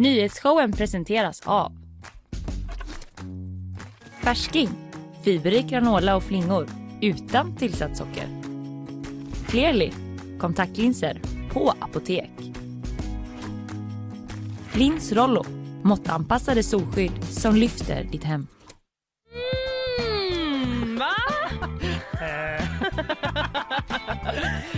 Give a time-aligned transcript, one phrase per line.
[0.00, 1.72] Nyhetsshowen presenteras av
[4.22, 4.68] Färsking,
[5.24, 6.68] fiberrik granola och flingor
[7.00, 8.26] utan tillsatt socker.
[9.48, 9.90] Clearly,
[10.38, 11.20] kontaktlinser
[11.52, 12.30] på apotek.
[14.72, 15.44] Lins Rollo,
[15.82, 18.46] måttanpassade solskydd som lyfter ditt hem.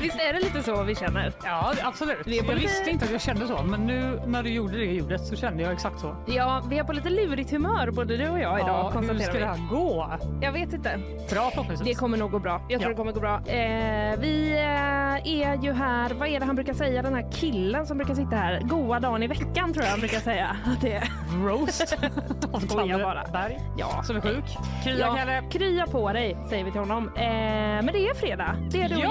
[0.03, 1.33] Visst är det lite så vi känner?
[1.45, 2.19] Ja, absolut.
[2.27, 4.51] Vi är på Jag lite- visste inte att jag kände så, men nu när du
[4.51, 6.17] gjorde det ljudet så kände jag exakt så.
[6.27, 9.33] Ja, vi är på lite lurigt humör både du och jag idag ja, hur ska
[9.33, 9.45] det vi.
[9.45, 10.11] här gå?
[10.41, 10.99] Jag vet inte.
[11.31, 11.89] Bra förhoppningsvis.
[11.89, 12.53] Det kommer nog gå bra.
[12.69, 12.89] Jag tror Ja.
[12.89, 13.35] det kommer gå bra.
[13.47, 17.87] Eh, vi eh, är ju här, vad är det han brukar säga, den här killen
[17.87, 18.61] som brukar sitta här.
[18.61, 20.57] Goa dagen i veckan tror jag han brukar säga.
[20.65, 21.05] Att det är.
[21.47, 21.93] Roast
[22.53, 22.67] av
[23.03, 23.25] bara.
[23.33, 24.03] Berg Ja.
[24.03, 24.45] som är sjuk.
[24.85, 25.43] Krya Ja, Kalle.
[25.51, 27.09] krya på dig säger vi till honom.
[27.17, 28.57] Eh, men det är fredag.
[28.71, 29.09] Det är du och Ja!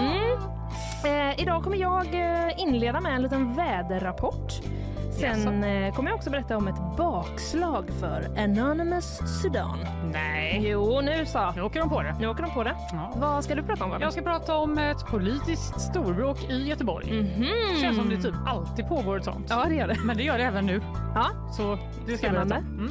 [0.00, 0.06] jag.
[0.06, 0.21] Mm.
[1.04, 4.52] Eh, idag kommer jag eh, inleda med en liten väderrapport.
[5.20, 9.78] Sen eh, kommer jag också berätta om ett bakslag för Anonymous Sudan.
[10.12, 11.52] Nej, Jo, nu så.
[11.56, 12.16] nu åker de på det.
[12.20, 12.74] Nu åker de på det.
[12.92, 13.12] Ja.
[13.16, 13.92] Vad ska du prata om?
[14.00, 17.20] Jag ska prata om ett politiskt storbråk i Göteborg.
[17.22, 17.80] Mhm.
[17.80, 19.46] Känns som det typ alltid pågår ett sånt.
[19.50, 19.96] Ja, det gör det.
[20.04, 20.80] Men det gör det även nu.
[21.14, 22.48] Ja, Så det ska jag berätta.
[22.48, 22.82] Spännande.
[22.82, 22.90] Mm.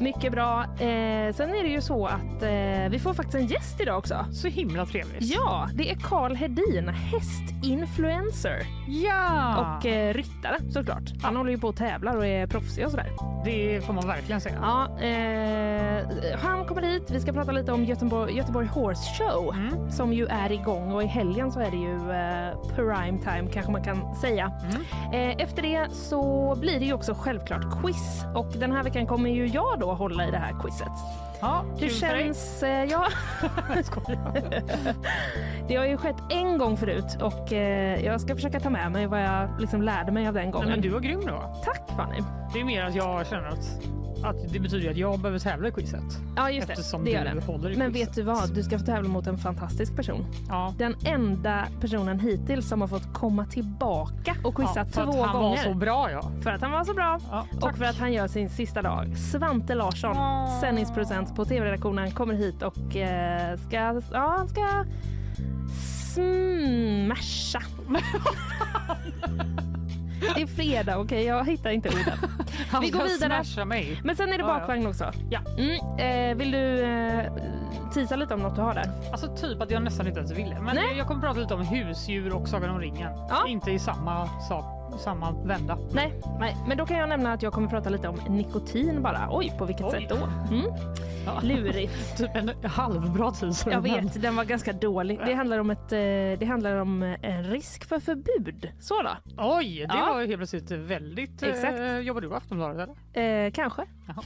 [0.00, 0.62] Mycket bra.
[0.62, 4.24] Eh, sen är det ju så att eh, vi får faktiskt en gäst idag också.
[4.32, 5.22] Så himla trevligt.
[5.34, 9.56] Ja, det är Karl Hedin, hästinfluencer Ja!
[9.78, 11.02] och eh, ryttare såklart.
[11.22, 13.10] Han håller ju på och tävlar och är proffsig och sådär.
[13.44, 14.56] Det får man verkligen säga.
[14.62, 17.10] Ja, eh, han kommer hit.
[17.10, 19.90] Vi ska prata lite om Göteborg, Göteborg Horse Show Mm.
[19.90, 23.72] som ju är igång och i helgen så är det ju eh, prime time kanske
[23.72, 24.52] man kan säga.
[24.62, 25.30] Mm.
[25.30, 29.30] Eh, efter det så blir det ju också självklart quiz och den här veckan kommer
[29.30, 30.88] ju jag då hålla i det här quizet.
[31.40, 32.24] Ja, Hur kul för dig.
[32.24, 32.62] känns...
[32.62, 33.06] Eh, ja,
[35.68, 39.06] det har ju skett en gång förut och eh, jag ska försöka ta med mig
[39.06, 40.68] vad jag liksom lärde mig av den Nej, gången.
[40.68, 41.54] men du var grym då.
[41.64, 42.18] Tack Fanny.
[42.54, 43.80] Det är mer att jag känner att,
[44.24, 46.18] att det betyder att jag behöver tävla i quizet.
[46.36, 47.46] Ja just Eftersom det, gör du det.
[47.46, 48.08] håller i Men quizet.
[48.08, 48.54] vet du vad?
[48.54, 50.26] Du ska få tävla mot en fantastisk person.
[50.48, 50.74] Ja.
[50.78, 55.28] Den enda personen hittills som har fått komma tillbaka och Ja, quizat för två att
[55.30, 55.56] han gånger.
[55.56, 56.30] var så bra ja.
[56.42, 59.16] För att han var så bra ja och för att han gör sin sista dag.
[59.18, 60.60] Svante Larsson, Åh.
[60.60, 63.76] sändningsproducent på tv-redaktionen, kommer hit och eh, ska,
[64.12, 64.84] ja, ska
[65.94, 67.60] smasha.
[70.20, 71.24] Det är fredag, okej?
[71.24, 72.18] Jag hittar inte orden.
[72.80, 73.64] Vi går vidare.
[73.64, 74.00] mig.
[74.04, 75.12] Men sen är det bakvagn också.
[75.30, 75.40] Ja.
[75.58, 77.32] Mm, eh, vill du eh,
[77.94, 78.90] tisa lite om något du har där?
[79.12, 80.60] Alltså typ att jag nästan inte ens ville.
[80.60, 80.96] Men Nej.
[80.98, 83.12] jag kommer prata lite om husdjur och Sagan om ringen.
[83.28, 83.48] Ja.
[83.48, 84.64] Inte i samma sak,
[84.98, 85.78] samma vända.
[85.94, 89.28] Nej, nej, men då kan jag nämna att jag kommer prata lite om nikotin bara.
[89.30, 89.90] Oj, på vilket Oj.
[89.90, 90.16] sätt då?
[90.54, 90.66] Mm.
[91.26, 91.40] Ja.
[91.42, 92.16] Lurigt.
[92.18, 93.70] Typ en halvbra teaser.
[93.70, 95.18] Jag men- vet, den var ganska dålig.
[95.26, 95.98] Det handlar om, ett, eh,
[96.38, 98.68] det handlar om eh, en risk för förbud.
[98.80, 99.10] Så då?
[99.38, 100.12] Oj, det Ja.
[100.12, 101.42] var helt plötsligt väldigt...
[101.42, 101.78] Exakt.
[101.80, 103.44] Eh, jobbar du på Aftonbladet eller?
[103.46, 103.82] Eh, kanske.
[104.08, 104.22] Jaha.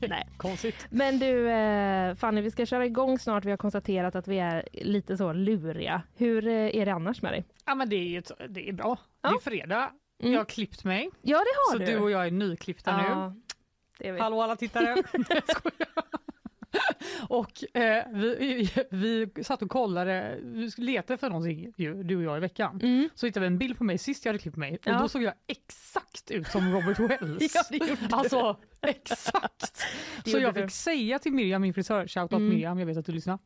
[0.08, 0.28] Nej.
[0.36, 0.86] Konstigt.
[0.90, 3.44] Men du, eh, Fanny, vi ska köra igång snart.
[3.44, 6.02] Vi har konstaterat att vi är lite så luriga.
[6.16, 7.44] Hur eh, är det annars med dig?
[7.66, 8.96] Ja men det är, det är bra.
[9.22, 9.28] Ja.
[9.30, 9.92] Det är fredag.
[10.22, 10.32] Mm.
[10.32, 11.10] Jag har klippt mig.
[11.22, 11.84] Ja, det har Så du.
[11.86, 13.02] du och jag är nyklippta nu.
[13.02, 13.34] ja,
[14.12, 14.18] vi.
[14.18, 15.02] Hallå alla tittare.
[17.28, 22.36] Och eh, vi, vi satt och kollade, vi letade för någonting ju, du och jag
[22.36, 22.80] i veckan.
[22.82, 23.08] Mm.
[23.14, 24.98] Så hittade vi en bild på mig sist jag hade klippt mig och Ja.
[24.98, 27.54] då såg jag exakt ut som Robert Wells.
[27.54, 27.96] Ja, det du.
[28.10, 29.82] Alltså exakt.
[30.24, 30.62] Det Så jag du.
[30.62, 32.48] fick säga till Miriam, min frisör, shoutout Mm.
[32.48, 33.38] Miriam, jag vet att du lyssnar,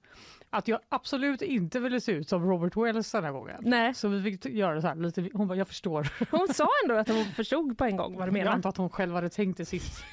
[0.54, 3.56] att jag absolut inte ville se ut som Robert Wells den här gången.
[3.60, 6.09] Nej, Så vi fick göra så här lite, hon bara jag förstår.
[6.31, 8.53] hon sa ändå att hon förstod på en gång vad du Jag menar.
[8.53, 10.04] antar att hon själv hade tänkt det sist.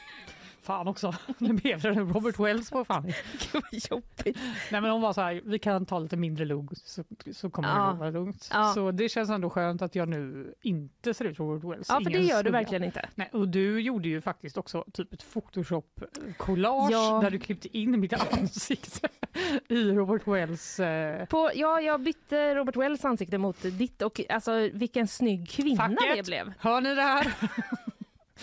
[0.64, 3.04] Fan också, nu blev det Robert Wells på fan.
[3.54, 4.38] Gud, vad jobbigt.
[4.72, 7.70] Nej men hon var så här, vi kan ta lite mindre lugg så, så kommer
[7.70, 7.92] Ja.
[7.94, 8.50] det vara lugnt.
[8.54, 8.72] Ja.
[8.76, 11.88] Så det känns ändå skönt att jag nu inte ser ut som Robert Wells.
[11.90, 13.10] Ja, för det gör du verkligen inte.
[13.16, 17.20] Nej, och du gjorde ju faktiskt också typ ett photoshop-collage Ja.
[17.24, 19.08] där du klippte in mitt ansikte
[19.68, 20.80] i Robert Wells...
[20.80, 25.82] Eh, På, ja, jag bytte Robert Wells ansikte mot ditt och alltså vilken snygg kvinna
[25.90, 26.16] Facket.
[26.16, 26.54] det blev.
[26.60, 27.34] hör ni det här?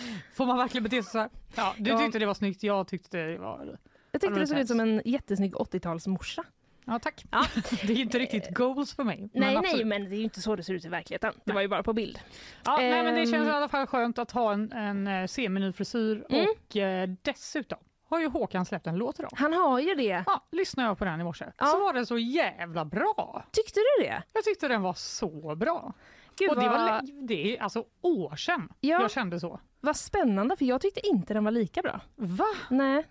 [0.33, 1.29] Får man verkligen bete sig så här?
[1.55, 1.97] Ja, du Ja.
[1.99, 3.59] tyckte det var snyggt, jag tyckte det var...
[3.65, 3.77] Jag
[4.11, 6.43] Ja, tyckte men det såg ut som en jättesnygg 80-talsmorsa.
[6.85, 7.25] Ja, tack.
[7.31, 7.45] Ja.
[7.87, 9.17] Det är inte riktigt goals för mig.
[9.19, 9.87] men Nej, absolut.
[9.87, 11.33] nej, men det är ju inte så det ser ut i verkligheten.
[11.35, 11.53] Det Nej.
[11.53, 12.19] var ju bara på bild.
[12.65, 13.55] Ja, nej, men det känns i Ehm.
[13.55, 16.45] alla fall skönt att ha en, en eh, seminy frisyr Mm.
[16.49, 17.77] och eh, dessutom
[18.09, 19.29] har ju Håkan släppt en låt idag.
[19.35, 20.23] Han har ju det.
[20.25, 21.65] Ja, lyssnade jag på den i morse Ja.
[21.65, 23.43] så var den så jävla bra.
[23.51, 24.23] Tyckte du det?
[24.33, 25.93] Jag tyckte den var så bra.
[26.39, 29.01] Gud, och det, vad, var, det är alltså år sedan Ja.
[29.01, 29.59] jag kände så.
[29.81, 32.01] Vad spännande, för jag tyckte inte den var lika bra.
[32.15, 32.45] Va?
[32.69, 33.05] Nej.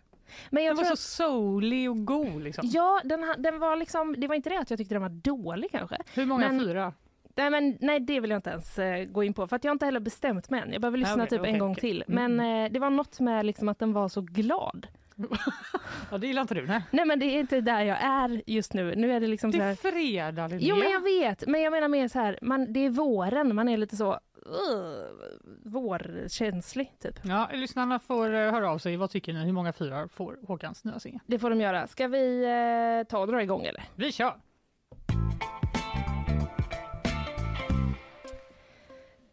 [0.50, 2.67] Men jag Den var tror så soulig och god liksom.
[2.67, 5.09] att, Ja, den, den var liksom, det var inte det att jag tyckte den var
[5.09, 5.97] dålig kanske.
[6.15, 6.93] Hur många men- fyra?
[7.37, 9.70] Nej, men, nej, det vill jag inte ens eh, gå in på för att jag
[9.70, 10.73] har inte heller bestämt mig än.
[10.73, 11.81] Jag behöver lyssna Okej, typ okej, en gång okej.
[11.81, 12.05] till.
[12.09, 14.87] Mm, Men eh, det var något med liksom att den var så glad.
[16.11, 16.67] Ja, det gillar inte du.
[16.67, 16.82] Nej.
[16.91, 18.94] Nej men det är inte där jag är just nu.
[18.97, 19.71] Nu är det liksom så Det här...
[19.71, 20.67] är fredag Linnea.
[20.69, 23.69] Jo men jag vet, men jag menar mer så här, man, det är våren, man
[23.69, 25.08] är lite så uh,
[25.64, 27.20] vårkänslig typ.
[27.23, 28.96] Ja, lyssnarna får eh, höra av sig.
[28.96, 29.44] Vad tycker ni?
[29.44, 31.20] Hur många fyrar får Håkans nya singel?
[31.26, 31.87] Det får de göra.
[31.87, 33.82] Ska vi eh, ta och dra igång eller?
[33.94, 34.35] Vi kör!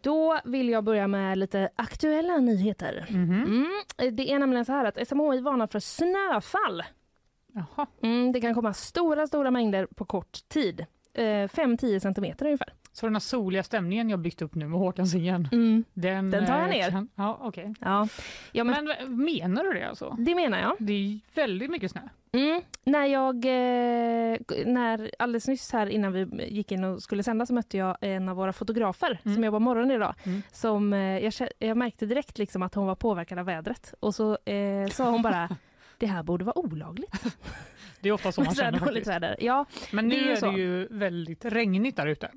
[0.02, 3.06] Då vill jag börja med lite aktuella nyheter.
[3.10, 3.44] Mhm.
[3.44, 6.84] Mm, det är nämligen så här att SMHI varnar för snöfall.
[7.54, 7.88] Jaha.
[8.02, 10.86] Mm, det kan komma stora, stora mängder på kort tid.
[11.13, 12.74] Eh, 5-10 centimeter ungefär.
[12.95, 15.83] Så den här soliga stämningen jag byggt upp nu med Håkansingen, Mm.
[15.94, 16.92] den, Den tar jag eh, ner.
[16.92, 17.74] Kan, ja, okej.
[17.80, 18.07] Ja.
[18.51, 20.15] ja, men, Men, eh, menar du det alltså?
[20.19, 20.75] det menar jag.
[20.80, 22.01] Det är väldigt mycket snö.
[22.31, 22.62] Mm.
[22.86, 27.53] När jag, eh, när alldeles nyss här innan vi gick in och skulle sända så
[27.53, 29.36] mötte jag en av våra fotografer Mm.
[29.36, 30.13] som jobbar morgon idag.
[30.24, 30.42] Mm.
[30.51, 34.88] Som, jag, jag märkte direkt liksom att hon var påverkad av vädret och så eh,
[34.92, 35.50] sa hon bara
[35.97, 37.24] det här borde vara olagligt.
[38.01, 39.07] Det är ofta så man känner faktiskt.
[39.07, 39.36] väder.
[39.39, 42.31] Ja, Men nu det är är det ju väldigt regnigt där ute.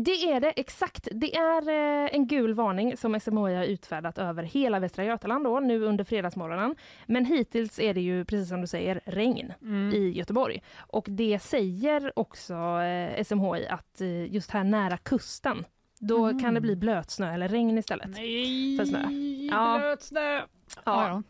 [0.00, 1.08] Det är det exakt.
[1.12, 5.60] Det är eh, en gul varning som SMHI har utfärdat över hela Västra Götaland då,
[5.60, 6.76] nu under fredagsmorgonen.
[7.06, 9.52] Men hittills är det ju precis som du säger regn.
[9.62, 9.92] Mm.
[9.94, 10.62] i Göteborg.
[10.78, 15.64] Och det säger också eh, SMHI att eh, just här nära kusten,
[16.00, 16.40] då Mm.
[16.40, 18.08] kan det bli blötsnö eller regn istället.
[18.08, 19.08] Nej, För snö.
[19.56, 19.78] Ja.
[19.78, 20.40] blöt snö!
[20.40, 20.42] Ja.
[20.84, 21.22] Ja,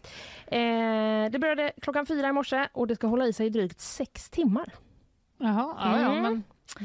[0.56, 3.80] Eh, det började klockan fyra i morse och det ska hålla i sig i drygt
[3.80, 4.72] sex timmar.
[5.38, 6.22] Jaha, ja, ja, Mm.
[6.22, 6.42] men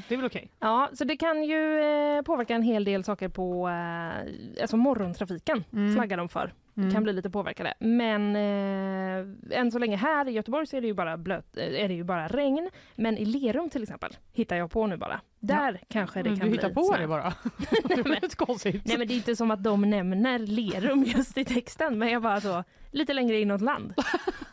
[0.08, 0.52] det är väl okej.
[0.60, 5.64] Ja, så det kan ju eh, påverka en hel del saker på eh, alltså morgontrafiken,
[5.74, 5.94] Mm.
[5.96, 6.54] flaggar de för.
[6.78, 6.92] Mm.
[6.92, 7.74] Kan bli lite påverkade.
[7.80, 11.84] Men eh, än så länge här i Göteborg så är det ju bara, blöt, eh,
[11.84, 12.70] är det ju bara regn.
[12.96, 15.22] Men i Lerum till exempel, hittar jag på nu bara.
[15.40, 16.98] Där kanske det Men kan du bli hittar på snö.
[17.02, 17.24] det bara.
[17.84, 18.82] det är lite konstigt.
[18.86, 22.22] Nej men det är inte som att de nämner Lerum just i texten men jag
[22.22, 23.94] bara så lite längre inåt land.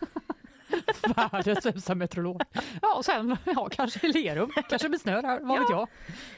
[1.17, 2.43] Världens sämsta meteorolog.
[2.83, 5.89] Ja, och sen ja, kanske i Lerum, kanske blir snö där, vad vet jag.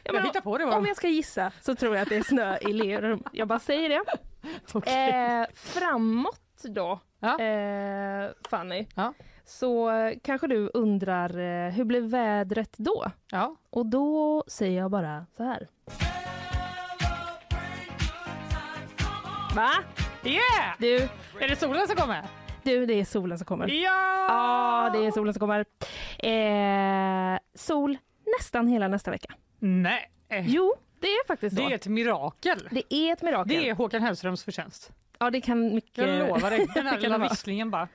[0.05, 0.87] Ja, Jag hittar på det Om bara.
[0.88, 3.23] jag ska gissa så tror jag att det är snö i Lerum.
[3.32, 4.03] Jag bara säger det.
[4.73, 5.11] Okej.
[5.11, 7.41] Eh, framåt då, Ja.
[7.41, 9.15] eh, Fanny, Ja.
[9.44, 9.91] så
[10.23, 13.11] kanske du undrar eh, hur blev vädret då?
[13.31, 13.56] Ja.
[13.71, 15.69] Och då säger jag bara så här.
[19.55, 19.71] Va?
[20.25, 20.75] Yeah!
[20.79, 20.94] Du,
[21.41, 22.25] Är det solen som kommer?
[22.65, 23.69] Du, det är solen som kommer.
[23.69, 24.27] Ja!
[24.29, 25.65] Ja, det är solen som kommer.
[26.19, 27.99] Eh, sol
[28.39, 29.35] nästan hela nästa vecka.
[29.59, 31.69] Nej, Jo, det är faktiskt det så.
[31.71, 32.69] är ett mirakel.
[32.71, 33.49] Det är ett mirakel.
[33.49, 34.93] Det är Håkan Hellströms förtjänst.
[35.19, 36.09] Ja, det kan mycket...
[36.09, 37.89] Jag lovar dig, den här det lilla det visslingen bara...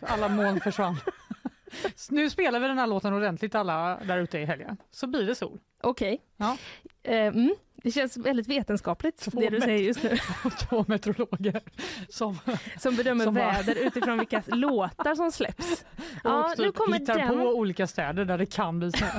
[0.00, 0.96] Alla moln försvann.
[2.10, 5.34] Nu spelar vi den här låten ordentligt alla där ute i helgen, så blir det
[5.34, 5.58] sol.
[5.82, 6.20] Okej.
[6.36, 6.56] Ja.
[7.02, 10.10] Eh, mm, det känns väldigt vetenskapligt Två det du säger just nu.
[10.68, 11.60] Två meteorologer
[12.08, 12.38] som,
[12.78, 15.84] Som bedömer Som bara- väder utifrån vilka låtar som släpps.
[16.24, 17.28] Ja, och nu typ kommer hittar den.
[17.28, 19.06] på olika städer där det kan bli snö.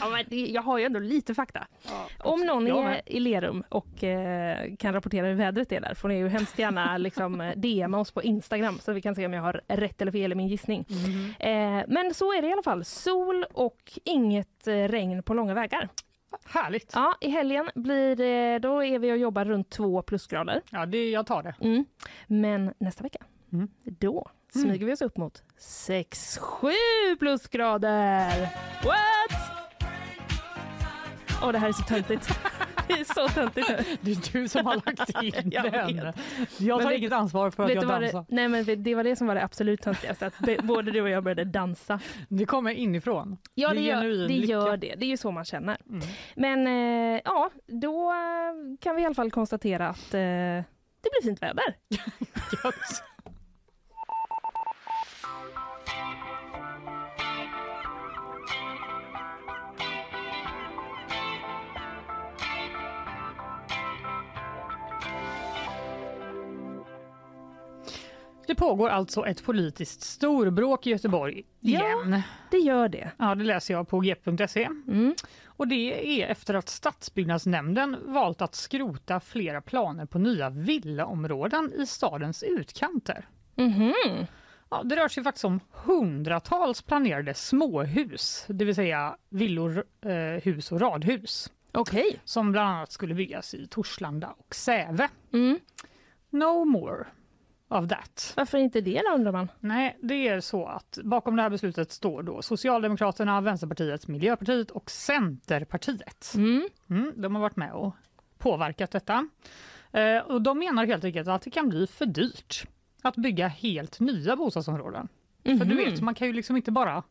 [0.00, 1.66] Ja, men det, jag har ju ändå lite fakta.
[2.18, 3.02] Om någon är med.
[3.06, 6.98] i Lerum och eh, kan rapportera hur vädret är där får ni ju hemskt gärna
[6.98, 10.32] liksom, DMa oss på Instagram så vi kan se om jag har rätt eller fel
[10.32, 10.84] i min gissning.
[10.88, 11.34] Mhm.
[11.38, 12.84] Eh, men så är det i alla fall.
[12.84, 15.75] Sol och inget eh, regn på långa vägar.
[16.46, 16.90] Härligt!
[16.94, 20.62] Ja, i helgen blir det, då är vi och jobbar runt två plusgrader.
[20.70, 21.54] Ja, det, jag tar det.
[21.60, 21.84] Mm.
[22.26, 23.18] Men nästa vecka,
[23.52, 23.68] Mm.
[23.84, 26.70] då smyger vi oss upp mot 6-7
[27.18, 28.48] plusgrader.
[28.84, 29.40] What?
[31.42, 32.28] Åh, det här är så töntigt.
[32.88, 33.68] Det är så töntigt.
[34.00, 35.96] Det är du som har lagt in Jag den.
[35.96, 36.16] vet.
[36.58, 38.18] Jag Men tar vet- inget ansvar för att Vet jag dansar.
[38.20, 41.00] det, nej, men det var det som var det absolut töntigaste, att be- både du
[41.02, 42.00] och jag började dansa.
[42.28, 43.36] Det kommer inifrån.
[43.54, 44.94] Ja, Det det, gör, det gör det.
[44.94, 45.76] Det är ju så man känner.
[45.88, 46.00] Mm.
[46.36, 48.16] Men eh, ja, då eh,
[48.80, 50.20] kan vi i alla fall konstatera att eh,
[51.00, 51.76] det blir fint väder.
[68.46, 71.70] Det pågår alltså ett politiskt storbråk i Göteborg Ja.
[71.80, 72.22] igen.
[72.50, 73.10] Det gör det.
[73.16, 74.64] Ja, det läser jag på g.se.
[74.64, 75.14] Mm.
[75.46, 81.86] Och det är efter att stadsbyggnadsnämnden valt att skrota flera planer på nya villaområden i
[81.86, 83.28] stadens utkanter.
[83.54, 83.94] Mhm.
[84.70, 90.72] Ja, det rör sig faktiskt om hundratals planerade småhus, det vill säga villor, eh, hus
[90.72, 92.20] och radhus, Okej.
[92.24, 95.08] som bland annat skulle byggas i Torslanda och Säve.
[95.32, 95.58] Mm.
[96.30, 97.06] No more.
[97.68, 98.32] Of that.
[98.36, 99.48] Varför inte det då undrar man?
[99.60, 104.90] Nej, det är så att bakom det här beslutet står då Socialdemokraterna, Vänsterpartiet, Miljöpartiet och
[104.90, 106.32] Centerpartiet.
[106.36, 106.68] Mm.
[106.90, 107.94] Mm, de har varit med och
[108.38, 109.28] påverkat detta.
[109.92, 112.66] Eh, och de menar helt enkelt att det kan bli för dyrt
[113.02, 115.08] att bygga helt nya bostadsområden.
[115.44, 115.76] För du Mhm.
[115.76, 117.02] vet, man kan ju liksom inte bara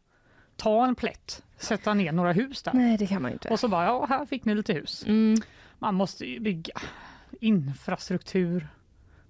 [0.55, 3.49] ta en plätt, sätta ner några hus där Nej, det kan man inte.
[3.49, 5.03] och så bara, ja, här fick ni lite hus.
[5.07, 5.35] Mm.
[5.79, 6.73] Man måste ju bygga
[7.39, 8.67] infrastruktur.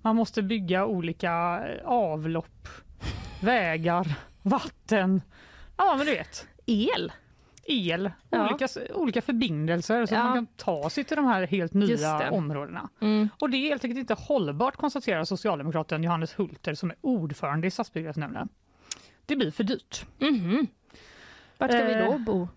[0.06, 2.68] Man måste bygga olika eh, avlopp,
[3.42, 5.22] vägar, vatten.
[5.78, 6.48] Ja, men du vet.
[6.66, 7.12] El?
[7.64, 8.50] El, Ja.
[8.50, 10.20] olika, olika förbindelser så Ja.
[10.20, 12.90] att man kan ta sig till de här helt nya områdena.
[13.02, 13.30] Mm.
[13.40, 17.72] Och det är helt enkelt inte hållbart konstaterar socialdemokraten Johannes Hulter som är ordförande i
[17.72, 18.50] stadsbyggnadsnämnden.
[19.26, 20.06] Det blir för dyrt.
[20.20, 20.68] Mhm.
[21.58, 22.48] Vart ska vi då Eh, bo?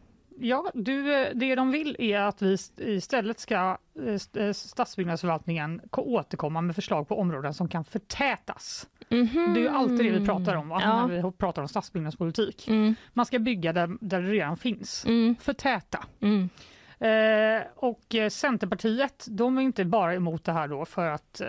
[0.41, 3.79] Ja, du, eh, det de vill är att vi st- istället ska
[4.37, 8.89] eh, eh, stadsbyggnadsförvaltningen ko- återkomma med förslag på områden som kan förtätas.
[9.11, 9.55] Mhm.
[9.55, 10.81] Det är ju alltid det vi pratar om va?
[10.83, 11.07] Ja.
[11.07, 12.69] när vi pratar om stadsbyggnadspolitik.
[12.69, 12.95] Mm.
[13.13, 15.05] Man ska bygga där, där det redan finns.
[15.07, 15.37] Mm.
[15.41, 16.05] Förtäta.
[16.21, 16.49] Mm.
[17.01, 21.41] Eh, och Centerpartiet, de är inte bara emot det här då för att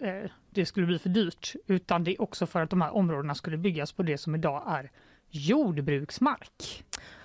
[0.00, 3.34] eh, det skulle bli för dyrt, utan det är också för att de här områdena
[3.34, 4.90] skulle byggas på det som idag är
[5.30, 6.84] jordbruksmark.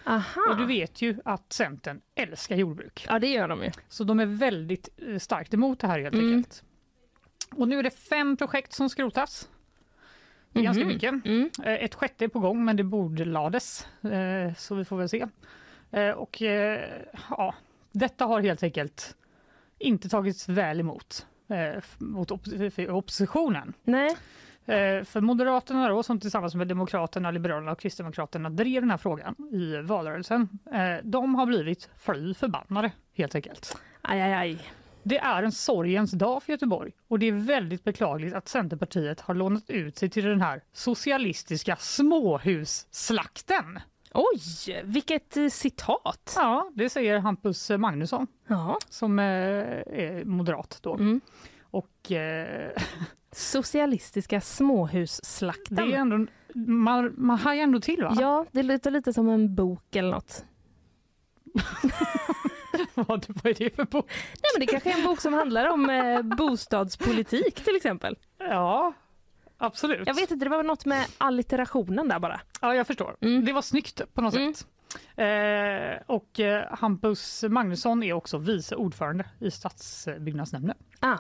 [0.10, 0.42] Aha.
[0.50, 3.06] Och du vet ju att Centern älskar jordbruk.
[3.10, 3.72] Ja, det gör de ju.
[3.90, 6.34] Så de är väldigt eh, starkt emot det här helt Mm.
[6.36, 6.64] enkelt.
[7.52, 9.50] Och nu är det fem projekt som skrotas.
[10.52, 10.94] Det är ganska Mhm.
[10.94, 11.26] mycket.
[11.26, 11.50] Mm.
[11.64, 15.28] Eh, Ett sjätte är på gång men det bordlades, eh, så vi får väl se.
[16.16, 16.42] Och
[17.30, 17.56] ja,
[17.92, 19.16] detta har helt enkelt
[19.78, 21.26] inte tagits väl emot
[21.98, 22.32] mot
[22.90, 23.74] oppositionen.
[23.84, 24.18] Nej.
[24.70, 29.36] Eh, För Moderaterna då, som tillsammans med Demokraterna, Liberalerna och Kristdemokraterna drev den här frågan
[29.52, 33.78] i valrörelsen, eh, de har blivit fly förbannade helt enkelt.
[34.02, 34.60] Aj, aj, aj.
[35.04, 39.34] Det är en sorgens dag för Göteborg och det är väldigt beklagligt att Centerpartiet har
[39.34, 43.80] lånat ut sig till den här socialistiska småhusslakten.
[44.14, 46.34] Oj, vilket eh, citat.
[46.36, 48.78] Ja, det säger Hampus Magnusson Ja.
[48.90, 50.94] som är moderat då.
[50.94, 51.22] Mm.
[51.62, 52.72] Och eh,
[53.32, 55.76] Socialistiska småhusslakten.
[55.76, 58.18] det är ändå, man, man hajar ändå till va?
[58.20, 60.46] Ja, det låter lite som en bok eller något.
[62.94, 64.06] Vad vad är det för bok?
[64.10, 68.18] Nej, men det kanske är en bok som handlar om eh, bostadspolitik till exempel.
[68.38, 68.94] Ja,
[69.58, 70.08] absolut.
[70.08, 72.42] Jag vet inte, det var något med allitterationen där bara.
[72.62, 73.16] Ja, jag förstår.
[73.22, 73.46] Mm.
[73.46, 74.54] Det var snyggt på något Mm.
[74.54, 74.68] sätt.
[75.16, 80.78] Eh, och eh, Hampus Magnusson är också vice ordförande i stadsbyggnadsnämnden.
[81.00, 81.18] Ah.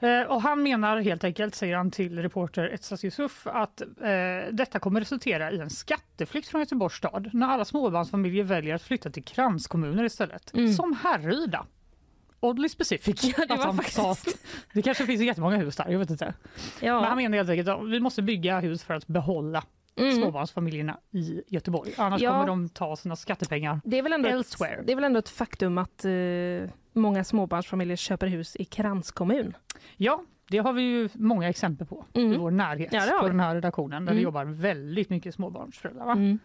[0.00, 3.86] Eh, och han menar helt enkelt, säger han till reporter Etsas Yusuf, att eh,
[4.52, 9.10] detta kommer resultera i en skatteflykt från Göteborgs stad när alla småbarnsfamiljer väljer att flytta
[9.10, 10.54] till kranskommuner istället.
[10.54, 10.72] Mm.
[10.72, 11.66] Som Härryda.
[12.40, 13.22] Oddly specific.
[13.38, 14.38] Ja, det var faktiskt-
[14.72, 16.34] det kanske finns jättemånga hus där, jag vet inte.
[16.80, 17.14] Men han Ja.
[17.14, 19.64] menar helt enkelt att vi måste bygga hus för att behålla
[19.96, 20.12] Mm.
[20.16, 21.92] småbarnsfamiljerna i Göteborg.
[21.98, 22.30] Annars Ja.
[22.30, 23.80] kommer de ta sina skattepengar.
[23.84, 24.82] Det, är väl ändå ett, Elsewhere.
[24.86, 26.12] det är väl ändå ett faktum att eh,
[26.92, 29.56] många småbarnsfamiljer köper hus i kranskommun.
[29.96, 32.40] Ja, det har vi ju många exempel på i Mm.
[32.40, 34.16] vår närhet Ja, på den här redaktionen där Mm.
[34.16, 36.38] det jobbar väldigt mycket småbarnsföräldrar.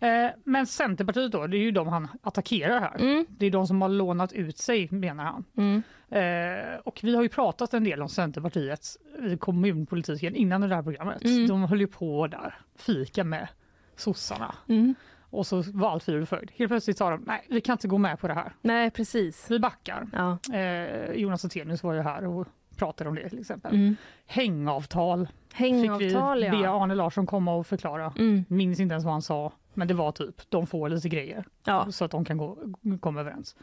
[0.00, 3.00] Eh, men Centerpartiet då, det är ju de han attackerar här.
[3.00, 3.26] Mm.
[3.28, 5.44] Det är de som har lånat ut sig menar han.
[5.56, 5.82] Mm.
[6.10, 8.96] Eh, och vi har ju pratat en del om Centerpartiet
[9.32, 11.24] i kommunpolitiken innan det här programmet.
[11.24, 11.46] Mm.
[11.46, 13.48] De höll ju på där, fika med
[13.96, 14.54] sossarna.
[14.68, 14.94] Mm.
[15.30, 16.50] Och så var allt frid och fröjd.
[16.54, 18.52] Helt plötsligt sa de, nej vi kan inte gå med på det här.
[18.62, 19.50] Nej, precis.
[19.50, 20.06] Vi backar.
[20.12, 20.38] Ja.
[20.56, 23.74] Eh, Jonas Attenius var ju här och pratade om det till exempel.
[23.74, 23.96] Mm.
[24.26, 26.82] Hängavtal Hängavtal, fick vi be ja.
[26.82, 28.12] Arne Larsson komma och förklara.
[28.18, 28.44] Mm.
[28.48, 31.92] Minns inte ens vad han sa, men det var typ de får lite grejer ja.
[31.92, 32.58] så att de kan gå,
[33.00, 33.56] komma överens.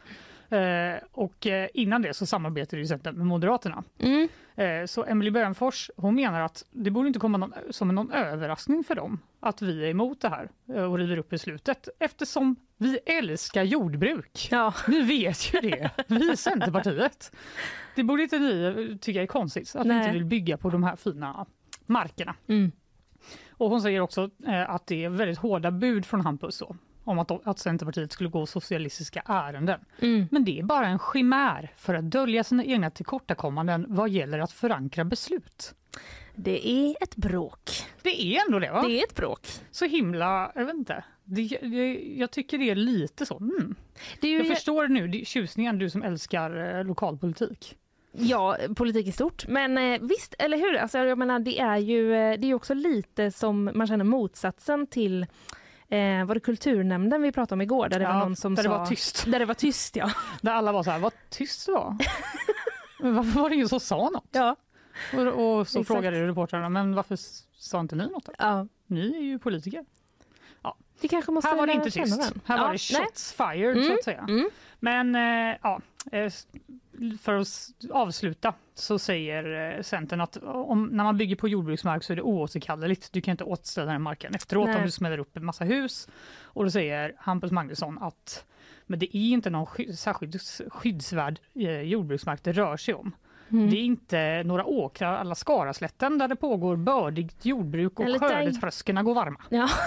[0.48, 3.84] Eh, och eh, innan det så samarbetade ju Centern med Moderaterna.
[3.98, 4.28] Mm.
[4.54, 8.84] Eh, så Emily Bönfors hon menar att det borde inte komma någon, som någon överraskning
[8.84, 12.98] för dem att vi är emot det här eh, och river upp beslutet eftersom vi
[13.06, 14.48] älskar jordbruk.
[14.50, 14.74] ja.
[14.88, 17.32] Ni vet ju det, vi i Centerpartiet.
[17.94, 19.98] Det borde inte ni tycka är konstigt att vi Nej.
[19.98, 21.46] inte vill bygga på de här fina
[21.86, 22.34] markerna.
[22.48, 22.72] Mm.
[23.56, 27.18] Och hon säger också eh, att det är väldigt hårda bud från Hampus då, om
[27.18, 29.80] att, att Centerpartiet skulle gå socialistiska ärenden.
[30.00, 30.28] Mm.
[30.30, 34.52] Men det är bara en chimär för att dölja sina egna tillkortakommanden vad gäller att
[34.52, 35.74] förankra beslut.
[36.34, 37.70] Det är ett bråk.
[38.02, 38.82] Det är ändå det va?
[38.82, 39.46] Det är ett bråk.
[39.70, 41.04] Så himla, jag vet inte.
[41.24, 43.36] Det, det, jag tycker det är lite så.
[43.36, 43.74] Mm.
[44.20, 47.76] Det är ju, Jag förstår nu tjusningen, du som älskar eh, lokalpolitik.
[48.18, 49.46] Ja, politik i stort.
[49.48, 50.76] Men eh, visst, eller hur?
[50.76, 54.86] Alltså, jag menar, det är ju eh, det är också lite som man känner motsatsen
[54.86, 55.22] till
[55.88, 57.88] eh, var det kulturnämnden vi pratade om igår?
[57.88, 58.68] Där det var någon som där sa...
[58.72, 59.24] det var tyst.
[59.26, 60.10] Där det var tyst, ja.
[60.40, 61.96] Där alla var så här, vad tyst det var.
[63.00, 64.28] Varför var det ingen som sa något?
[64.30, 64.56] ja.
[65.12, 65.86] Och, och så Exakt.
[65.86, 67.18] frågade reportrarna, men varför
[67.58, 68.32] sa inte ni något då?
[68.38, 68.66] Ja.
[68.86, 69.84] Ni är ju politiker.
[71.28, 72.32] Måste Här var det inte tyst.
[72.44, 73.06] Här Ja, var det nej.
[73.06, 74.24] shots fired så Mm, att säga.
[74.28, 74.50] mm.
[74.80, 75.80] Men eh, ja,
[76.12, 76.32] eh,
[77.22, 77.48] för att
[77.90, 82.22] avsluta så säger eh, Centern att om, när man bygger på jordbruksmark så är det
[82.22, 83.12] oåterkalleligt.
[83.12, 84.76] Du kan inte återställa den marken efteråt Nej.
[84.76, 86.08] om du smäller upp en massa hus.
[86.42, 88.44] Och då säger Hampus Magnusson att
[88.86, 93.14] men det är inte någon sky- särskilt skyddsvärd eh, jordbruksmark det rör sig om.
[93.50, 93.70] Mm.
[93.70, 99.14] Det är inte några åkrar alla Skaraslätten där det pågår bördigt jordbruk och skördetröskorna går
[99.14, 99.40] varma.
[99.48, 99.68] Ja.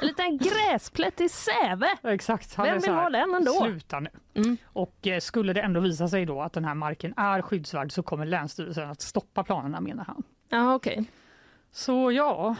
[0.00, 1.86] En liten gräsplätt i Säve.
[2.02, 2.58] Exakt.
[2.58, 3.52] Vem vill ha den ändå?
[3.52, 4.10] Sluta nu.
[4.34, 4.56] Mm.
[4.64, 8.02] Och eh, skulle det ändå visa sig då att den här marken är skyddsvärd så
[8.02, 10.22] kommer Länsstyrelsen att stoppa planerna menar han.
[10.48, 11.04] Ja, okej.
[11.72, 12.56] Så ja,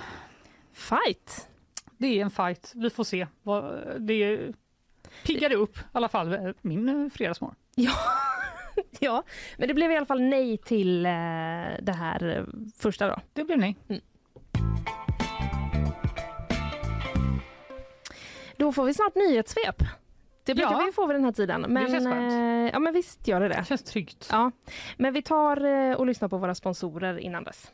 [0.72, 1.48] Fight.
[1.98, 2.72] det är en fight.
[2.74, 3.26] Vi får se.
[3.98, 4.52] Det
[5.24, 7.56] piggade upp i alla fall eh, min eh, fredagsmorgon.
[7.74, 7.92] Ja,
[9.58, 11.10] men det blev i alla fall nej till eh,
[11.82, 12.44] det här eh,
[12.78, 13.16] första då.
[13.32, 13.76] Det blev nej.
[18.56, 19.76] Då får vi snart nyhetssvep.
[20.44, 20.82] Det brukar Ja.
[20.86, 21.60] vi få vid den här tiden.
[21.68, 22.32] Men, känns skönt.
[22.32, 23.54] eh, ja, men visst gör det det.
[23.54, 24.28] Det känns tryggt.
[24.32, 24.50] Ja,
[24.96, 27.70] men vi tar eh, och lyssnar på våra sponsorer innan dess.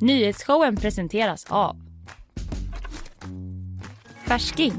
[0.00, 1.76] Nyhetsshowen presenteras av
[4.26, 4.72] Färsking,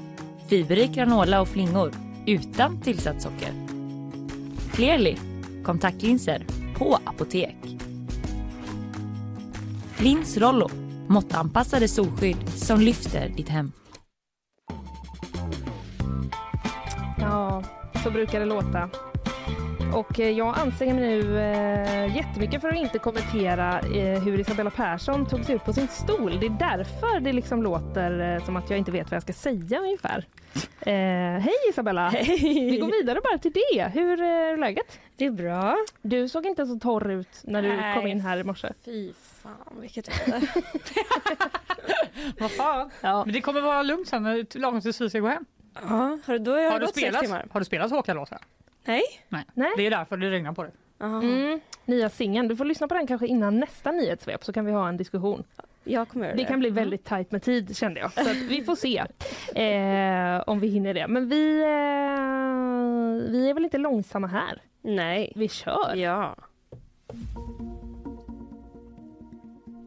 [0.50, 1.92] fiberrik granola och flingor
[2.26, 3.65] utan tillsatt socker.
[4.76, 5.18] Clearly,
[5.64, 6.46] kontaktlinser
[6.78, 7.56] på apotek.
[9.98, 10.70] Lins Rollo,
[11.08, 13.72] måttanpassade solskydd som lyfter ditt hem.
[17.18, 17.64] Ja,
[18.04, 18.90] så brukar det låta.
[19.96, 24.70] Och eh, jag anstränger mig nu eh, jättemycket för att inte kommentera eh, hur Isabella
[24.70, 26.40] Persson tog sig upp på sin stol.
[26.40, 29.34] Det är därför det liksom låter eh, som att jag inte vet vad jag ska
[29.34, 30.26] säga ungefär.
[30.80, 30.94] Eh,
[31.42, 32.10] hej Isabella!
[32.28, 33.92] Vi går vidare bara till det.
[33.94, 35.00] Hur eh, är läget?
[35.16, 35.78] Det är bra.
[36.02, 37.96] Du såg inte så torr ut när du Nej.
[37.96, 38.74] kom in här i morse.
[38.86, 40.50] Fy fan vilket väder.
[42.40, 42.92] Vad fan?
[43.02, 43.26] Ja.
[43.26, 45.46] Men det kommer vara lugnt sen lagom tills vi ska gå hem.
[45.74, 48.40] ja, har, då har Har du spelat, har du spelat Håkan-låtar?
[48.86, 49.02] Nej.
[49.30, 49.44] Nej.
[49.54, 49.72] Nej.
[49.78, 50.66] Det är därför det regnar på.
[51.00, 51.22] Aha.
[51.22, 52.48] Mm, nya singeln.
[52.48, 55.44] Du får lyssna på den kanske innan nästa nyhetssvep så kan vi ha en diskussion.
[55.84, 56.46] Jag kommer Det det.
[56.46, 58.12] kan bli väldigt tajt med tid kände jag.
[58.14, 58.98] Så att vi får se
[59.56, 61.08] eh, om vi hinner det.
[61.08, 64.62] Men vi, eh, vi är väl inte långsamma här.
[64.82, 65.34] Nej.
[65.36, 65.96] Vi kör.
[65.96, 66.36] Ja.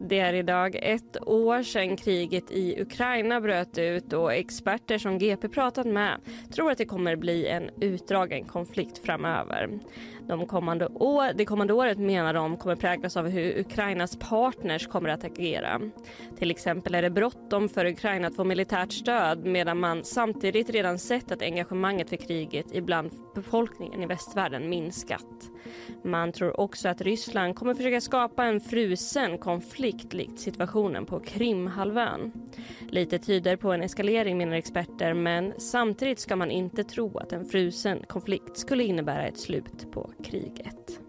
[0.09, 5.49] Det är idag ett år sedan kriget i Ukraina bröt ut och experter som GP
[5.49, 6.19] pratat med
[6.53, 9.69] tror att det kommer bli en utdragen konflikt framöver.
[10.29, 15.09] De kommande år, det kommande året menar de kommer präglas av hur Ukrainas partners kommer
[15.09, 15.81] att agera.
[16.37, 20.99] Till exempel är det bråttom för Ukraina att få militärt stöd medan man samtidigt redan
[20.99, 25.49] sett att engagemanget för kriget ibland befolkningen i västvärlden minskat.
[26.03, 32.31] Man tror också att Ryssland kommer försöka skapa en frusen konflikt likt situationen på Krimhalvön.
[32.89, 37.45] Lite tyder på en eskalering menar experter men samtidigt ska man inte tro att en
[37.45, 40.99] frusen konflikt skulle innebära ett slut på kriget.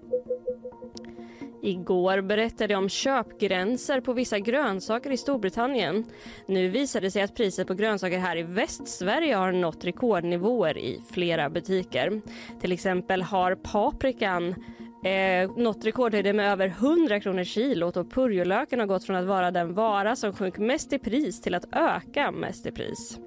[1.62, 6.04] Igår berättade jag om köpgränser på vissa grönsaker i Storbritannien.
[6.46, 11.00] Nu visar det sig att priset på grönsaker här i Västsverige har nått rekordnivåer i
[11.10, 12.20] flera butiker.
[12.60, 14.54] Till exempel har paprikan
[15.04, 19.50] eh, nått rekordhöjder med över 100 kronor kilot och purjolöken har gått från att vara
[19.50, 23.18] den vara som sjönk mest i pris till att öka mest i pris.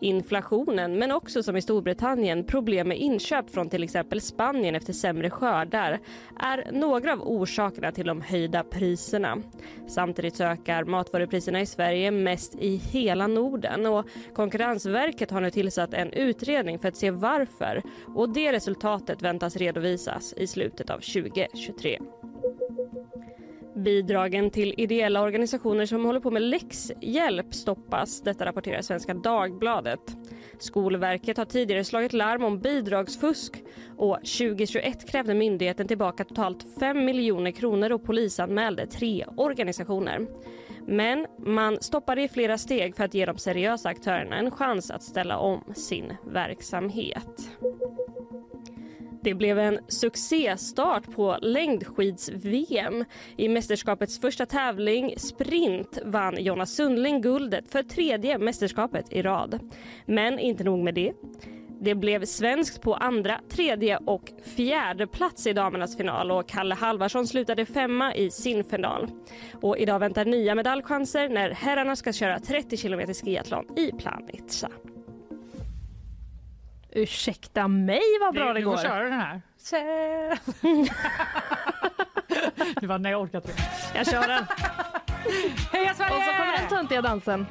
[0.00, 5.30] Inflationen, men också som i Storbritannien problem med inköp från till exempel Spanien efter sämre
[5.30, 6.00] skördar
[6.40, 9.42] är några av orsakerna till de höjda priserna.
[9.88, 16.12] Samtidigt ökar matvarupriserna i Sverige mest i hela Norden och Konkurrensverket har nu tillsatt en
[16.12, 17.82] utredning för att se varför
[18.14, 21.98] och det resultatet väntas redovisas i slutet av 2023.
[23.78, 28.20] Bidragen till ideella organisationer som håller på med läxhjälp stoppas.
[28.20, 30.16] Detta rapporterar Svenska Dagbladet.
[30.58, 33.62] Skolverket har tidigare slagit larm om bidragsfusk
[33.96, 40.26] och 2021 krävde myndigheten tillbaka totalt 5 miljoner kronor och polisanmälde tre organisationer.
[40.86, 45.02] Men man stoppade i flera steg för att ge de seriösa aktörerna en chans att
[45.02, 47.50] ställa om sin verksamhet.
[49.22, 53.04] Det blev en succéstart på längdskids-VM.
[53.36, 59.60] I mästerskapets första tävling, sprint, vann Jonas Sundling guldet för tredje mästerskapet i rad.
[60.06, 61.12] Men inte nog med det.
[61.80, 67.26] Det blev svenskt på andra, tredje och fjärde plats i damernas final och Kalle Halvarsson
[67.26, 69.08] slutade femma i sin final.
[69.62, 74.68] Och idag väntar nya medaljchanser när herrarna ska köra 30 km skiathlon i Planica.
[77.02, 78.78] Ursäkta mig vad bra det, du får går.
[78.82, 79.40] köra den här.
[82.80, 83.52] Det var nej, jag orkar inte.
[83.94, 84.44] Jag kör den.
[85.72, 87.46] Heja Och så kommer den töntiga dansen.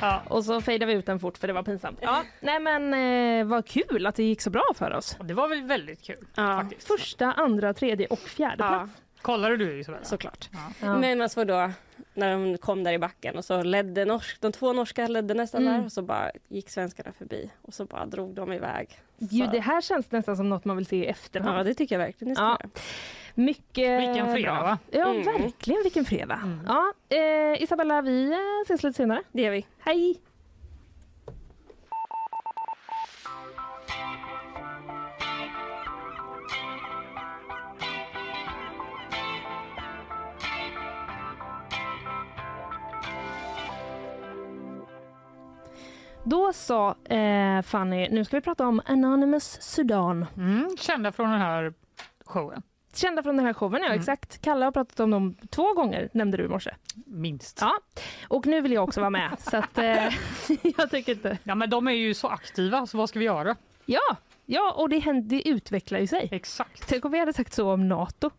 [0.00, 0.22] Ja.
[0.28, 1.98] Och så fejdar vi ut den fort för det var pinsamt.
[2.02, 2.94] Ja, nej men
[3.40, 5.16] eh, vad kul att det gick så bra för oss.
[5.20, 6.26] Det var väl väldigt kul.
[6.34, 6.86] Ja, faktiskt.
[6.86, 8.92] Första, andra, tredje och fjärde ja plats.
[9.22, 10.04] Kollade du Isabella?
[10.04, 10.48] såklart.
[10.80, 10.96] Ja.
[10.98, 11.70] Men man såg då
[12.14, 15.62] när de kom där i backen och så ledde norsk, de två norska ledde nästan
[15.62, 15.74] Mm.
[15.78, 18.98] där och så bara gick svenskarna förbi och så bara drog de iväg.
[19.18, 21.58] Ju, det här känns nästan som något man vill se i efterhand.
[21.58, 22.58] Ja, det tycker jag verkligen Ja.
[23.34, 24.78] Mycket Vilken fredag, va?
[24.90, 25.22] Ja, Mm.
[25.24, 26.40] verkligen vilken fredag.
[26.42, 26.60] Mm.
[26.66, 29.22] Ja, eh, Isabella, vi eh, ses lite senare.
[29.32, 29.66] Det gör vi.
[29.78, 30.16] Hej!
[46.24, 50.26] Då sa eh, Fanny, nu ska vi prata om Anonymous Sudan.
[50.36, 51.74] Mm, kända från den här
[52.24, 52.62] showen,
[52.94, 53.98] Kända från den här showen, ja Mm.
[53.98, 54.42] exakt.
[54.42, 56.70] Kalle har pratat om dem två gånger, nämnde du i morse.
[57.06, 57.58] minst.
[57.60, 57.72] Ja,
[58.28, 59.30] och nu vill jag också vara med.
[59.38, 60.08] så att, eh,
[60.78, 61.38] jag tycker inte...
[61.44, 63.56] Ja, men de är ju så aktiva, så vad ska vi göra?
[63.86, 66.28] Ja, ja och det, händer, det utvecklar ju sig.
[66.32, 66.88] Exakt.
[66.88, 68.30] Tänk om vi hade sagt så om NATO.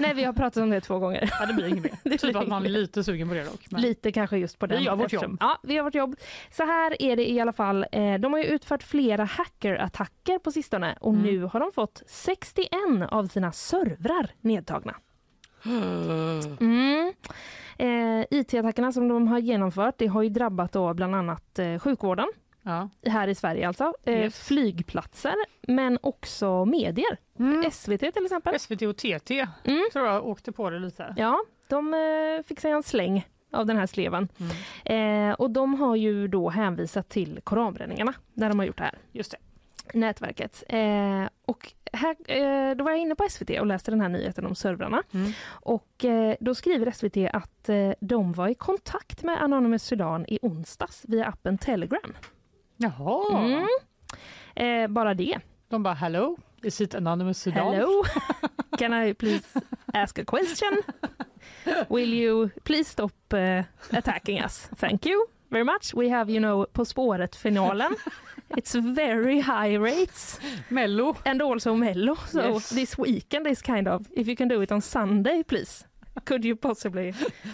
[0.00, 1.30] Nej, vi har pratat om det två gånger.
[1.40, 1.92] Ja, det blir inget mer.
[2.10, 3.66] Det typ att man är lite sugen på det dock.
[3.70, 3.80] Men...
[3.80, 4.82] Lite kanske just på Vi den.
[4.82, 5.38] gör vårt eftersom- jobb.
[5.40, 6.16] Ja, vi gör vårt jobb.
[6.50, 7.86] Så här är det i alla fall.
[7.92, 11.22] Eh, de har ju utfört flera hackerattacker på sistone och Mm.
[11.24, 14.94] nu har de fått 61 av sina servrar nedtagna.
[16.60, 17.12] Mm.
[17.78, 22.26] Eh, IT-attackerna som de har genomfört det har ju drabbat då bland annat eh, sjukvården
[22.62, 22.88] Ja.
[23.06, 24.38] här i Sverige alltså, eh, Yes.
[24.38, 27.16] flygplatser men också medier.
[27.38, 27.70] Mm.
[27.70, 28.58] SVT till exempel.
[28.60, 29.82] SVT och TT Mm.
[29.92, 31.14] tror jag åkte på det lite.
[31.16, 34.28] Ja, de eh, fick sig en släng av den här sleven.
[34.84, 35.30] Mm.
[35.30, 38.98] Eh, och de har ju då hänvisat till koranbränningarna när de har gjort det här.
[39.12, 39.38] Just det.
[39.98, 40.62] Nätverket.
[40.68, 44.46] Eh, och här, eh, då var jag inne på SVT och läste den här nyheten
[44.46, 45.02] om servrarna.
[45.14, 45.32] Mm.
[45.50, 47.70] Och eh, då skriver SVT att
[48.00, 52.12] de var i kontakt med Anonymous Sudan i onsdags via appen Telegram.
[52.82, 53.38] Jaha.
[53.46, 53.66] Mm.
[54.56, 55.38] Eh, bara det.
[55.68, 57.74] De bara hello, is it anonymous Sudan?
[57.74, 58.04] Hello,
[58.78, 59.42] can I please
[59.94, 60.82] ask a question?
[61.88, 64.68] Will you please stop uh, attacking us?
[64.76, 65.94] Thank you very much.
[65.94, 67.96] We have, you know, På spåret-finalen.
[68.56, 71.16] It's very high rates Mello.
[71.24, 72.14] and also Mello.
[72.26, 72.68] So Yes.
[72.68, 75.86] this weekend is kind of, if you can do it on Sunday please.
[76.24, 77.12] Could you possibly?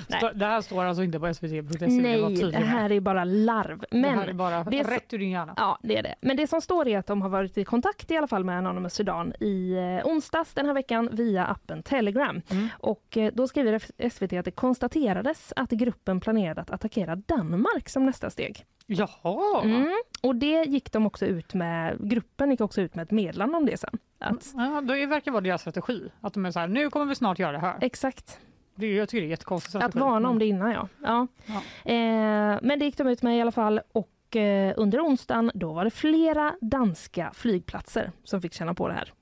[0.08, 0.30] Nej.
[0.34, 1.86] Det här står alltså inte på svt.se.
[1.88, 3.84] Nej, det här är bara larv.
[3.90, 5.54] det här är Men bara det är så- rätt ur din hjärna.
[5.56, 6.14] Ja, det är det.
[6.20, 8.58] Men det som står är att de har varit i kontakt i alla fall med
[8.58, 12.42] Anonymous Sudan i eh, onsdags den här veckan via appen Telegram.
[12.50, 12.68] Mm.
[12.78, 18.06] Och eh, då skriver SVT att det konstaterades att gruppen planerade att attackera Danmark som
[18.06, 18.64] nästa steg.
[18.86, 19.62] Jaha.
[19.64, 19.92] Mm.
[20.22, 23.66] Och det gick de också ut med, gruppen gick också ut med ett meddelande om
[23.66, 23.98] det sen.
[24.18, 26.10] Att, Ja, det verkar vara deras strategi.
[26.20, 27.78] Att de är så här, nu kommer vi snart göra det här.
[27.80, 28.38] exakt,
[28.78, 29.84] Det, jag tycker det är jättekonstigt.
[29.84, 30.88] att varna om det innan ja.
[31.02, 31.26] ja.
[31.46, 31.90] Ja.
[31.92, 35.72] Eh, men det gick de ut med i alla fall och eh, under onsdagen då
[35.72, 39.12] var det flera danska flygplatser som fick känna på det här.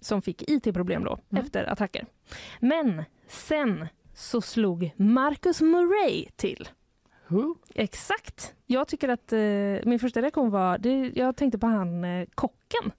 [0.00, 1.44] Som fick IT-problem då Mm.
[1.44, 2.06] efter attacker.
[2.60, 6.68] Men sen så slog Marcus Murray till.
[7.28, 7.54] Who?
[7.74, 8.54] Exakt.
[8.66, 9.38] Jag tycker att eh,
[9.88, 12.92] min första reaktion var, det, jag tänkte på han eh, kocken.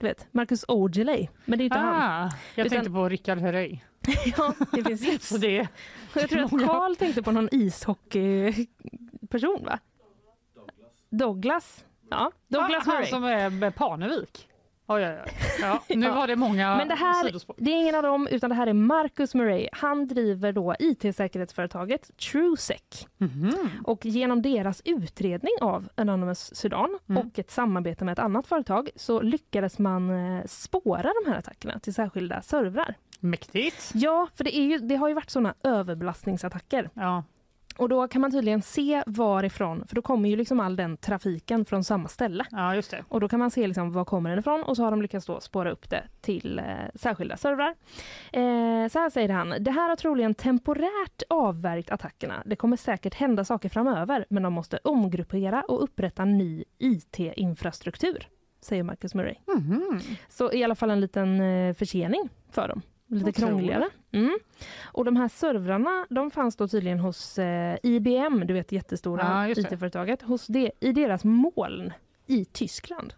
[0.00, 1.28] Du vet, Marcus Aujalay.
[1.44, 1.94] Men det är inte han.
[2.26, 3.78] Ah, jag Utan- tänkte på Rickard Herrey.
[4.36, 5.18] Ja, det finns ju.
[5.20, 5.68] Så det,
[6.14, 6.50] Jag tror att.
[6.50, 9.78] Karl tänkte på någon ishockeyperson va?
[11.10, 11.84] Douglas.
[12.10, 13.10] Ja, Douglas ah, han Murray.
[13.10, 14.48] som är med Parnevik.
[14.86, 15.32] Oj, oj, oj.
[15.60, 16.14] Ja, nu Ja.
[16.14, 17.56] var det många Men det här, sidospår.
[17.58, 19.68] det är ingen av dem, utan det här är Marcus Murray.
[19.72, 23.06] Han driver då IT-säkerhetsföretaget TrueSec.
[23.18, 23.70] Mhm.
[23.84, 27.22] Och genom deras utredning av Anonymous Sudan Mm.
[27.26, 31.78] och ett samarbete med ett annat företag så lyckades man eh, spåra de här attackerna
[31.78, 32.94] till särskilda servrar.
[33.24, 33.90] Mäktigt.
[33.94, 36.90] Ja, för det, är ju, det har ju varit såna överbelastningsattacker.
[36.94, 37.24] Ja.
[37.76, 41.64] Och då kan man tydligen se varifrån, för då kommer ju liksom all den trafiken
[41.64, 42.44] från samma ställe.
[42.50, 43.04] ja, just det.
[43.08, 45.26] Och då kan man se liksom var kommer den ifrån och så har de lyckats
[45.26, 47.74] då spåra upp det till eh, särskilda servrar.
[48.32, 52.42] Eh, så här säger han, det här har troligen temporärt avvärjt attackerna.
[52.46, 58.28] Det kommer säkert hända saker framöver, men de måste omgruppera och upprätta ny IT-infrastruktur,
[58.60, 59.34] säger Marcus Murray.
[59.46, 60.00] Mhm.
[60.28, 62.82] Så i alla fall en liten eh, försening för dem.
[63.14, 63.36] Lite Otroligt.
[63.36, 63.88] krångligare.
[64.12, 64.38] Mm.
[64.84, 69.48] Och de här servrarna de fanns då tydligen hos eh, IBM, du vet jättestora Ja.
[69.48, 71.92] IT-företaget, hos det, i deras moln
[72.26, 73.14] i Tyskland.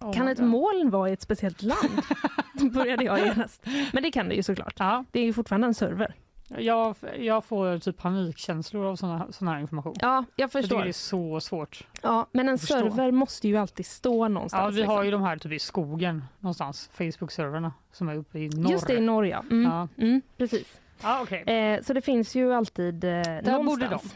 [0.00, 0.46] Oh kan ett God.
[0.48, 2.02] moln vara i ett speciellt land?
[2.72, 3.64] började jag genast.
[3.92, 4.74] Men det kan det ju såklart.
[4.78, 6.14] Ja, Det är ju fortfarande en server.
[6.58, 9.94] Jag, jag får typ panikkänslor av sån här, här information.
[10.00, 10.82] Ja, jag förstår.
[10.82, 11.86] det är så svårt.
[12.02, 14.62] Ja, men en server måste ju alltid stå någonstans.
[14.62, 15.04] Ja, vi har liksom.
[15.04, 18.70] ju de här typ i skogen någonstans, Facebook-servrarna som är uppe i norr.
[18.72, 19.30] Just det, i Norge.
[19.32, 19.44] ja.
[19.50, 19.64] Mm.
[19.72, 20.80] Ja, Mm, precis.
[21.02, 21.42] ah, okej.
[21.42, 24.14] Eh, så det finns ju alltid eh, Där borde någonstans.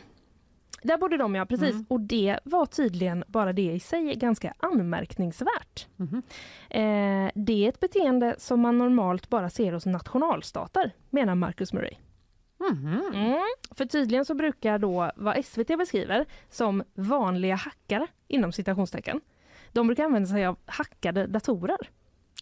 [0.83, 1.47] Där borde de, ja.
[1.47, 1.71] Precis.
[1.71, 1.87] Mm.
[1.89, 5.87] Och det var tydligen bara det i sig ganska anmärkningsvärt.
[5.97, 6.23] Mhm.
[6.71, 11.95] Eh, det är ett beteende som man normalt bara ser hos nationalstater, menar Marcus Murray.
[12.71, 13.01] Mhm.
[13.15, 13.39] Mm.
[13.71, 19.21] För tydligen så brukar då vad SVT beskriver som vanliga hackare inom citationstecken.
[19.73, 21.91] De brukar använda sig av hackade datorer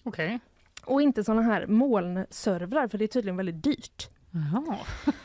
[0.02, 0.40] Okej.
[0.84, 4.08] och inte såna här molnservrar för det är tydligen väldigt dyrt.
[4.30, 4.76] Jaha.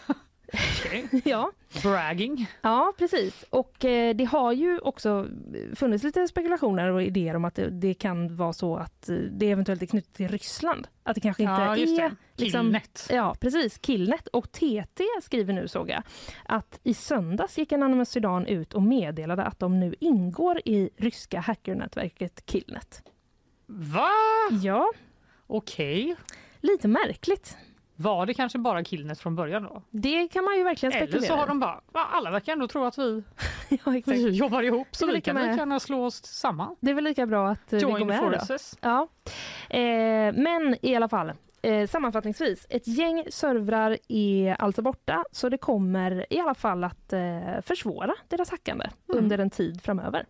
[0.53, 1.07] Okej.
[1.25, 1.51] ja.
[1.83, 2.47] Bragging.
[2.61, 3.45] Ja, precis.
[3.49, 5.27] Och eh, det har ju också
[5.75, 9.51] funnits lite spekulationer och idéer om att det, det kan vara så att eh, det
[9.51, 10.87] eventuellt är knutet till Ryssland.
[11.03, 12.03] Att det kanske inte Ja, just är...
[12.09, 12.15] det.
[12.35, 13.07] liksom- Killnet.
[13.09, 13.77] Ja, precis.
[13.77, 14.27] Killnet.
[14.27, 16.03] Och TT skriver nu, såg jag,
[16.45, 21.39] att i söndags gick Anonymous Sudan ut och meddelade att de nu ingår i ryska
[21.39, 23.03] hackernätverket Killnet.
[23.65, 24.09] Va?
[24.63, 24.91] Ja,
[25.47, 26.15] Okej.
[26.61, 27.57] lite märkligt.
[27.99, 29.81] Var det kanske bara Killnet från början då?
[29.91, 32.67] Det kan man ju verkligen Eller spekulera så har de bara, "Va, alla verkar ändå
[32.67, 33.23] tro att vi,
[33.69, 36.75] ja, vi jobbar ihop så vi kan lika gärna slå oss samman.
[36.79, 38.39] Det är väl lika bra att eh, vi går Join med då.
[38.39, 38.77] forces.
[38.81, 39.07] Ja.
[39.69, 39.79] Eh,
[40.33, 41.31] men i alla fall,
[41.61, 42.67] eh, sammanfattningsvis.
[42.69, 47.19] Ett gäng servrar är alltså borta så det kommer i alla fall att eh,
[47.63, 49.23] försvåra deras hackande Mm.
[49.23, 50.25] under en tid framöver.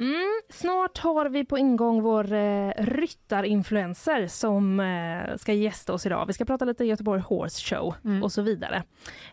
[0.00, 6.26] Mm, snart har vi på ingång vår eh, ryttarinfluencer som eh, ska gästa oss idag.
[6.26, 8.22] Vi ska prata lite Göteborg Horse Show Mm.
[8.22, 8.76] och så vidare.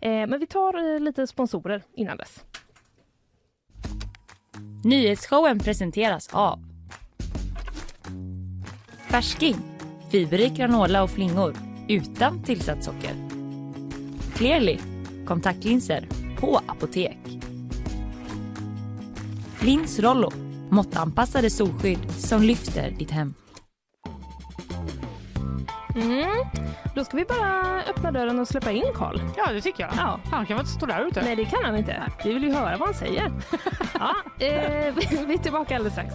[0.02, 2.44] Eh, men vi tar eh, lite sponsorer innan dess.
[4.84, 6.60] Nyhetsshowen presenteras av
[9.10, 9.56] Färsking,
[10.12, 11.54] fiberrik granola och flingor
[11.88, 13.14] utan tillsatt socker.
[14.36, 14.78] Clearly,
[15.28, 16.08] kontaktlinser
[16.40, 17.18] på apotek.
[19.62, 20.32] Lins Rollo,
[20.70, 23.34] måttanpassade solskydd som lyfter ditt hem.
[25.96, 26.30] Mm.
[26.96, 29.20] Då ska vi bara öppna dörren och släppa in Karl.
[29.38, 29.92] Ja, det tycker jag.
[29.98, 30.20] Ja.
[30.32, 31.22] Han kan väl inte stå där ute?
[31.22, 32.12] Nej, det kan han inte.
[32.24, 33.32] Vi vill ju höra vad han säger.
[33.94, 34.94] ja, eh,
[35.28, 36.14] vi är tillbaka alldeles strax.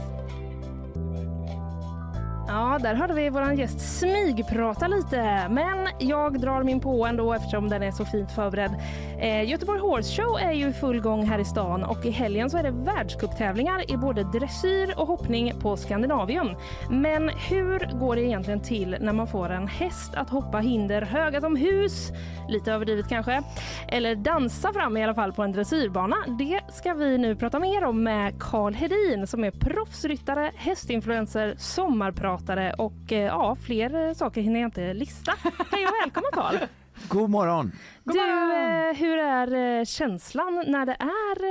[2.49, 7.69] Ja, där hörde vi vår gäst smygprata lite, men jag drar min på ändå eftersom
[7.69, 8.71] den är så fint förberedd.
[9.19, 12.51] Eh, Göteborg Horse Show är ju i full gång här i stan och i helgen
[12.51, 16.57] så är det världscuptävlingar i både dressyr och hoppning på Skandinavium.
[16.91, 21.41] Men hur går det egentligen till när man får en häst att hoppa hinder höga
[21.41, 22.11] som hus,
[22.49, 23.43] lite överdrivet kanske,
[23.89, 26.17] eller dansa fram i alla fall på en dressyrbana?
[26.39, 32.33] Det ska vi nu prata mer om med Karl Hedin som är proffsryttare, hästinfluencer, sommarpratare
[32.79, 35.33] och eh, ja, fler eh, saker hinner jag inte lista.
[35.71, 36.57] Hej och välkommen Karl!
[37.09, 37.73] God morgon!
[38.05, 38.89] God Du, morgon!
[38.91, 41.45] eh, hur är känslan när det är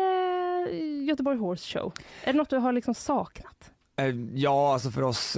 [1.08, 1.93] Göteborg Horse Show?
[2.23, 3.71] Är det något du har liksom saknat?
[4.34, 5.38] Ja, alltså för oss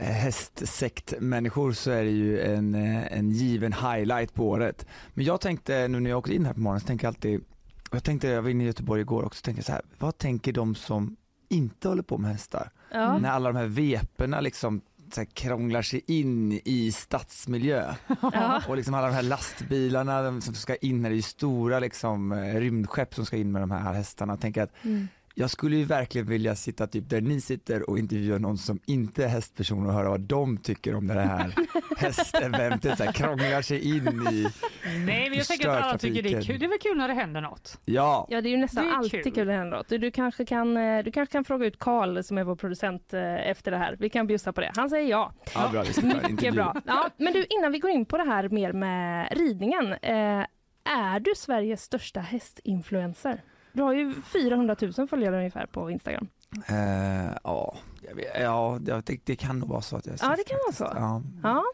[0.00, 4.86] hästsektmänniskor så är det ju en, en given highlight på året.
[5.14, 7.44] Men jag tänkte nu när jag åkte in här på morgonen så tänkte jag alltid,
[7.92, 10.74] jag tänkte, jag var inne i Göteborg igår också, tänkte så här, vad tänker de
[10.74, 11.16] som
[11.48, 12.70] inte håller på med hästar?
[12.92, 13.18] Ja.
[13.18, 14.80] När alla de här veperna liksom
[15.14, 18.62] så här, krånglar sig in i stadsmiljö Ja.
[18.68, 22.32] och liksom alla de här lastbilarna som ska in, här, det är ju stora liksom
[22.32, 24.36] eh, rymdskepp som ska in med de här hästarna.
[24.36, 25.08] Tänker att Mm.
[25.40, 29.24] Jag skulle ju verkligen vilja sitta typ där ni sitter och intervjua någon som inte
[29.24, 31.54] är hästperson och höra vad de tycker om det här
[31.96, 34.46] hästeventet, så här, krånglar sig in i,
[34.84, 36.58] Nej, men jag tänker att alla tycker det är kul.
[36.58, 37.80] Det är väl kul när det händer något?
[37.84, 39.32] ja, Ja, det är ju nästan Det är alltid kul.
[39.32, 39.88] kul när det händer något.
[39.88, 43.14] Du, du, kanske kan, eh, du kanske kan fråga ut Karl som är vår producent
[43.14, 43.96] eh, efter det här.
[43.98, 44.72] Vi kan bjussa på det.
[44.76, 45.32] Han säger ja.
[45.54, 45.84] ja bra,
[46.30, 46.76] Mycket bra.
[46.86, 49.92] Ja, men du, innan vi går in på det här mer med ridningen.
[49.92, 50.46] Eh,
[50.84, 53.42] är du Sveriges största hästinfluencer?
[53.72, 56.26] Du har ju 400 000 följare ungefär på Instagram.
[56.68, 57.76] Eh, ja,
[58.08, 60.58] jag vet, ja det, det- kan nog vara så att jag är Ja, det kan
[60.66, 60.78] vara faktiskt.
[60.78, 61.02] så.
[61.02, 61.22] Ja.
[61.42, 61.64] Ja.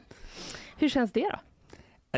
[0.78, 1.38] Hur känns det då?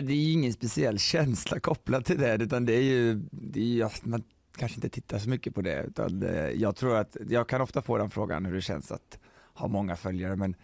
[0.00, 3.64] Det är ju ingen speciell känsla kopplad till det utan det är ju, det är
[3.64, 4.22] ju man
[4.56, 7.82] kanske inte tittar så mycket på det utan eh, jag tror att, jag kan ofta
[7.82, 9.18] få den frågan hur det känns att
[9.54, 10.54] ha många följare men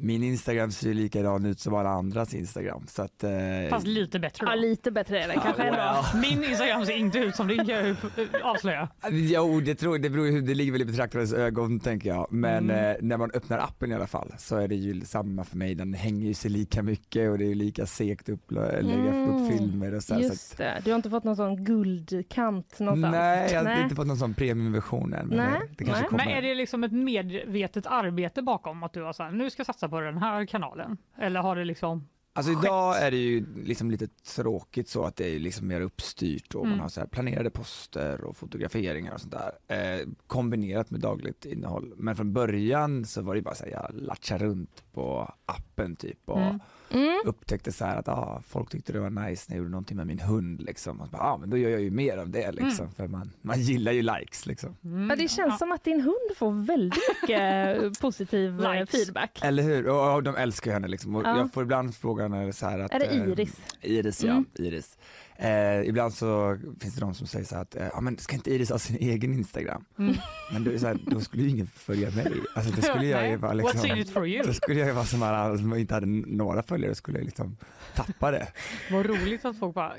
[0.00, 3.30] min Instagram ser ju likadan ut som alla andras Instagram så att eh,
[3.70, 4.52] Fast lite bättre då.
[4.52, 5.76] Ja, lite bättre är det kanske ändå.
[5.76, 6.20] well.
[6.20, 7.96] Min Instagram ser inte ut som din kan jag ju
[8.42, 8.88] avslöja.
[9.10, 12.26] Jo, det, tror, det beror ju det ligger väl i betraktarens ögon tänker jag.
[12.30, 12.90] Men Mm.
[12.90, 15.74] eh, när man öppnar appen i alla fall så är det ju samma för mig.
[15.74, 18.98] Den hänger ju sig lika mycket och det är ju lika segt att upplä- lägga
[19.12, 19.28] Mm.
[19.30, 20.14] upp filmer och så.
[20.14, 20.80] här, så Just det.
[20.84, 23.12] Du har inte fått någon sån guldkant någonstans?
[23.12, 23.82] Nej, jag har Nej.
[23.82, 25.26] inte fått någon sån premiumversion än.
[25.28, 26.08] Men Nej, det, kanske nej.
[26.10, 26.24] kommer.
[26.26, 29.60] Men är det liksom ett medvetet arbete bakom att du har så här, nu ska
[29.60, 30.96] jag satsa på den här kanalen?
[31.18, 35.34] Eller har det liksom Alltså idag är det ju liksom lite tråkigt så att det
[35.34, 36.70] är liksom mer uppstyrt och Mm.
[36.70, 39.52] man har så här planerade poster och fotograferingar och sånt där
[40.00, 41.92] eh, kombinerat med dagligt innehåll.
[41.96, 46.18] Men från början så var det bara så här, jag latchade runt på appen typ
[46.28, 46.60] och Mm.
[46.90, 47.20] Mm.
[47.24, 50.06] upptäckte så här att ah, folk tyckte det var nice när jag gjorde någonting med
[50.06, 51.00] min hund liksom.
[51.00, 52.94] Och bara, ah, men då gör jag ju mer av det liksom Mm.
[52.94, 54.76] för man, man gillar ju likes liksom.
[54.84, 59.38] Mm, Ja, det känns som att din hund får väldigt mycket positiv eh, feedback.
[59.42, 59.88] Eller hur?
[59.88, 61.14] Och, och de älskar henne liksom.
[61.16, 61.38] Och Ja.
[61.38, 63.56] jag får ibland frågan är det så här att Är det eh, Iris?
[63.80, 64.44] Iris ja, Mm.
[64.54, 64.98] Iris.
[65.40, 68.34] Eh, ibland så finns det de som säger så här att, eh, ja men ska
[68.34, 69.84] inte Iris ha sin egen Instagram?
[69.98, 70.14] Mm.
[70.52, 72.32] Men då, är så här, då skulle ju ingen följa mig.
[72.54, 74.46] Alltså då skulle jag ju vara What's in liksom, it for you?
[74.46, 77.56] då skulle jag ju vara som alla som inte hade några följare, skulle jag liksom
[77.94, 78.48] tappa det.
[78.90, 79.92] Vad roligt att folk bara,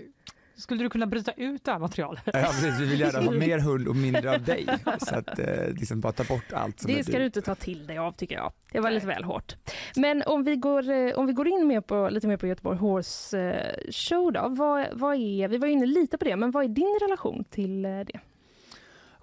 [0.59, 2.21] skulle du kunna bryta ut det här materialet?
[2.25, 4.67] Ja precis, vi vill gärna ha mer hund och mindre av dig.
[4.99, 7.55] Så att eh, liksom bara ta bort allt som är Det ska du inte ta
[7.55, 8.51] till dig av tycker jag.
[8.71, 9.55] Det var lite väl hårt.
[9.95, 12.77] Men om vi går, eh, om vi går in mer på, lite mer på Göteborg
[12.77, 14.47] Horse eh, Show då.
[14.49, 17.81] Vad, vad är, vi var inne lite på det, men vad är din relation till
[17.81, 18.19] det?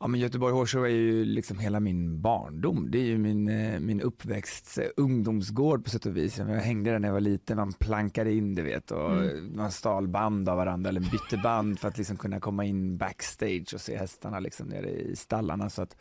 [0.00, 2.90] Ja men Göteborg Horse Show är ju liksom hela min barndom.
[2.90, 6.38] Det är ju min, eh, min uppväxt, eh, ungdomsgård på sätt och vis.
[6.38, 9.56] Jag hängde där när jag var liten, man plankade in det vet och Mm.
[9.56, 13.74] man stal band av varandra eller bytte band för att liksom kunna komma in backstage
[13.74, 15.70] och se hästarna liksom nere i stallarna.
[15.70, 15.96] Så att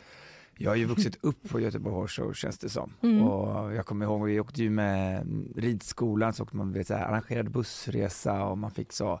[0.58, 2.92] jag har ju vuxit upp på Göteborg Horse känns det som.
[3.02, 3.22] Mm.
[3.22, 7.04] Och jag kommer ihåg, vi åkte ju med ridskolan så åkte man vet, så här,
[7.06, 9.20] arrangerad bussresa och man fick så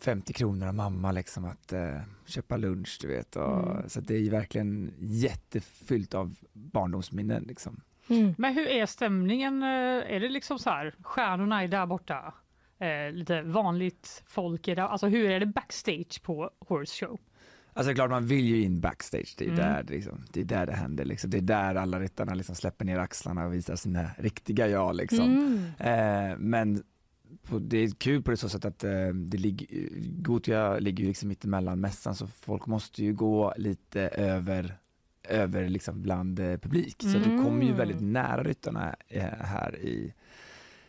[0.00, 3.36] 50 kronor av mamma liksom att eh, köpa lunch du vet.
[3.36, 3.88] Och, Mm.
[3.88, 7.80] Så det är ju verkligen jättefyllt av barndomsminnen liksom.
[8.36, 9.62] Men hur är stämningen?
[9.62, 9.68] Eh,
[10.14, 12.34] Är det liksom så här, stjärnorna är där borta?
[12.78, 14.82] Eh, lite vanligt folk är där.
[14.82, 17.18] Alltså hur är det backstage på Horse Show?
[17.72, 19.58] Alltså klart man vill ju in backstage, det är, Mm.
[19.60, 21.30] där, liksom, det är där det händer liksom.
[21.30, 25.24] Det är där alla ryttarna liksom släpper ner axlarna och visar sina riktiga jag liksom.
[25.78, 26.30] Mm.
[26.32, 26.82] Eh, men
[27.60, 29.88] det är kul på det så sätt att eh, det ligger,
[30.22, 34.78] Gothia ligger ju liksom mittemellan mässan så folk måste ju gå lite över
[35.28, 37.76] över liksom bland eh, publik så att du kommer ju Mm.
[37.78, 40.12] väldigt nära ryttarna eh, här i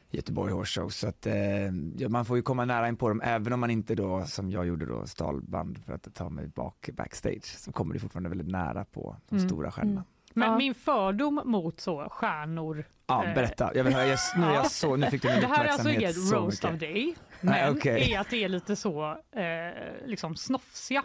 [0.10, 3.54] Göteborg Horse Show så att eh, man får ju komma nära in på dem även
[3.54, 6.90] om man inte då som jag gjorde då stal band för att ta mig bak
[6.94, 9.50] backstage så kommer du fortfarande väldigt nära på de Mm.
[9.50, 9.92] stora stjärnorna.
[9.92, 10.04] Mm.
[10.38, 10.58] Men Ja.
[10.58, 13.72] min fördom mot så stjärnor, Ja, Eh, berätta.
[13.76, 15.70] Jag vill höra, jag, nu, är jag så, nu fick du min det här är
[15.70, 16.76] alltså inget så roast mycket.
[16.76, 18.14] of day, Nej, men okej.
[18.14, 21.04] är att det är lite så eh, liksom snofsiga.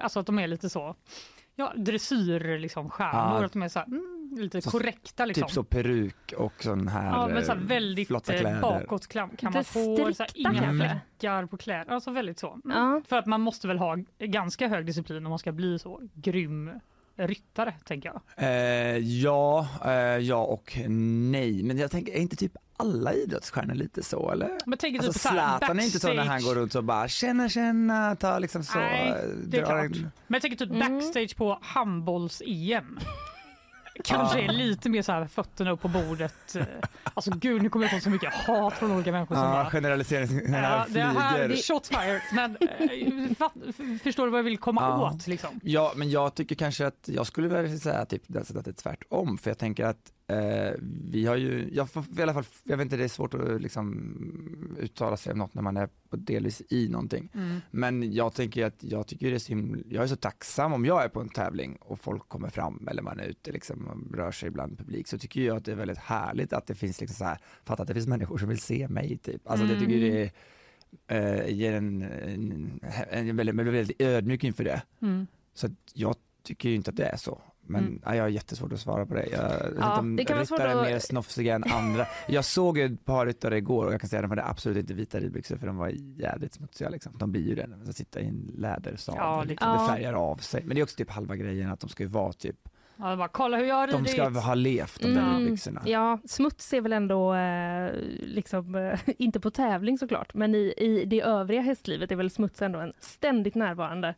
[0.00, 0.96] Alltså att de är lite så,
[1.54, 3.44] ja dressyr liksom stjärnor, Ja.
[3.46, 5.42] att de är så här, mm, lite Så- korrekta liksom.
[5.42, 8.60] Typ så peruk och sån här Ja, men så här eh, väldigt flotta eh, kläder.
[8.60, 11.92] bakåtkammat hår, så här, inga fläckar på kläder.
[11.92, 12.52] Alltså väldigt så.
[12.64, 12.76] Mm.
[12.78, 13.02] Ja.
[13.08, 16.80] För att man måste väl ha ganska hög disciplin om man ska bli så grym
[17.16, 18.20] ryttare, tänker jag.
[18.36, 20.78] Eh, ja, eh, ja och
[21.30, 21.62] nej.
[21.62, 24.50] Men jag tänker, är inte typ alla idrottsstjärnor lite så eller?
[24.66, 26.54] Men tänk Alltså typ Zlatan är inte så när han backstage.
[26.54, 28.78] går runt och bara känna känna, ta liksom så.
[28.78, 29.14] Nej,
[29.46, 29.84] det är klart.
[29.84, 29.92] en-
[30.26, 30.98] Men jag tänker typ Mm.
[30.98, 32.98] backstage på handbolls-EM.
[34.04, 36.56] Kanske är lite mer så här fötterna upp på bordet.
[36.56, 36.64] Eh,
[37.14, 40.52] Alltså gud, nu kommer jag få så mycket hat från olika människor som bara generalisering
[40.54, 42.20] Ja, det här, är shot fired.
[42.32, 45.12] Men eh, förstår du vad jag vill komma Ja.
[45.14, 45.60] åt liksom?
[45.62, 49.38] Ja, men jag tycker kanske att jag skulle vilja säga typ att det är tvärtom,
[49.38, 50.74] för jag tänker att eh,
[51.10, 54.76] vi har ju, jag i alla fall, jag vet inte, det är svårt att liksom
[54.78, 57.30] uttala sig om något när man är på delvis i någonting.
[57.70, 60.84] Men jag tänker att jag tycker det är så himla, jag är så tacksam om
[60.84, 64.16] jag är på en tävling och folk kommer fram eller man är ute liksom och
[64.16, 67.00] rör sig bland publik så tycker jag att det är väldigt härligt att det finns
[67.00, 69.48] liksom så här, fatta att det finns människor som vill se mig typ.
[69.48, 70.32] Alltså jag tycker det
[71.08, 74.82] är, eh, ger en, en, en väldigt, väldigt, väldigt ödmjuk inför det.
[75.02, 75.26] Mm.
[75.54, 77.40] Så jag tycker ju inte att det är så.
[77.68, 78.00] Men Mm.
[78.04, 79.26] ja, jag har jättesvårt att svara på det.
[79.26, 82.06] Jag Ja, om det kan vara svårt är att- mer snofsiga än andra.
[82.28, 84.76] Jag såg ju ett par ryttare igår och jag kan säga att de hade absolut
[84.78, 87.12] inte vita ridbyxor för de var jävligt smutsiga liksom.
[87.18, 89.20] De blir ju det när de sitter i en lädersadel.
[89.24, 89.48] Ja, liksom.
[89.48, 89.64] lite.
[89.64, 89.94] Det Ja.
[89.96, 90.62] färgar av sig.
[90.64, 92.56] Men det är också typ halva grejen att de ska ju vara typ,
[92.98, 95.38] Ja, det bara, kolla hur jag har de ska ha levt de där Mm.
[95.38, 95.82] ridbyxorna.
[95.86, 101.04] Ja, smuts är väl ändå eh, liksom, eh, inte på tävling såklart, men i, i
[101.04, 104.14] det övriga hästlivet är väl smuts ändå en ständigt närvarande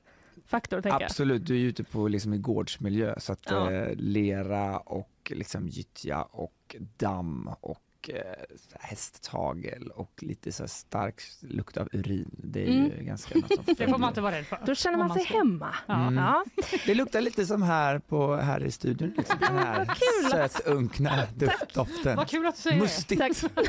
[0.49, 0.81] faktor.
[0.81, 1.03] Tänker jag.
[1.03, 3.73] Absolut, du är ju ute på liksom i gårdsmiljö så att Ja.
[3.73, 8.45] eh, lera och liksom gyttja och damm och eh,
[8.81, 12.31] hästtagel och lite så stark lukt av urin.
[12.39, 13.07] Det är ju Mm.
[13.07, 14.59] ganska något som Det får man inte vara rädd för.
[14.67, 15.75] Då känner man sig ska- hemma.
[15.89, 16.17] Mm.
[16.17, 16.45] Ja.
[16.87, 19.89] Det luktar lite som här, på, här i studion, liksom, den här
[20.31, 21.27] sötunkna
[21.75, 22.16] doften.
[22.16, 22.83] Vad kul att du säger det.
[22.83, 23.20] Mustigt.
[23.20, 23.33] Tack.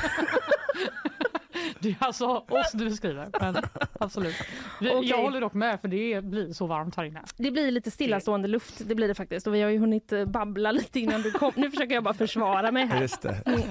[1.79, 3.55] Det är alltså oss du beskriver, men
[3.99, 4.35] absolut.
[4.81, 5.09] Vi, Okej.
[5.09, 7.21] Jag håller dock med för det blir så varmt här inne.
[7.37, 9.47] Det blir lite stillastående luft, det blir det faktiskt.
[9.47, 11.51] Och vi har ju hunnit eh, babbla lite innan du kom.
[11.55, 13.01] Nu försöker jag bara försvara mig här.
[13.01, 13.41] Just det.
[13.45, 13.61] Mm.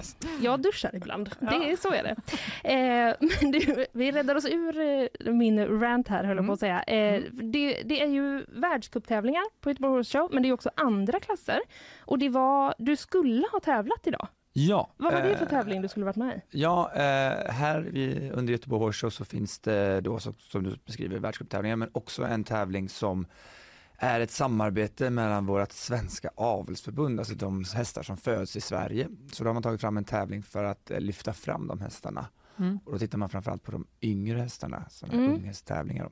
[0.41, 2.17] Jag duschar ibland, det är, så är det.
[2.65, 6.61] Eh, men du, vi räddar oss ur eh, min rant här höll jag på att
[6.61, 6.83] säga.
[6.83, 11.21] Eh, det, det är ju världscuptävlingar på Göteborg Horse Show men det är också andra
[11.21, 11.61] klasser.
[12.01, 14.29] Och det var, du skulle ha tävlat idag.
[14.53, 14.91] Ja.
[14.97, 16.59] Vad var det för eh, tävling du skulle varit med i?
[16.59, 17.77] Ja, eh, här
[18.33, 22.45] under Göteborg Horse Show så finns det då som du beskriver världscuptävlingar men också en
[22.45, 23.27] tävling som
[23.97, 29.09] är ett samarbete mellan vårt svenska avelsförbund, alltså de hästar som föds i Sverige.
[29.33, 32.27] Så då har man tagit fram en tävling för att eh, lyfta fram de hästarna.
[32.59, 32.79] Mm.
[32.85, 35.35] Och då tittar man framförallt på de yngre hästarna, sådana Mm.
[35.35, 36.11] unghästtävlingar.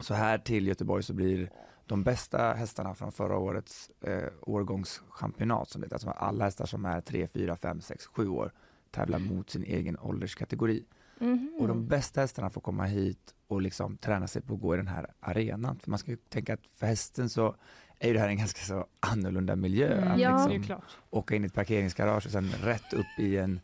[0.00, 1.50] Så här till Göteborg så blir
[1.86, 6.84] de bästa hästarna från förra årets eh, årgångschampionat, som det heter, alltså alla hästar som
[6.84, 8.52] är 3, 4, 5, 6, 7 år
[8.90, 10.84] tävlar mot sin egen ålderskategori.
[11.18, 11.56] Mhm.
[11.60, 14.76] Och de bästa hästarna får komma hit och liksom träna sig på att gå i
[14.76, 15.78] den här arenan.
[15.78, 17.56] För man ska ju tänka att för hästen så
[17.98, 19.96] är det här en ganska så annorlunda miljö.
[19.96, 20.12] Mm.
[20.12, 20.48] Att Ja.
[20.48, 20.80] Liksom
[21.10, 23.60] åka in i ett parkeringsgarage och sen rätt upp i en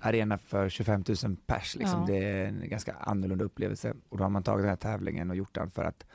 [0.00, 1.76] arena för 25 000 pers.
[1.76, 2.00] Liksom.
[2.00, 2.06] Ja.
[2.06, 3.94] Det är en ganska annorlunda upplevelse.
[4.08, 6.06] Och då har man tagit den här tävlingen och gjort den för att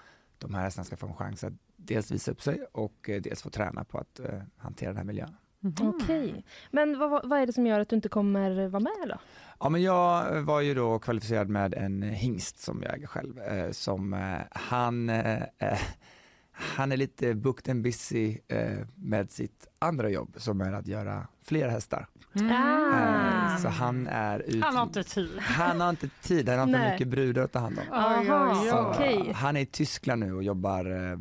[0.44, 3.41] de här hästarna ska få en chans att dels visa upp sig och eh, dels
[3.41, 5.36] få träna på att eh, hantera den här miljön.
[5.60, 5.76] Mhm.
[5.89, 6.46] Okej.
[6.72, 9.16] Men vad, vad- är det som gör att du inte kommer vara med då?
[9.60, 13.39] Ja, men jag var ju då kvalificerad med en hingst som jag äger själv.
[13.39, 15.80] Eh, som eh, han, eh, eh,
[16.54, 21.28] han är lite booked and busy eh, med sitt andra jobb som är att göra
[21.41, 22.08] fler hästar.
[22.36, 22.51] Mm.
[22.51, 23.54] Ah.
[23.54, 24.64] Eh, så han är ut...
[24.64, 25.39] Han har inte tid.
[25.39, 27.93] Han har inte tid, han har för mycket brudar att ta hand om.
[27.93, 28.66] Aha.
[28.70, 29.34] Så okej.
[29.36, 31.18] Han är i Tyskland nu och jobbar eh,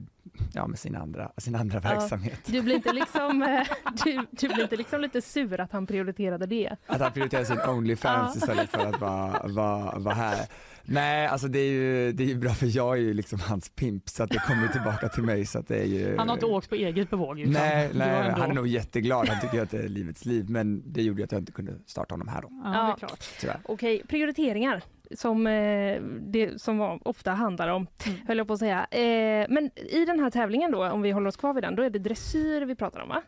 [0.55, 2.41] ja, med sin andra, sin andra verksamhet.
[2.47, 3.67] Du blir inte liksom, eh,
[4.05, 6.77] du, du blir inte liksom lite sur att han prioriterade det?
[6.87, 8.39] Att han prioriterar sin Onlyfans Ja.
[8.41, 10.47] istället för att vara, vara, vara här.
[10.85, 13.69] Nej, alltså det är ju, det är ju bra för jag är ju liksom hans
[13.69, 16.35] pimp så att det kommer tillbaka till mig så att det är ju Han har
[16.37, 17.41] inte åkt på eget bevåg.
[17.41, 20.51] utan Nej, nej ändå- han är nog jätteglad, han tycker att det är livets liv
[20.51, 22.93] men det gjorde ju att jag inte kunde starta honom här då, Ja, det Ja.
[22.93, 23.25] är klart.
[23.41, 23.61] tyvärr.
[23.65, 24.83] Okej, prioriteringar
[25.17, 28.19] som eh, det som ofta handlar om, Mm.
[28.27, 28.85] höll jag på att säga.
[28.91, 31.83] Eh, men i den här tävlingen då, om vi håller oss kvar vid den, då
[31.83, 33.23] är det dressyr vi pratar om va?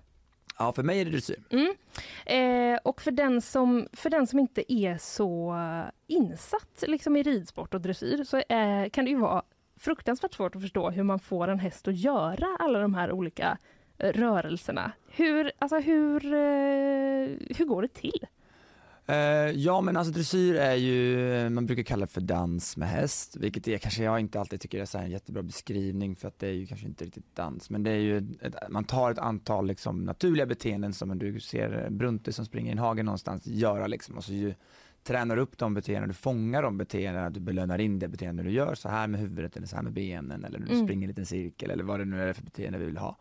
[0.59, 1.43] Ja, för mig är det dressyr.
[1.51, 1.75] Mm.
[2.75, 5.55] Eh, och för den, som, för den som inte är så
[6.07, 9.43] insatt liksom, i ridsport och dressyr så eh, kan det ju vara
[9.81, 13.59] fruktansvärt svårt att förstå hur man får en häst att göra alla de här olika
[13.99, 14.93] eh, rörelserna.
[15.11, 18.27] Hur, alltså, hur, eh, hur går det till?
[19.07, 19.17] Eh,
[19.51, 23.69] ja men alltså dressyr är ju, man brukar kalla det för dans med häst, vilket
[23.69, 26.53] är kanske jag inte alltid tycker är så en jättebra beskrivning för att det är
[26.53, 30.05] ju kanske inte riktigt dans, men det är ju, ett, man tar ett antal liksom
[30.05, 34.25] naturliga beteenden som du ser Brunte som springer i en hage någonstans göra liksom och
[34.25, 34.55] så ju
[35.03, 38.75] tränar upp de beteendena, du fångar de beteendena, du belönar in det beteende du gör,
[38.75, 40.87] så här med huvudet eller så här med benen eller du Mm.
[40.87, 43.17] springer en liten cirkel eller vad det nu är för beteende vi vill ha.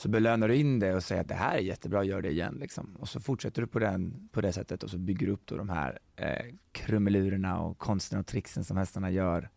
[0.00, 2.56] Så belönar du in det och säger att det här är jättebra, gör det igen.
[2.60, 2.96] Liksom.
[2.98, 5.56] Och så fortsätter du på, den, på det sättet och så bygger du upp då
[5.56, 9.48] de här eh, krumelurerna och konsten och tricksen som hästarna gör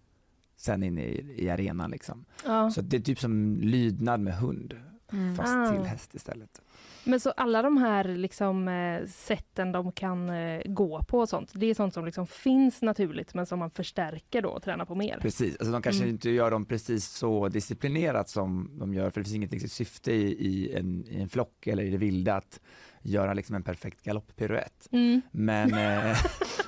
[0.58, 1.92] sen inne i, i arenan.
[1.92, 2.26] Liksom.
[2.46, 2.72] Ja.
[2.72, 4.74] Så det är typ som lydnad med hund,
[5.12, 5.36] Mm.
[5.36, 5.72] fast Ah.
[5.72, 6.62] till häst istället.
[7.04, 11.52] Men så alla de här liksom, eh, sätten de kan eh, gå på och sånt,
[11.54, 14.96] det är sånt som liksom finns naturligt men som man förstärker då och tränar på
[14.96, 15.18] mer?
[15.22, 16.14] Precis, alltså de kanske Mm.
[16.14, 20.12] inte gör dem precis så disciplinerat som de gör, för det finns inget riktigt syfte
[20.12, 22.60] i, i, en, i en flock eller i det vilda att
[23.02, 24.88] göra liksom en perfekt galopppiruett.
[24.92, 25.22] Mm.
[25.32, 26.18] Men eh,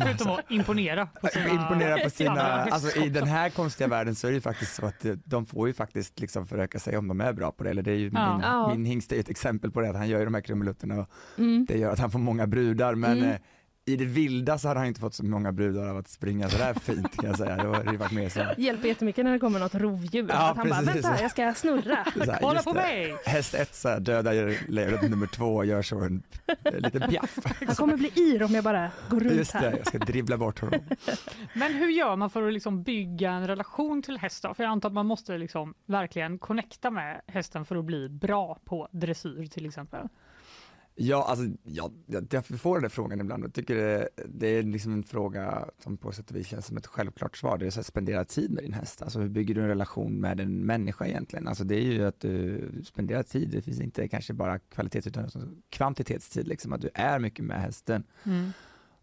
[0.00, 1.48] Förutom att imponera på sina...
[1.48, 4.86] imponera på sina, alltså i den här konstiga världen så är det ju faktiskt så
[4.86, 7.70] att eh, de får ju faktiskt liksom föröka sig om de är bra på det,
[7.70, 8.32] eller det är ju Ja.
[8.32, 8.68] min, Ja.
[8.74, 11.00] min hingst är ju ett exempel på det, att han gör ju de här krumelutterna
[11.00, 11.06] och
[11.38, 11.66] Mm.
[11.68, 13.36] det gör att han får många brudar, men Mm.
[13.92, 16.74] I det vilda så hade han inte fått så många brudar av att springa sådär
[16.74, 19.74] fint kan jag säga, det har varit mer så, Hjälper jättemycket när det kommer något
[19.74, 20.26] rovdjur.
[20.28, 22.04] Ja, att han bara, vänta jag ska snurra.
[22.24, 22.80] så här, Kolla på det.
[22.80, 23.16] mig!
[23.24, 26.22] Häst ett så här, dödar lejonet nummer två gör så en
[26.64, 27.38] liten bjaff.
[27.66, 29.76] Han kommer bli yr om jag bara går runt Just det, här.
[29.76, 30.80] jag ska dribbla bort honom.
[31.54, 34.54] Men hur gör man för att liksom bygga en relation till hästar?
[34.54, 38.58] För jag antar att man måste liksom verkligen connecta med hästen för att bli bra
[38.64, 40.08] på dressyr till exempel.
[41.02, 44.92] Ja, alltså, ja, jag, jag får den frågan ibland och tycker det, det är liksom
[44.92, 47.58] en fråga som på sätt och vis känns som ett självklart svar.
[47.58, 49.02] Det är så att spendera tid med din häst.
[49.02, 51.48] Alltså hur bygger du en relation med en människa egentligen?
[51.48, 53.48] Alltså det är ju att du spenderar tid.
[53.50, 55.30] Det finns inte kanske bara kvalitets utan
[55.70, 58.02] kvantitetstid, liksom att du är mycket med hästen.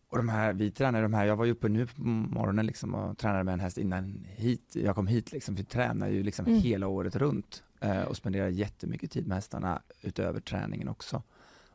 [0.09, 2.95] Och de här, vi tränar de här, jag var ju uppe nu på morgonen liksom
[2.95, 6.45] och tränade med en häst innan hit, jag kom hit liksom, vi tränar ju liksom
[6.45, 6.59] Mm.
[6.59, 11.23] hela året runt eh, och spenderar jättemycket tid med hästarna utöver träningen också.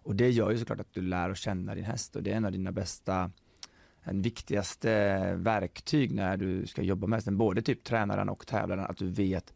[0.02, 2.36] Och det gör ju såklart att du lär att känna din häst och det är
[2.36, 3.30] en av dina bästa
[4.04, 8.96] en viktigaste verktyg när du ska jobba med hästen, både typ tränaren och tävlaren, att
[8.96, 9.52] du vet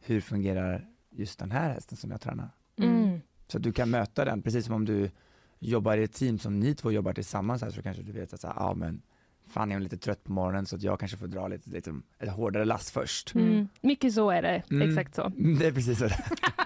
[0.00, 2.48] hur fungerar just den här hästen som jag tränar.
[2.78, 3.20] Mm.
[3.48, 5.10] Så att du kan möta den, precis som om du
[5.58, 8.40] jobbar i ett team som ni två jobbar tillsammans här, så kanske du vet att
[8.40, 9.02] så här, ja men
[9.48, 11.94] fan jag är lite trött på morgonen så att jag kanske får dra lite, lite
[12.18, 13.34] ett hårdare lass först.
[13.34, 13.68] Mm.
[13.80, 14.88] Mycket så är det, Mm.
[14.88, 15.32] exakt så.
[15.58, 16.04] Det är precis så.
[16.04, 16.65] det är.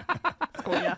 [0.61, 0.97] Skoja.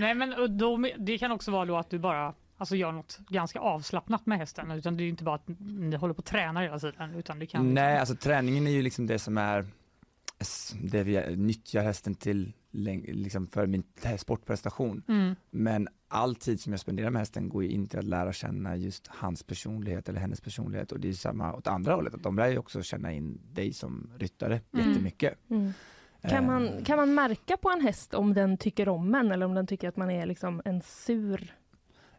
[0.00, 3.18] Nej, men och då, det kan också vara då att du bara alltså, gör något
[3.28, 4.70] ganska avslappnat med hästen.
[4.70, 7.14] Utan det är ju inte bara att ni håller på och tränar hela tiden.
[7.14, 9.66] Utan det kan Nej, alltså träningen är ju liksom det som är
[10.82, 13.82] det vi nyttjar hästen till liksom för min
[14.18, 15.02] sportprestation.
[15.08, 15.36] Mm.
[15.50, 18.76] Men all tid som jag spenderar med hästen går ju in till att lära känna
[18.76, 22.36] just hans personlighet eller hennes personlighet och det är samma åt andra hållet, att de
[22.36, 24.88] lär ju också känna in dig som ryttare Mm.
[24.88, 25.38] jättemycket.
[25.50, 25.72] Mm.
[26.22, 29.46] Kan, man, Eh, kan man märka på en häst om den tycker om en eller
[29.46, 31.54] om den tycker att man är liksom en sur...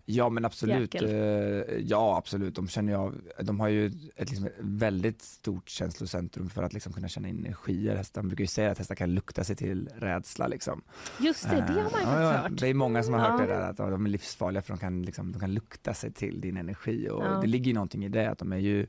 [0.05, 1.09] Ja men absolut, Jäkel.
[1.09, 3.85] eh, ja absolut, de känner jag, de har ju
[4.15, 7.95] ett, liksom, väldigt stort känslocentrum för att liksom kunna känna energier.
[7.95, 10.81] Hästar, man brukar ju säga att hästar kan lukta sig till rädsla liksom.
[11.19, 12.59] Just det, det har man ju Eh, faktiskt ja, hört.
[12.59, 13.47] Det är många som har hört Ja.
[13.47, 16.41] det där att de är livsfarliga för de kan, liksom, de kan lukta sig till
[16.41, 17.39] din energi och Ja.
[17.41, 18.87] det ligger ju någonting i det att de är ju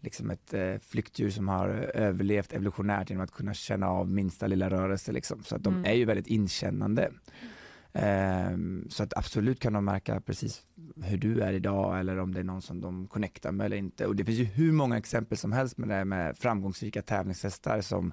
[0.00, 4.70] liksom ett eh, flyktdjur som har överlevt evolutionärt genom att kunna känna av minsta lilla
[4.70, 5.42] rörelse liksom.
[5.44, 5.84] Så att de Mm.
[5.84, 7.10] är ju väldigt inkännande.
[7.92, 10.62] Ehm, så att absolut kan de märka precis
[11.04, 14.06] hur du är idag eller om det är någon som de connectar med eller inte.
[14.06, 18.12] Och det finns ju hur många exempel som helst med det med framgångsrika tävlingshästar som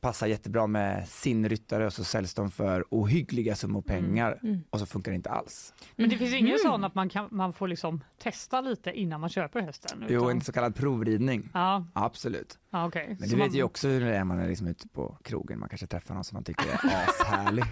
[0.00, 4.60] passar jättebra med sin ryttare och så säljs de för ohyggliga summor pengar Mm.
[4.70, 5.74] och så funkar det inte alls.
[5.96, 6.58] Men det finns ingen Mm.
[6.58, 10.04] sån att man, kan, man får liksom testa lite innan man köper hästen?
[10.08, 11.48] Jo, utan- en så kallad provridning.
[11.54, 12.58] Ja, Absolut.
[12.70, 13.06] ja okej.
[13.08, 15.18] Men Så du vet man- ju också hur det är man är liksom ute på
[15.22, 16.74] krogen, man kanske träffar någon som man tycker är
[17.08, 17.64] ashärlig.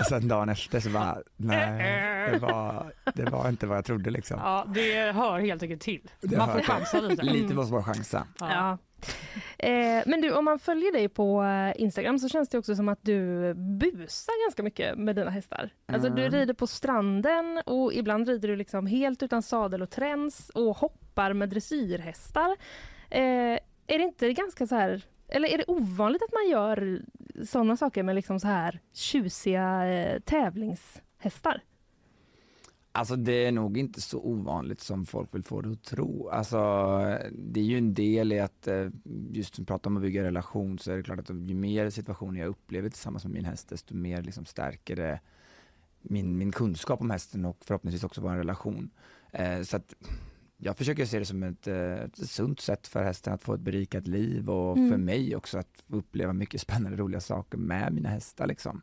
[0.00, 4.10] Och sen dagen efter så bara, nej, det var, det var inte vad jag trodde
[4.10, 4.38] liksom.
[4.42, 6.10] Ja, det hör helt enkelt till.
[6.20, 7.22] Det man får chansa lite.
[7.22, 8.26] Lite måste man chansa.
[8.40, 8.78] Ja.
[9.58, 12.88] Eh, men du, om man följer dig på eh, Instagram så känns det också som
[12.88, 15.70] att du busar ganska mycket med dina hästar.
[15.86, 16.32] Alltså du Mm.
[16.40, 21.32] rider på stranden och ibland rider du liksom helt utan sadel och träns och hoppar
[21.32, 22.56] med dressyrhästar.
[23.10, 27.02] Eh, är det inte ganska så här, eller är det ovanligt att man gör
[27.46, 31.60] sådana saker med liksom så här tjusiga eh, tävlingshästar?
[32.94, 36.28] Alltså det är nog inte så ovanligt som folk vill få det att tro.
[36.28, 36.58] Alltså
[37.32, 38.88] det är ju en del i att, eh,
[39.30, 42.40] just som pratar om att bygga relation, så är det klart att ju mer situationer
[42.40, 45.20] jag upplever tillsammans med min häst, desto mer liksom stärker det
[46.02, 48.90] min, min kunskap om hästen och förhoppningsvis också vår relation.
[49.30, 49.94] Eh, så att
[50.56, 53.60] jag försöker se det som ett, eh, ett sunt sätt för hästen att få ett
[53.60, 54.90] berikat liv och Mm.
[54.90, 58.82] för mig också att uppleva mycket spännande roliga saker med mina hästar liksom.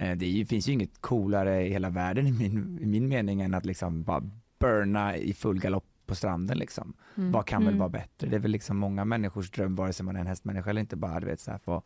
[0.00, 3.40] Eh, Det ju, finns ju inget coolare i hela världen i min, i min mening
[3.40, 6.94] än att liksom bara burna i full galopp på stranden liksom.
[7.16, 7.32] Mm.
[7.32, 7.78] Vad kan väl Mm.
[7.78, 8.28] vara bättre?
[8.28, 10.96] Det är väl liksom många människors dröm, vare sig man är en hästmänniska eller inte,
[10.96, 11.82] bara du vet så här få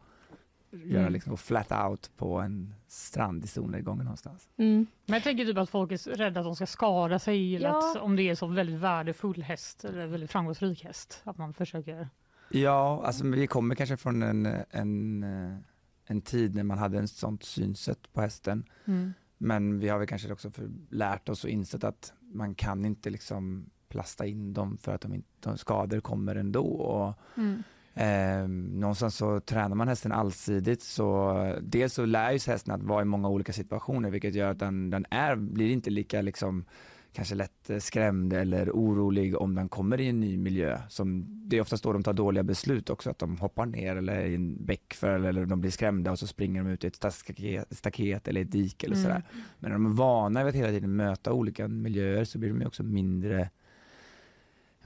[0.84, 1.12] göra Mm.
[1.12, 4.48] liksom, flat out på en strand i solnedgången någonstans.
[4.56, 4.86] Mm.
[5.06, 7.90] Men jag tänker typ att folk är rädda att de ska skada sig eller Ja.
[7.90, 11.20] att om det är så väldigt värdefull häst eller väldigt framgångsrik häst.
[11.24, 12.08] Att man försöker...
[12.50, 15.56] Ja, alltså vi kommer kanske från en, en, eh,
[16.12, 18.64] en tid när man hade en sånt synsätt på hästen.
[18.84, 19.12] Mm.
[19.38, 23.10] Men vi har väl kanske också för, lärt oss och insett att man kan inte
[23.10, 26.66] liksom plasta in dem för att de inte, de skador kommer ändå.
[26.66, 27.62] Och, Mm.
[27.94, 33.02] Eh, någonstans så tränar man hästen allsidigt så dels så lär ju hästen att vara
[33.02, 36.64] i många olika situationer vilket gör att den, den är, blir inte lika liksom
[37.12, 40.80] kanske lätt eh, skrämd eller orolig om den kommer i en ny miljö.
[40.88, 44.24] Som, det är oftast då de tar dåliga beslut också, att de hoppar ner eller
[44.24, 46.96] i en bäck för, eller de blir skrämda och så springer de ut i ett
[47.12, 49.02] staket, staket eller ett dike eller Mm.
[49.04, 49.22] sådär.
[49.58, 52.60] Men när de är vana vid att hela tiden möta olika miljöer så blir de
[52.60, 53.50] ju också mindre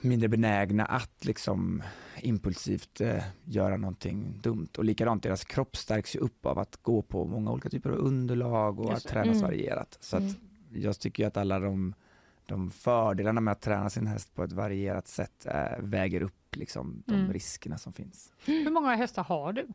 [0.00, 1.82] mindre benägna att liksom
[2.20, 4.68] impulsivt eh, göra någonting dumt.
[4.78, 7.96] Och likadant, deras kropp stärks ju upp av att gå på många olika typer av
[7.96, 9.42] underlag och Just att tränas Mm.
[9.42, 9.98] varierat.
[10.00, 10.32] Så Mm.
[10.72, 11.94] jag tycker att alla de,
[12.46, 17.02] de fördelarna med att träna sin häst på ett varierat sätt eh, väger upp liksom
[17.06, 17.32] de Mm.
[17.32, 18.32] riskerna som finns.
[18.44, 19.66] Hur många hästar har du?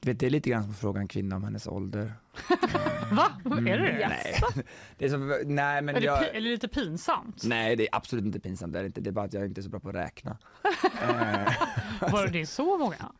[0.00, 2.12] Du vet, det är lite grann som att fråga en kvinna om hennes ålder.
[3.12, 3.26] Va?
[3.44, 4.08] Mm, Är det det?
[4.08, 4.64] Nej,
[4.98, 6.18] det är som, nej men Är det jag...
[6.22, 7.42] pi- är det lite pinsamt?
[7.44, 8.72] Nej, det är absolut inte pinsamt.
[8.72, 9.00] Det är, inte.
[9.00, 10.38] det är bara att jag inte är så bra på att räkna.
[11.02, 13.12] Eh, Var det så många?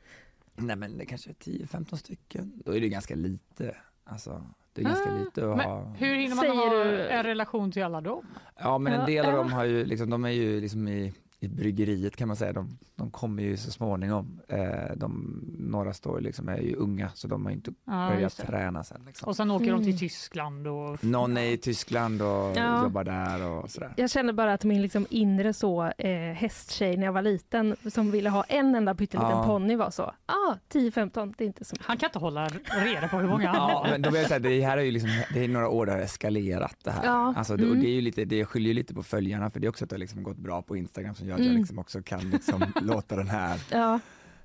[0.57, 2.63] Nej men det kanske är 10-15 stycken.
[2.65, 3.77] Då är det ganska lite.
[4.05, 4.45] Alltså,
[4.79, 5.93] det är ganska Ah, lite att Men ha.
[5.99, 8.27] hur hinner man Säger ha du- en relation till alla dem?
[8.61, 11.49] Ja men en del av dem har ju, liksom, de är ju liksom i, i
[11.49, 12.53] bryggeriet kan man säga.
[12.53, 14.41] De, de kommer ju så småningom.
[14.49, 18.85] Eh, de, några står liksom, är ju unga så de har inte Ja, börjat träna
[18.85, 19.01] sen.
[19.07, 19.29] Liksom.
[19.29, 19.85] Och sen åker de Mm.
[19.85, 21.05] till Tyskland och...
[21.05, 22.83] Någon är i Tyskland och Ja.
[22.83, 23.93] jobbar där och sådär.
[23.97, 28.11] Jag känner bara att min liksom inre så eh, hästtjej när jag var liten som
[28.11, 29.45] ville ha en enda pytteliten Ja.
[29.47, 31.87] ponny var så, ah 10-15, det är inte så mycket.
[31.87, 34.39] Han kan inte hålla reda på hur många han Ja, men då vill jag säga,
[34.41, 37.05] det här är ju liksom, det är några år det har eskalerat det här.
[37.05, 37.83] Ja, Alltså, det, och mm.
[37.83, 39.91] det, är ju lite, det skiljer ju lite på följarna för det är också att
[39.91, 41.61] det har liksom gått bra på Instagram som gör att jag Mm.
[41.61, 44.01] liksom också kan liksom låta den här, Ja,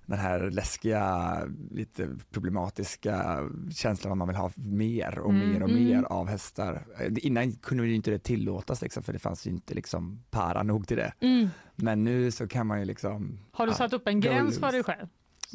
[0.06, 1.38] den här läskiga,
[1.72, 3.40] lite problematiska
[3.76, 5.84] känslan att man vill ha mer och Mm, mer och mm.
[5.84, 6.86] mer av hästar.
[7.00, 10.64] Eh, Innan kunde ju inte det tillåtas liksom, för det fanns ju inte liksom para
[10.64, 11.14] nog till det.
[11.20, 11.50] mm.
[11.76, 14.72] Men nu så kan man ju liksom, Har du ja, satt upp en gräns för
[14.72, 15.08] dig själv?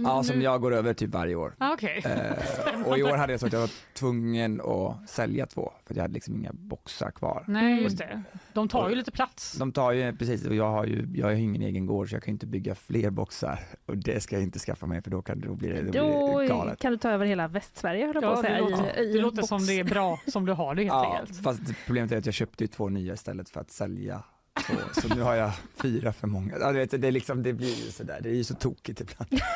[0.06, 1.54] Ja som Nu- jag går över typ varje år.
[1.58, 2.02] Ah, Okej.
[2.04, 5.94] Eh, och i år hade jag så att jag var tvungen att sälja två för
[5.94, 7.44] jag hade liksom inga boxar kvar.
[7.48, 8.22] Nej, just det.
[8.52, 9.52] De tar ju lite plats.
[9.58, 12.14] De tar ju, precis, och jag har ju, jag har ju ingen egen gård så
[12.16, 15.10] jag kan ju inte bygga fler boxar och det ska jag inte skaffa mig för
[15.10, 16.78] då, kan, då blir det, då blir det Då galet.
[16.78, 18.60] kan du ta över hela Västsverige höll jag på Ja, att det säga.
[18.60, 21.42] låter, i, det låter som det är bra som du har det helt Ja, enkelt.
[21.42, 24.22] fast problemet är att jag köpte ju två nya istället för att sälja
[24.66, 25.50] två, så nu har jag
[25.82, 26.54] fyra för många.
[26.60, 29.00] Ja, du vet, det, är liksom, det blir ju sådär, det är ju så tokigt
[29.00, 29.40] ibland.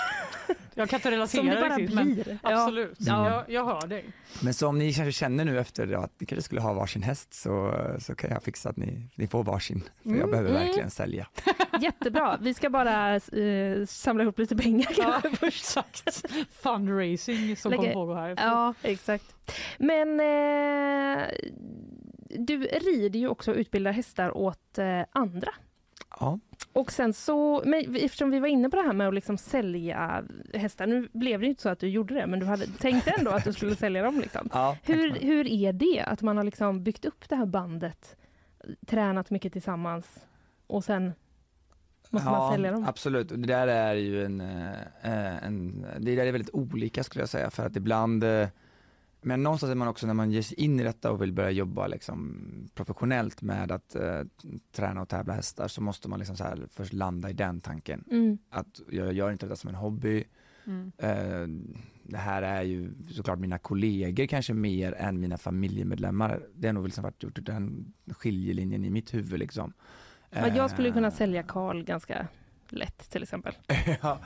[0.75, 2.39] Jag kan inte Som det relatera bara riktigt, men blir.
[2.43, 2.97] absolut.
[2.99, 3.31] Ja.
[3.31, 4.05] Jag, jag hör dig.
[4.43, 7.35] Men så om ni kanske känner nu efter att ni kanske skulle ha varsin häst
[7.35, 10.63] så, så kan jag fixa att ni, ni får varsin, för jag Mm, behöver mm.
[10.67, 11.27] verkligen sälja.
[11.81, 15.77] Jättebra, vi ska bara eh, samla ihop lite pengar kanske först.
[15.77, 16.25] Exakt.
[16.63, 18.35] Fundraising som Lägger- kommer pågå här.
[18.37, 19.25] Ja, exakt.
[19.79, 21.27] Men eh,
[22.39, 25.51] du rider ju också och utbildar hästar åt eh, andra.
[26.21, 26.39] Ja,
[26.73, 30.25] Och sen så, men eftersom vi var inne på det här med att liksom sälja
[30.55, 33.09] hästar, nu blev det ju inte så att du gjorde det, men du hade tänkt
[33.19, 34.21] ändå att du skulle sälja dem.
[34.21, 34.49] Liksom.
[34.53, 38.17] ja Hur, hur är det att man har liksom byggt upp det här bandet,
[38.87, 40.27] tränat mycket tillsammans
[40.67, 41.13] och sen
[42.11, 42.85] måste man sälja dem?
[42.89, 47.29] Absolut, det där är ju en, eh, en, det där är väldigt olika skulle jag
[47.29, 48.49] säga för att ibland eh,
[49.23, 51.51] men någonstans är man också när man ger sig in i detta och vill börja
[51.51, 52.37] jobba liksom
[52.75, 54.21] professionellt med att eh,
[54.73, 58.05] träna och tävla hästar så måste man liksom så här först landa i den tanken.
[58.11, 58.39] Mm.
[58.51, 60.25] Att jag gör inte detta som en hobby.
[60.65, 60.93] Mm.
[60.99, 66.43] Eh, det här är ju såklart mina kollegor kanske mer än mina familjemedlemmar.
[66.55, 69.73] Det har nog liksom varit gjort den skiljelinjen i mitt huvud liksom.
[70.31, 72.29] Men jag skulle kunna Eh, sälja Karl ganska
[72.73, 73.55] lätt till exempel.
[74.03, 74.19] ja,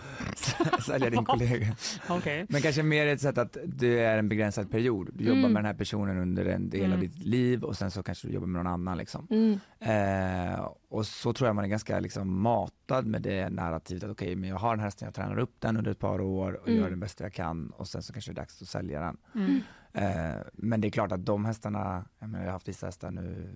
[0.87, 1.77] sälja din kollega.
[2.09, 2.47] Okej.
[2.49, 5.11] Men kanske mer ett sätt att det är en begränsad period.
[5.15, 5.53] Du jobbar Mm.
[5.53, 7.01] med den här personen under en del av Mm.
[7.01, 9.27] ditt liv och sen så kanske du jobbar med någon annan liksom.
[9.31, 9.59] Mm.
[9.81, 14.37] Eh, och så tror jag man är ganska liksom matad med det narrativet att okej,
[14.37, 16.69] men jag har den här hästen, jag tränar upp den under ett par år och
[16.69, 16.81] Mm.
[16.81, 19.17] gör det bästa jag kan och sen så kanske det är dags att sälja den.
[19.35, 19.61] Mm.
[19.93, 23.11] Eh, men det är klart att de hästarna, jag, menar, jag har haft vissa hästar
[23.11, 23.55] nu,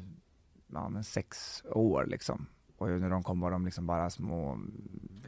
[0.73, 2.47] ja men sex år liksom.
[2.81, 4.59] Och när de kom var de liksom bara små,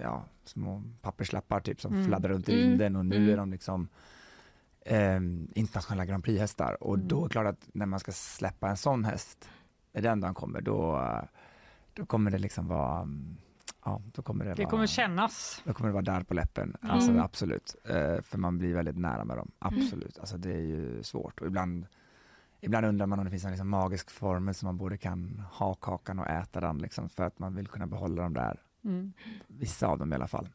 [0.01, 2.07] ja, små papperslappar typ som Mm.
[2.07, 2.69] fladdrar runt i Mm.
[2.69, 3.29] vinden och nu Mm.
[3.29, 3.89] är de liksom
[4.85, 5.17] eh,
[5.55, 7.09] internationella Grand Prix-hästar och Mm.
[7.09, 9.49] då är det klart att när man ska släppa en sån häst,
[9.93, 11.09] när den dagen kommer, då,
[11.95, 13.37] då kommer det liksom vara, mm,
[13.85, 15.63] ja, då kommer det, Det vara, kommer kännas.
[15.65, 16.91] då kommer det vara där på läppen, Mm.
[16.95, 17.77] alltså absolut.
[17.85, 20.19] Eh, för man blir väldigt nära med dem, absolut.
[20.19, 21.87] Alltså det är ju svårt och ibland
[22.63, 25.75] Ibland undrar man om det finns en liksom magisk formel som man både kan ha
[25.75, 28.61] kakan och äta den liksom, för att man vill kunna behålla dem där.
[28.85, 29.13] Mm.
[29.47, 30.49] Vissa av dem i alla fall.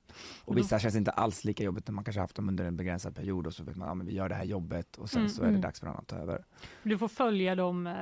[0.45, 2.77] Och då- vissa känns inte alls lika jobbigt när man kanske haft dem under en
[2.77, 5.19] begränsad period och så vet man, ja men vi gör det här jobbet och sen
[5.21, 5.61] Mm, så är det mm.
[5.61, 6.45] dags för någon att ta över.
[6.83, 7.93] Du får följa dem eh,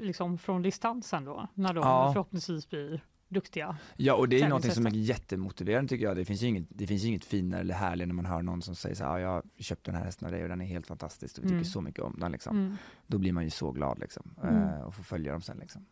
[0.00, 2.12] liksom från distansen då, när de Ja.
[2.12, 3.76] förhoppningsvis blir duktiga.
[3.96, 6.16] Ja och det är någonting som är jättemotiverande tycker jag.
[6.16, 8.74] Det finns ju inget, det finns inget finare eller härligare när man hör någon som
[8.74, 10.86] säger så här, ja, jag köpte den här hästen av dig och den är helt
[10.86, 11.64] fantastisk och vi tycker Mm.
[11.64, 12.56] så mycket om den liksom.
[12.56, 12.76] Mm.
[13.06, 14.34] Då blir man ju så glad liksom.
[14.42, 14.62] Mm.
[14.62, 15.86] Eh, och får följa dem sen liksom.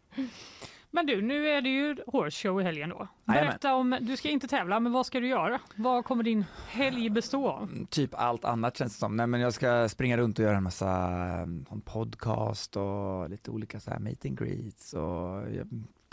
[0.91, 3.09] Men du, nu är det ju horse show i helgen då.
[3.25, 3.49] Jajamän.
[3.49, 5.61] Berätta om, du ska inte tävla, men vad ska du göra?
[5.77, 7.63] Vad kommer din helg bestå av?
[7.63, 9.17] Mm, Typ allt annat känns det som.
[9.17, 13.51] Nej men jag ska springa runt och göra en massa um, en podcast och lite
[13.51, 15.43] olika så här meet and greets och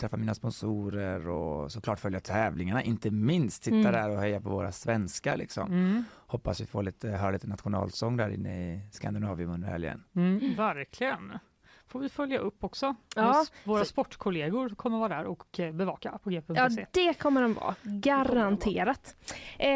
[0.02, 3.92] träffa mina sponsorer och såklart följa tävlingarna, inte minst sitta Mm.
[3.92, 5.72] där och heja på våra svenskar liksom.
[5.72, 6.04] Mm.
[6.26, 10.04] Hoppas vi får lite, höra lite nationalsång där inne i Skandinavien under helgen.
[10.16, 11.32] Mm, verkligen.
[11.92, 12.94] Får vi följa upp också.
[13.16, 16.86] Ja, Våra sportkollegor kommer vara där och eh, bevaka på Ja, g.se.
[16.90, 17.74] det kommer de vara.
[17.82, 19.16] Garanterat.
[19.58, 19.68] Eh,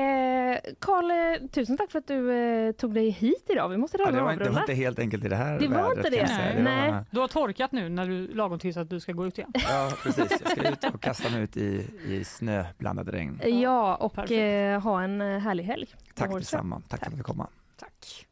[0.79, 1.11] Karl,
[1.43, 3.69] eh, tusen tack för att du eh, tog dig hit idag.
[3.69, 5.69] Vi måste Ja, det, var, inte- det var inte helt enkelt i det här Det
[5.69, 6.29] var inte det.
[6.29, 6.55] säga.
[6.55, 6.91] det Nej.
[6.91, 9.53] var, Du har torkat nu när du lagom tills att du ska gå ut igen.
[9.55, 13.41] Ja precis, jag ska ut och kasta mig ut i, i snöblandat regn.
[13.45, 15.87] Ja, och eh, ha en eh, härlig helg.
[16.14, 17.47] Tack detsamma, tack för att du komma.
[17.77, 18.27] Tack.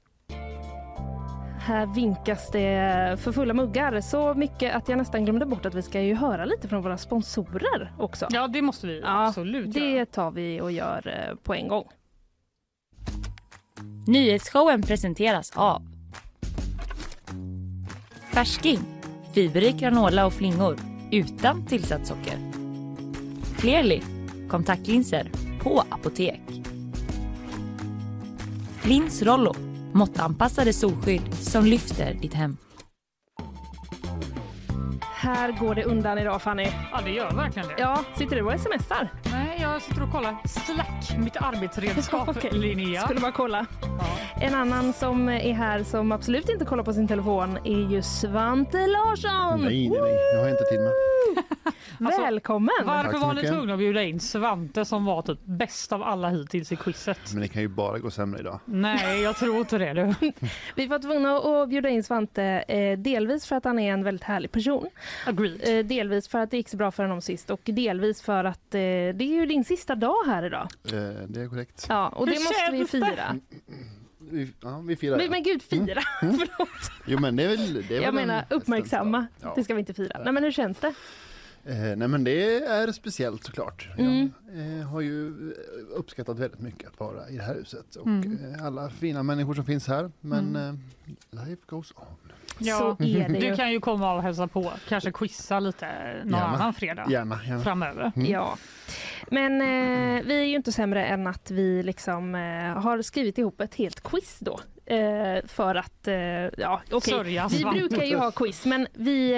[1.67, 4.01] Här vinkas det för fulla muggar.
[4.01, 6.99] Så mycket att jag nästan glömde bort att vi ska ju höra lite från våra
[6.99, 8.27] sponsorer också.
[8.31, 9.87] Ja, det måste vi Ja, absolut göra.
[9.87, 11.85] Det tar vi och gör eh, på en gång.
[14.07, 15.83] Nyhetsshowen presenteras av
[18.33, 18.79] Färsking,
[19.35, 20.77] fiberrik granola och flingor
[21.11, 22.39] utan tillsatt socker.
[23.59, 24.01] Clearly,
[24.51, 25.31] kontaktlinser
[25.63, 26.41] på apotek.
[28.85, 29.55] Lins Rollo,
[29.95, 32.57] måttanpassade solskydd som lyfter ditt hem.
[35.15, 36.67] Här går det undan idag Fanny.
[36.93, 37.75] Ja, det gör verkligen det.
[37.79, 39.09] Ja, sitter du och smsar?
[39.33, 42.51] Nej, jag sitter och kollar Slack, mitt arbetsredskap, Okej.
[42.53, 43.03] Linnea.
[43.03, 43.67] Skulle bara kolla.
[43.81, 44.07] Ja.
[44.41, 48.87] En annan som är här som absolut inte kollar på sin telefon är ju Svante
[48.87, 49.65] Larsson.
[49.65, 50.35] Nej, nej, nej.
[50.35, 50.93] Jag har inte tid med.
[52.01, 52.75] Alltså, Välkommen!
[52.85, 56.73] Varför var ni tvungna att bjuda in Svante som var typ bäst av alla hittills
[56.73, 57.19] i quizet?
[57.33, 58.61] Men det kan ju bara gå sämre idag.
[58.65, 60.31] Nej, jag tror inte det du.
[60.75, 64.25] Vi var tvungna att bjuda in Svante eh, delvis för att han är en väldigt
[64.25, 64.87] härlig person.
[65.27, 65.79] Agreed.
[65.79, 68.75] Eh, delvis för att det gick så bra för honom sist och delvis för att
[68.75, 70.69] eh, det är ju din sista dag här idag.
[70.85, 70.93] Eh,
[71.29, 71.87] det är korrekt.
[71.89, 73.37] Ja, och Hur det måste vi fira.
[74.31, 75.17] Vi, ja, vi firar.
[75.17, 76.01] Men, men gud, fira!
[76.21, 76.69] Förlåt.
[77.07, 77.75] Jo, men det är väl...
[77.89, 79.27] Det är Jag en menar uppmärksamma.
[79.41, 79.53] Ja.
[79.57, 80.21] Det ska vi inte fira.
[80.25, 80.95] Nej, men hur känns det?
[81.67, 83.89] Eh, nej, men det är speciellt såklart.
[83.99, 84.33] Mm.
[84.55, 85.33] Jag eh, har ju
[85.97, 88.55] uppskattat väldigt mycket att vara i det här huset och Mm.
[88.55, 90.11] eh, alla fina människor som finns här.
[90.21, 90.75] Men eh,
[91.47, 92.33] life goes on.
[92.59, 92.79] Ja.
[92.79, 95.87] Så är det Du kan ju komma och hälsa på, kanske quizza lite
[96.25, 96.45] någon Gärna.
[96.47, 97.63] annan fredag Gärna, gärna.
[97.63, 98.13] framöver.
[98.17, 98.31] Mm.
[98.31, 98.57] Ja.
[99.31, 103.61] Men eh, vi är ju inte sämre än att vi liksom eh, har skrivit ihop
[103.61, 104.61] ett helt quiz då.
[104.87, 107.13] Eh, för att, eh, ja okej.
[107.15, 109.31] Sörja Vi brukar ju ha quiz men vi,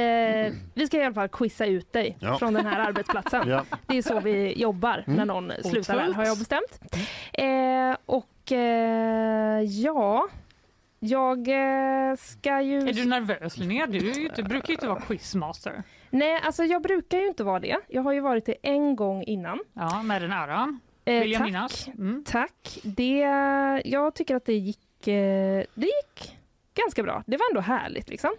[0.46, 2.38] eh, vi ska i alla fall quizza ut dig Ja.
[2.38, 3.48] från den här arbetsplatsen.
[3.48, 3.64] Ja.
[3.86, 6.80] Det är så vi jobbar när någon slutar här har jag bestämt.
[7.32, 10.28] Eh, och eh, ja,
[11.06, 12.78] jag eh, ska ju...
[12.88, 13.86] Är du nervös Linnea?
[13.86, 15.82] Du inte, brukar ju inte vara quizmaster.
[16.10, 17.76] Nej, alltså jag brukar ju inte vara det.
[17.88, 19.58] Jag har ju varit det en gång innan.
[19.72, 21.46] Ja, med den äran Eh, vill jag tack.
[21.46, 21.88] minnas.
[21.88, 22.24] Mm.
[22.26, 22.78] Tack.
[22.82, 23.18] Det,
[23.84, 26.35] jag tycker att det gick, eh, det gick
[26.76, 27.22] ganska bra.
[27.26, 28.30] Det var ändå härligt liksom.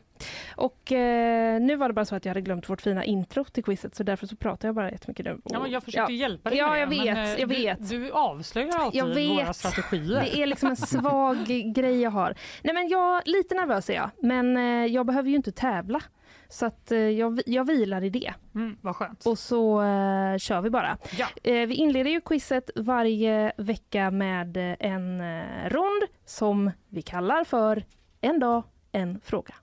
[0.56, 3.64] Och eh, nu var det bara så att jag hade glömt vårt fina intro till
[3.64, 5.42] quizet så därför så pratar jag bara jättemycket nu.
[5.44, 6.20] Ja, men jag försökte Ja.
[6.20, 7.90] hjälpa dig Ja, jag det, vet, men, eh, jag du, vet.
[7.90, 10.22] Du avslöjar alltid våra strategier.
[10.22, 11.38] Det är liksom en svag
[11.76, 12.36] grej jag har.
[12.64, 16.02] Nej men jag, lite nervös är jag, men eh, jag behöver ju inte tävla.
[16.50, 18.34] Så att eh, jag, jag vilar i det.
[18.56, 19.26] Mm, vad skönt.
[19.26, 20.98] Och så eh, kör vi bara.
[21.18, 21.28] Ja.
[21.44, 27.84] Eh, vi inleder ju quizet varje vecka med en eh, rond som vi kallar för
[28.22, 29.56] en dag, en fråga.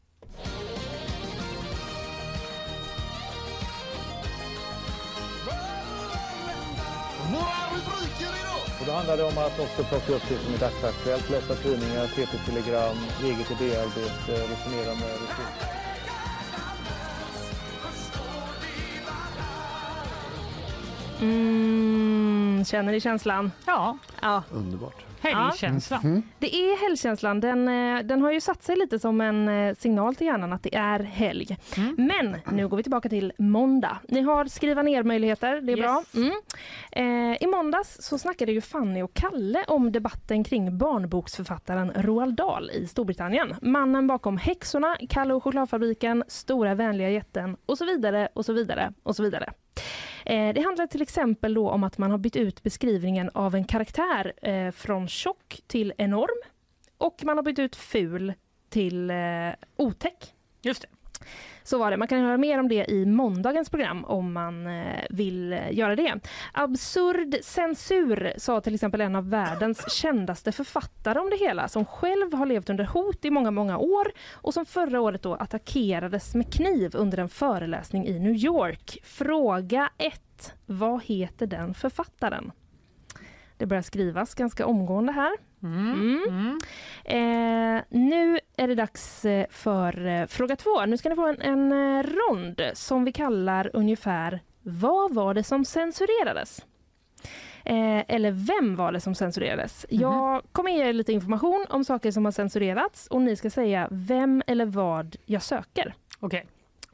[8.81, 12.07] Och då handlar det om att också plocka upp det som är dagsaktuellt, läsa tidningar,
[12.07, 15.84] TT-telegram, eget idéarbete, resonera med resurser.
[21.25, 23.51] Mm, känner ni känslan?
[23.67, 24.43] Ja, Ja.
[24.53, 25.05] Underbart.
[25.21, 26.23] helgkänslan.
[26.39, 27.41] Det är helgkänslan.
[27.41, 30.63] Den, eh, den har ju satt sig lite som en eh, signal till hjärnan att
[30.63, 31.57] det är helg.
[31.77, 31.95] Mm.
[31.99, 33.99] Men nu går vi tillbaka till måndag.
[34.09, 35.87] Ni har skriva ner-möjligheter, det är Yes.
[35.87, 36.03] bra.
[36.15, 36.33] Mm.
[37.33, 42.71] Eh, I måndags så snackade ju Fanny och Kalle om debatten kring barnboksförfattaren Roald Dahl
[42.71, 43.55] i Storbritannien.
[43.63, 48.93] Mannen bakom Häxorna, Kalle och chokladfabriken, Stora vänliga jätten och så vidare och så vidare
[49.03, 49.53] och så vidare.
[50.27, 53.65] Eh, Det handlar till exempel då om att man har bytt ut beskrivningen av en
[53.65, 56.43] karaktär eh, från tjock till enorm
[56.99, 58.33] och man har bytt ut ful
[58.69, 59.17] till eh,
[59.77, 60.35] otäck.
[60.63, 60.89] Just det.
[61.63, 61.97] Så var det.
[61.97, 65.97] Man kan höra mer om det i måndagens program om man eh, vill eh, göra
[65.97, 66.21] det.
[66.53, 72.35] Absurd censur sa till exempel en av världens kändaste författare om det hela som själv
[72.35, 76.53] har levt under hot i många, många år och som förra året då attackerades med
[76.53, 78.99] kniv under en föreläsning i New York.
[79.05, 80.55] Fråga 1.
[80.67, 82.53] Vad heter den författaren?
[83.57, 85.33] Det börjar skrivas ganska omgående här.
[85.65, 85.93] Mm.
[85.93, 86.23] Mm.
[86.29, 86.59] Mm.
[87.05, 90.87] Eh, nu är det dags eh, för eh, fråga två.
[90.87, 95.43] Nu ska ni få en, en eh, rond som vi kallar ungefär Vad var det
[95.43, 96.65] som censurerades?
[97.65, 99.87] Eh, eller vem var det som censurerades?
[99.89, 103.89] Jag kommer ge er lite information om saker som har censurerats och ni ska säga
[103.91, 105.95] vem eller vad jag söker.
[106.21, 106.47] Okej.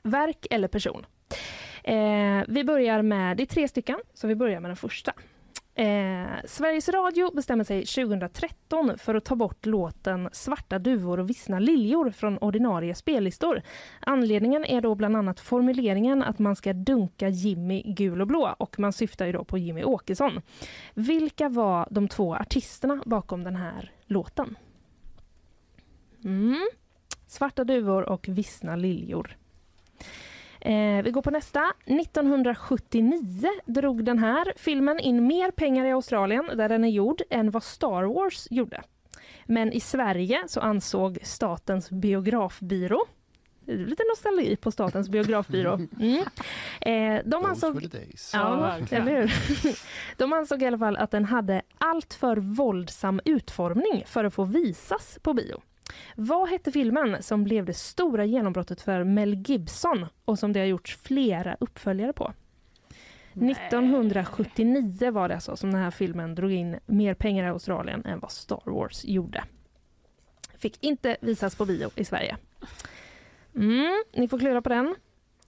[0.03, 1.07] Verk eller person.
[1.85, 5.13] Eh, vi börjar med, det är tre stycken, så vi börjar med den första.
[5.75, 11.59] Eh, Sveriges Radio bestämmer sig 2013 för att ta bort låten Svarta duvor och vissna
[11.59, 13.63] liljor från ordinarie spellistor.
[14.01, 18.79] Anledningen är då bland annat formuleringen att man ska dunka Jimmy gul och blå och
[18.79, 20.43] man syftar ju då på Jimmy Åkesson.
[20.95, 24.57] Vilka var de två artisterna bakom den här låten?
[26.25, 26.69] Mm.
[27.27, 29.37] Svarta duvor och Vissna liljor.
[30.61, 31.73] Eh, vi går på nästa.
[31.87, 37.51] 1979 drog den här filmen in mer pengar i Australien där den är gjord än
[37.51, 38.83] vad Star Wars gjorde.
[39.45, 43.07] Men i Sverige så ansåg Statens biografbyrå
[43.67, 45.81] lite nostalgi på Statens biografbyrå.
[46.01, 46.25] Mm.
[46.81, 47.89] Eh, de ansåg.
[48.33, 49.29] Ja?
[50.17, 54.45] De ansåg i alla fall att den hade allt för våldsam utformning för att få
[54.45, 55.61] visas på bio.
[56.17, 60.67] Vad hette filmen som blev det stora genombrottet för Mel Gibson och som det har
[60.67, 62.33] gjorts flera uppföljare på?
[63.33, 68.21] 1979 var det alltså som den här filmen drog in mer pengar i Australien än
[68.21, 69.45] vad Star Wars gjorde.
[70.59, 72.37] Fick inte visas på bio i Sverige.
[73.55, 74.95] Mm, ni får klura på den.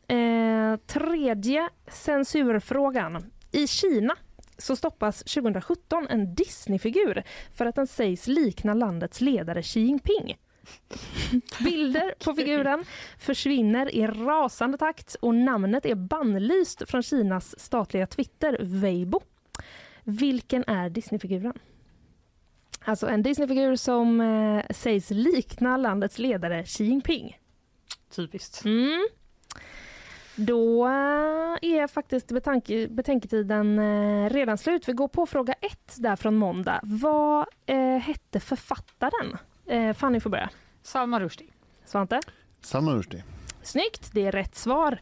[0.09, 3.30] Eh, tredje censurfrågan.
[3.53, 4.16] I Kina
[4.59, 7.22] så stoppas 2017 en Disneyfigur
[7.55, 10.36] för att den sägs likna landets ledare Xi Jinping.
[11.64, 12.84] Bilder på figuren
[13.18, 19.20] försvinner i rasande takt och namnet är bannlyst från Kinas statliga Twitter, Weibo.
[20.05, 21.59] Vilken är Disneyfiguren?
[22.84, 27.38] Alltså en Disneyfigur som eh, sägs likna landets ledare Xi Jinping.
[28.11, 28.64] Typiskt.
[28.64, 29.09] Mm.
[30.37, 30.93] Då eh,
[31.61, 34.89] är faktiskt betanke, betänketiden eh, redan slut.
[34.89, 36.80] Vi går på fråga ett där från måndag.
[36.83, 39.39] Vad eh, hette författaren?
[39.66, 40.51] Eh, Fanny får börja.
[40.83, 41.49] Salman Rushdie.
[41.85, 42.20] Svante?
[42.61, 43.24] Salman Rushdie.
[43.62, 44.99] Snyggt, det är rätt svar.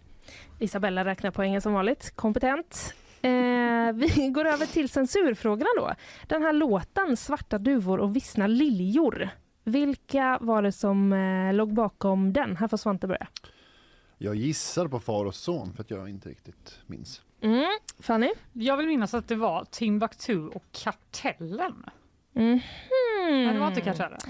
[0.58, 2.16] Isabella räknar poängen som vanligt.
[2.16, 2.94] Kompetent.
[3.22, 3.30] Eh,
[3.94, 5.94] vi går över till censurfrågorna då.
[6.26, 9.28] Den här låten Svarta duvor och vissna liljor.
[9.64, 12.56] Vilka var det som eh, låg bakom den?
[12.56, 13.26] Här får Svante börja.
[14.22, 17.22] Jag gissar på far och son för att jag inte riktigt minns.
[17.40, 17.78] Mm.
[17.98, 18.30] Fanny?
[18.52, 21.84] Jag vill minnas att det var Timbuktu och Kartellen.
[22.32, 22.60] Mhm.
[23.22, 24.20] Nej, det var inte Kartellen.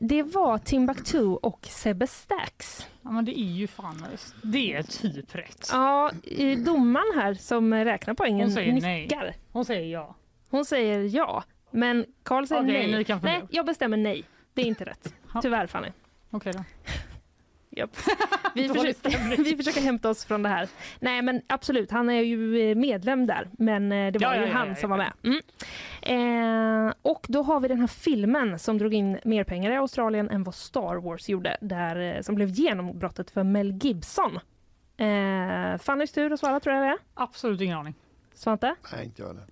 [0.00, 2.86] Det var Timbuktu och Sebbe Stax.
[3.02, 4.06] Ja, men det är ju fan,
[4.42, 5.68] det är typ rätt.
[5.72, 6.10] Ja,
[6.64, 9.02] domaren här som räknar poängen Hon säger nej.
[9.02, 9.34] nickar.
[9.52, 10.16] Hon säger ja.
[10.50, 12.98] Hon säger ja, men Karl säger Okej, nej.
[12.98, 13.38] ni kan fundera.
[13.38, 14.24] Nej, jag bestämmer nej.
[14.54, 15.14] Det är inte rätt.
[15.42, 15.88] Tyvärr Fanny.
[16.30, 16.64] Okej då.
[17.76, 17.96] Japp.
[18.54, 20.68] Vi, försöker, vi försöker hämta oss från det här.
[21.00, 23.48] Nej men absolut, han är ju eh, medlem där.
[23.58, 24.96] Men eh, det var Ja, ju ja, han ja, som ja.
[24.96, 25.12] var med.
[25.22, 26.86] Mm.
[26.86, 30.30] Eh, och då har vi den här filmen som drog in mer pengar i Australien
[30.30, 31.56] än vad Star Wars gjorde.
[31.60, 34.38] Där, eh, som blev genombrottet för Mel Gibson.
[34.96, 36.98] Eh, Fannys tur att svara tror jag det är.
[37.14, 37.94] Absolut ingen aning.
[38.34, 38.74] Svante?
[38.92, 39.44] Nej, inte jag heller.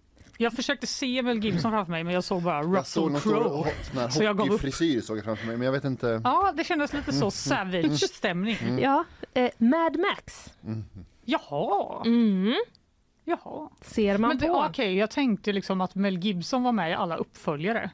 [0.43, 3.71] Jag försökte se Mel Gibson framför mig men jag såg bara Russell Crowe.
[4.11, 4.53] Så jag gav upp.
[4.53, 6.21] hockeyfrisyr såg jag framför mig, men jag vet inte.
[6.25, 8.79] Ja, det kändes lite så savage-stämning.
[8.83, 9.05] Ja.
[9.35, 10.53] Eh, Mad Max.
[11.25, 12.55] Jaha, Mm.
[13.25, 13.69] jaha.
[13.81, 14.65] Ser man Men det, på.
[14.71, 17.91] okej, jag tänkte liksom att Mel Gibson var med i alla uppföljare.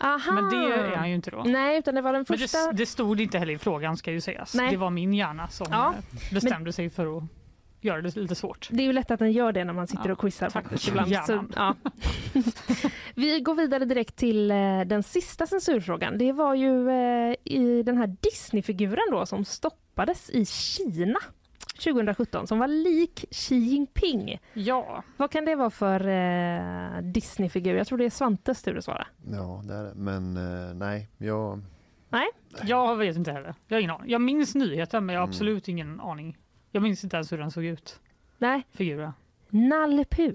[0.00, 0.32] Aha.
[0.32, 1.42] Men det är han ju inte då.
[1.46, 2.58] Nej, utan det var den Men första.
[2.66, 4.54] det, det stod inte heller i frågan ska ju sägas.
[4.54, 4.70] Nej.
[4.70, 7.22] Det var min hjärna som Ja, eh, bestämde sig för att
[7.80, 8.68] göra det lite svårt.
[8.72, 10.88] Det är ju lätt att den gör det när man sitter Ja, och quizar faktiskt
[10.88, 11.14] ibland.
[11.26, 11.74] Så, ja.
[13.14, 16.18] Vi går vidare direkt till eh, den sista censurfrågan.
[16.18, 21.18] Det var ju eh, i den här Disney-figuren då som stoppades i Kina
[21.84, 24.40] 2017 som var lik Xi Jinping.
[24.52, 27.74] Ja, Vad kan det vara för eh, Disney-figur?
[27.76, 29.06] Jag tror det är Svantes tur att svara.
[29.32, 29.92] Ja, det är det.
[29.94, 31.60] Men eh, nej, jag...
[32.62, 33.54] jag vet inte heller.
[33.66, 34.10] Jag har ingen aning.
[34.10, 35.30] Jag minns nyheten men jag har Mm.
[35.30, 36.36] absolut ingen aning.
[36.72, 38.00] Jag minns inte ens hur den såg ut.
[38.38, 39.12] Nej, Figuren.
[39.48, 40.34] Nalle Puh.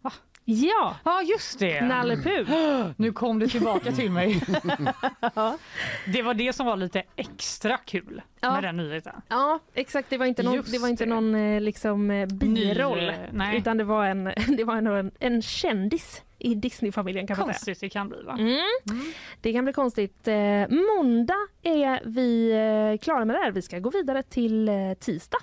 [0.00, 0.12] Va?
[0.44, 1.80] Ja, Ja, just det!
[1.86, 2.90] Nalle Puh.
[2.96, 4.40] Nu kom det tillbaka till mig.
[6.06, 8.52] Det var det som var lite extra kul Ja.
[8.52, 9.12] med den nyheten.
[9.28, 10.10] Ja, exakt.
[10.10, 13.06] Det var inte någon, Just det var inte någon eh, liksom, eh, biroll.
[13.06, 13.58] Ny, nej.
[13.58, 14.24] Utan det var en,
[14.56, 17.54] det var en, en, en kändis i Disney-familjen kan man säga.
[17.54, 18.36] Konstigt det kan bli va?
[18.38, 19.12] Mm.
[19.40, 20.28] Det kan bli konstigt.
[20.28, 20.34] Eh,
[20.68, 23.52] måndag är vi eh, klara med det här.
[23.52, 25.38] Vi ska gå vidare till eh, tisdag.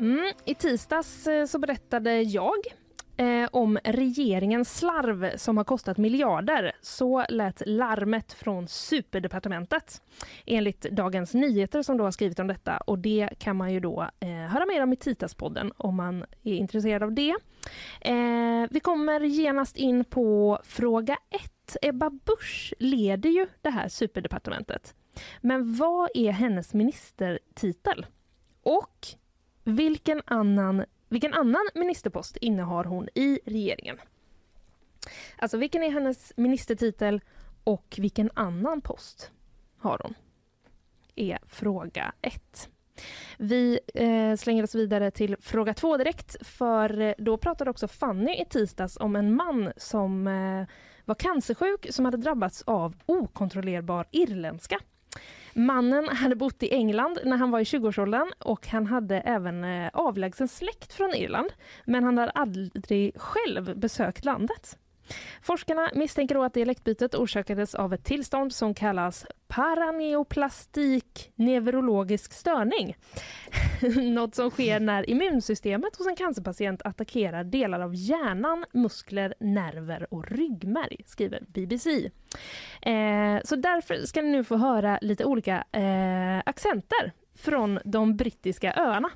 [0.00, 2.58] Mm, I tisdags så berättade jag
[3.16, 6.72] eh, om regeringens slarv som har kostat miljarder.
[6.80, 10.02] Så lät larmet från superdepartementet
[10.46, 14.08] enligt Dagens Nyheter som då har skrivit om detta och det kan man ju då
[14.20, 17.34] eh, höra mer om i Titaspodden om man är intresserad av det.
[18.00, 21.76] Eh, vi kommer genast in på fråga ett.
[21.82, 24.94] Ebba Busch leder ju det här superdepartementet.
[25.40, 28.06] Men vad är hennes ministertitel?
[28.62, 29.06] Och
[29.64, 33.98] vilken annan, vilken annan ministerpost innehar hon i regeringen?
[35.38, 37.20] Alltså vilken är hennes ministertitel
[37.64, 39.30] och vilken annan post
[39.78, 40.14] har hon
[41.14, 42.68] är fråga ett.
[43.38, 48.32] Vi eh, slänger oss vidare till fråga två direkt för eh, då pratade också Fanny
[48.32, 50.66] i tisdags om en man som eh,
[51.04, 54.80] var cancersjuk som hade drabbats av okontrollerbar irländska.
[55.54, 59.90] Mannen hade bott i England när han var i 20-årsåldern och han hade även eh,
[59.92, 61.52] avlägsen släkt från Irland
[61.84, 64.78] men han hade aldrig själv besökt landet.
[65.42, 72.96] Forskarna misstänker då att dialektbytet orsakades av ett tillstånd som kallas paraneoplastik neurologisk störning.
[74.14, 80.30] Något som sker när immunsystemet hos en cancerpatient attackerar delar av hjärnan, muskler, nerver och
[80.30, 82.10] ryggmärg, skriver BBC.
[82.82, 88.74] Eh, så därför ska ni nu få höra lite olika eh, accenter från de brittiska
[88.74, 89.10] öarna.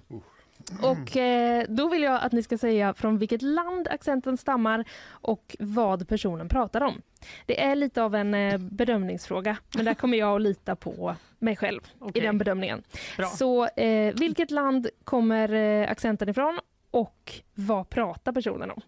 [0.83, 5.57] Och eh, då vill jag att ni ska säga från vilket land accenten stammar och
[5.59, 7.03] vad personen pratar om.
[7.47, 11.57] Det är lite av en eh, bedömningsfråga, men där kommer jag att lita på mig
[11.57, 12.23] själv i Okej.
[12.23, 12.83] den bedömningen.
[13.17, 13.27] Bra.
[13.27, 16.61] Så eh, vilket land kommer eh, accenten ifrån
[16.91, 18.81] och vad pratar personen om?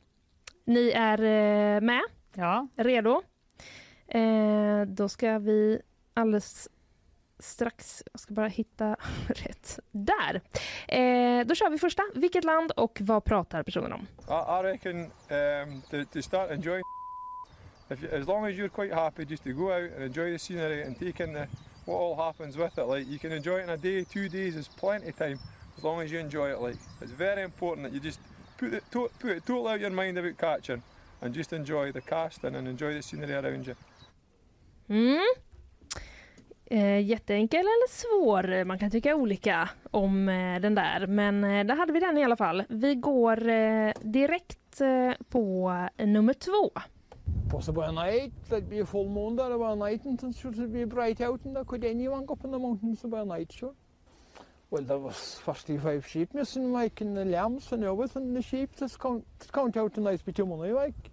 [0.64, 2.02] Ni är eh, med?
[2.34, 2.68] Ja.
[2.76, 3.22] Redo?
[4.08, 5.80] Eh, då ska vi
[6.14, 6.68] alldeles
[7.40, 8.96] strax, jag ska bara hitta
[9.28, 9.78] rätt.
[9.90, 10.40] Där!
[10.88, 12.02] Eh, då kör vi första.
[12.14, 14.06] Vilket land och vad pratar personen om?
[14.28, 16.82] I, I reckon um, to, to start enjoying
[17.90, 20.82] if as long as you're quite happy just to go out and enjoy the scenery
[20.82, 21.46] and take in the,
[21.86, 24.54] what all happens with it like you can enjoy it in a day two days
[24.56, 25.38] is plenty time
[25.76, 28.20] as long as you enjoy it like it's very important that you just
[28.58, 30.82] put it, to, put it totally out your mind about catching
[31.20, 33.74] and just enjoy the casting and enjoy the scenery around you
[34.88, 35.26] Mm.
[36.72, 38.64] Eh, jätteenkel eller svår?
[38.64, 42.24] Man kan tycka olika om eh, den där, men eh, där hade vi den i
[42.24, 42.62] alla fall.
[42.68, 46.70] Vi går eh, direkt eh, på nummer två.
[47.50, 50.86] Possible a night, there'd be a full moon there about night and it should be
[50.86, 53.74] bright out and there could anyone go up in the mountains about night, sure.
[54.68, 58.98] Well, there was 45 sheep missing, like, and the lambs and everything, the sheep, just
[59.00, 61.10] count, just count out the bit of money, like.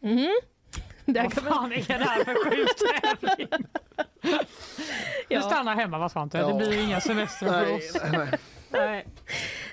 [0.00, 0.30] Mhm.
[1.06, 3.48] Där Vad kan man, fan är det här för sjuk tävling?
[4.22, 5.40] Du ja.
[5.40, 6.38] stannar hemma va Svante?
[6.38, 6.56] Det Ja.
[6.56, 7.96] blir inga semester för Nej, oss.
[8.12, 8.28] nej.
[8.70, 9.06] Nej.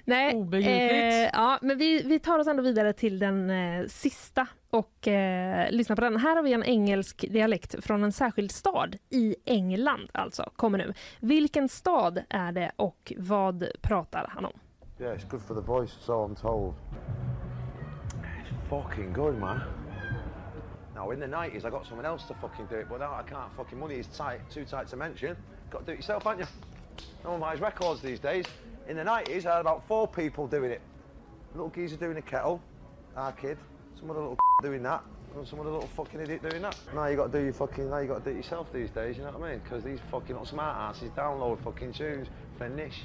[0.06, 1.30] Nej, Obegripligt.
[1.34, 5.96] ja, men vi, vi tar oss ändå vidare till den eh, sista och eh, lyssna
[5.96, 6.18] på den.
[6.18, 10.94] Här har vi en engelsk dialekt från en särskild stad i England alltså, kommer nu.
[11.20, 14.54] Vilken stad är det och vad pratar han om?
[15.00, 16.74] Yeah, it's good for the voice, so I'm told.
[18.24, 19.60] It's fucking good, man.
[21.00, 23.24] Now, in the 90s, I got someone else to fucking do it, but now I
[23.24, 23.50] can't.
[23.56, 25.38] Fucking money is tight, too tight to mention.
[25.70, 26.48] Got to do it yourself, haven't you?
[27.24, 28.44] No one buys records these days.
[28.90, 30.82] In the 90s, I had about four people doing it.
[31.56, 32.62] Little geezer doing a kettle,
[33.16, 33.58] our kid,
[33.98, 35.02] some other little doing that,
[35.38, 36.76] and some other little fucking idiot doing that.
[36.94, 38.90] Now you got to do your fucking, now you got to do it yourself these
[38.90, 39.16] days.
[39.16, 39.62] You know what I mean?
[39.64, 42.28] Because these fucking little smart asses download fucking tunes
[42.58, 43.04] for niche.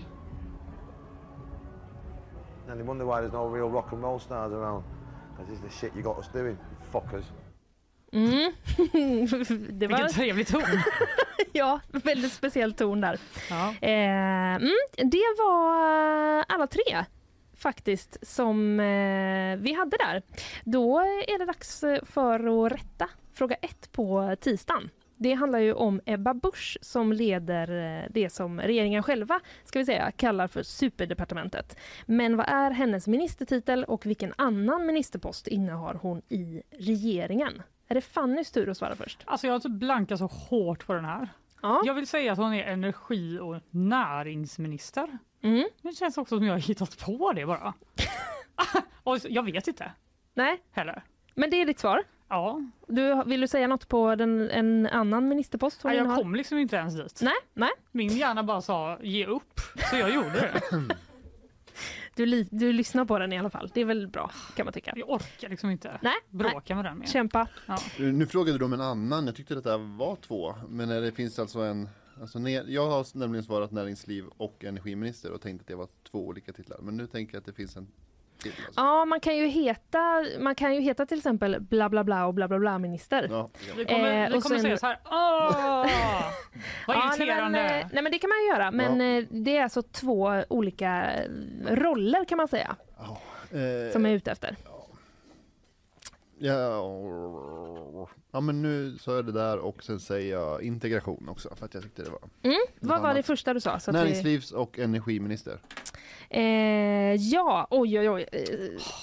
[2.69, 4.83] And they wonder why there's no real rock and roll stars around.
[5.31, 6.59] Because this is the shit you got us doing,
[6.93, 7.23] fuckers.
[8.15, 8.53] Mm.
[9.79, 10.63] det var Vilken trevlig ton.
[11.53, 13.19] ja, väldigt speciell ton där.
[13.51, 13.75] Ja.
[13.81, 17.05] Eh, mm, det var alla tre
[17.57, 20.23] faktiskt som eh, vi hade där.
[20.65, 24.91] Då är det dags för att rätta fråga ett på tisdagen.
[25.17, 29.85] Det handlar ju om Ebba Busch som leder eh, det som regeringen själva ska vi
[29.85, 31.77] säga, kallar för superdepartementet.
[32.07, 37.63] Men vad är hennes ministertitel och vilken annan ministerpost innehar hon i regeringen?
[37.89, 39.23] Är det Fannys tur att svara först?
[39.25, 41.29] Alltså jag har typ blankat så hårt på den här.
[41.63, 41.83] Ja.
[41.85, 45.19] Jag vill säga att hon är energi och näringsminister.
[45.43, 45.69] Mm.
[45.83, 47.75] Men det känns också som jag har hittat på det bara.
[49.03, 49.93] och jag vet inte
[50.35, 51.03] Nej, heller.
[51.35, 52.03] men det är ditt svar.
[52.29, 55.85] Ja, Du, vill du säga något på den, en annan ministerpost?
[55.85, 56.17] Nej, jag innehar?
[56.23, 57.21] kom liksom inte ens dit.
[57.23, 57.71] Nej, nej.
[57.93, 59.61] Min hjärna bara sa ge upp,
[59.91, 60.61] så jag gjorde det.
[62.17, 63.71] Du, li- du lyssnar på den i alla fall.
[63.75, 64.93] Det är väl bra, kan man tycka.
[64.97, 66.51] Jag orkar liksom inte Nej, nej.
[66.51, 67.07] bråka med den mer.
[67.07, 67.49] Kämpa.
[67.67, 67.79] Ja.
[67.99, 70.55] Nu frågade du om en annan, jag tyckte att det var två.
[70.69, 71.89] Men när det finns alltså en,
[72.21, 76.53] alltså jag har nämligen svarat näringsliv och energiminister och tänkt att det var två olika
[76.53, 76.79] titlar.
[76.83, 77.87] Men nu tänker jag att det finns en.
[78.77, 82.35] Ja, man kan ju heta, man kan ju heta till exempel bla bla bla och
[82.35, 83.29] bla bla bla minister.
[83.31, 85.11] Ja, kan Vi kommer, Eh, vi kommer sen- säga så här, åh,
[86.87, 87.59] vad Ja, nej, irriterande.
[87.63, 90.43] men, eh, nej men det kan man ju göra, men eh, det är alltså två
[90.49, 91.31] olika eh,
[91.67, 92.77] roller kan man säga,
[93.51, 94.57] Eh, som jag är ute efter.
[96.39, 96.81] ja,
[98.33, 101.75] ja men nu sa jag det där och sen säger jag integration också för att
[101.75, 102.57] jag tyckte det var Mm.
[102.81, 103.17] Vad var annat.
[103.17, 103.79] det första du sa?
[103.79, 105.59] Så Näringslivs och energiminister.
[106.39, 108.27] Eh, ja, oj oj oj.
[108.33, 108.43] Eh,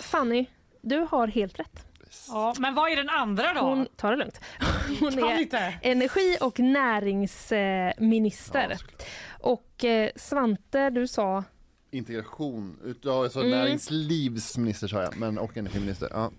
[0.03, 0.45] Fanny,
[0.81, 1.85] du har helt rätt.
[2.27, 3.59] Ja, men vad är den andra då?
[3.61, 4.39] Hon tar det lugnt.
[4.99, 8.77] Hon är energi och näringsminister.
[9.39, 11.43] Och eh, Svante, du sa
[11.93, 13.51] Integration, ut- ja, alltså Mm.
[13.51, 16.07] näringslivsminister sa jag, men och energiminister.
[16.11, 16.31] Ja.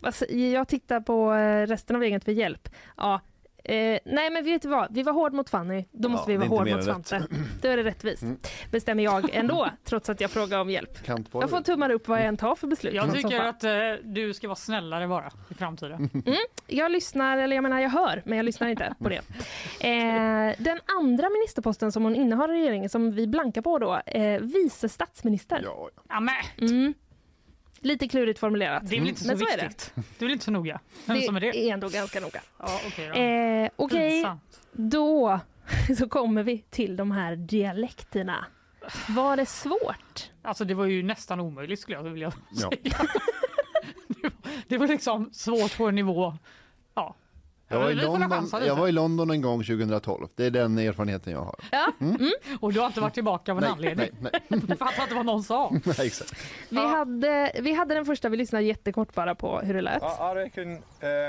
[0.00, 2.68] Alltså, jag tittar på eh, resten av gänget för hjälp.
[2.96, 3.20] Ja.
[3.68, 6.46] Eh, nej men vet du vad, vi var hård mot Fanny, då måste Ja, vi
[6.48, 6.84] vara hård mot än rätt.
[7.06, 7.26] Svante.
[7.62, 8.22] Då är det rättvist.
[8.22, 8.38] Mm.
[8.70, 11.04] Bestämmer jag ändå, trots att jag frågar om hjälp.
[11.04, 11.42] Kantboll.
[11.42, 12.94] Jag får tummar upp vad jag än tar för beslut.
[12.94, 13.70] Jag så tycker att eh,
[14.02, 16.10] du ska vara snällare bara i framtiden.
[16.66, 19.20] Jag lyssnar, eller jag menar jag hör, men jag lyssnar inte på det.
[19.80, 24.40] Eh, den andra ministerposten som hon innehar i regeringen, som vi blankar på då, eh,
[24.40, 25.60] vice statsminister.
[25.64, 26.20] Ja, Ja,
[26.60, 26.94] Mm.
[27.86, 28.82] Lite klurigt formulerat.
[28.90, 29.62] det är väl inte så Men så är det.
[29.62, 29.92] viktigt.
[29.96, 31.56] Det är väl inte så noga vem som är det.
[31.68, 32.40] är ändå ganska noga.
[32.58, 33.08] Ja, okej
[33.78, 33.84] då.
[33.84, 34.60] Eh, Pinsamt.
[34.72, 35.40] då
[35.98, 38.46] så kommer vi till de här dialekterna.
[39.08, 40.30] Var det svårt?
[40.42, 42.70] Alltså det var ju nästan omöjligt skulle jag vilja Ja.
[42.70, 42.78] säga.
[44.08, 44.32] det, var,
[44.68, 46.34] det var liksom svårt på en nivå.
[47.68, 47.76] Ja.
[47.76, 51.32] Jag var, i London, jag var i London en gång 2012, det är den erfarenheten
[51.32, 51.54] jag har.
[51.70, 51.92] Ja.
[52.60, 54.08] Och du har inte varit tillbaka av en Nej, anledning.
[54.20, 55.70] nej, fattar inte vad någon sa.
[55.84, 56.32] nej, exakt.
[56.68, 56.86] Vi, Ja.
[56.88, 60.02] hade, vi hade den första, vi lyssnade jättekort bara på hur det lät.
[60.02, 60.08] Um,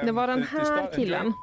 [0.06, 1.34] Det var den här killen.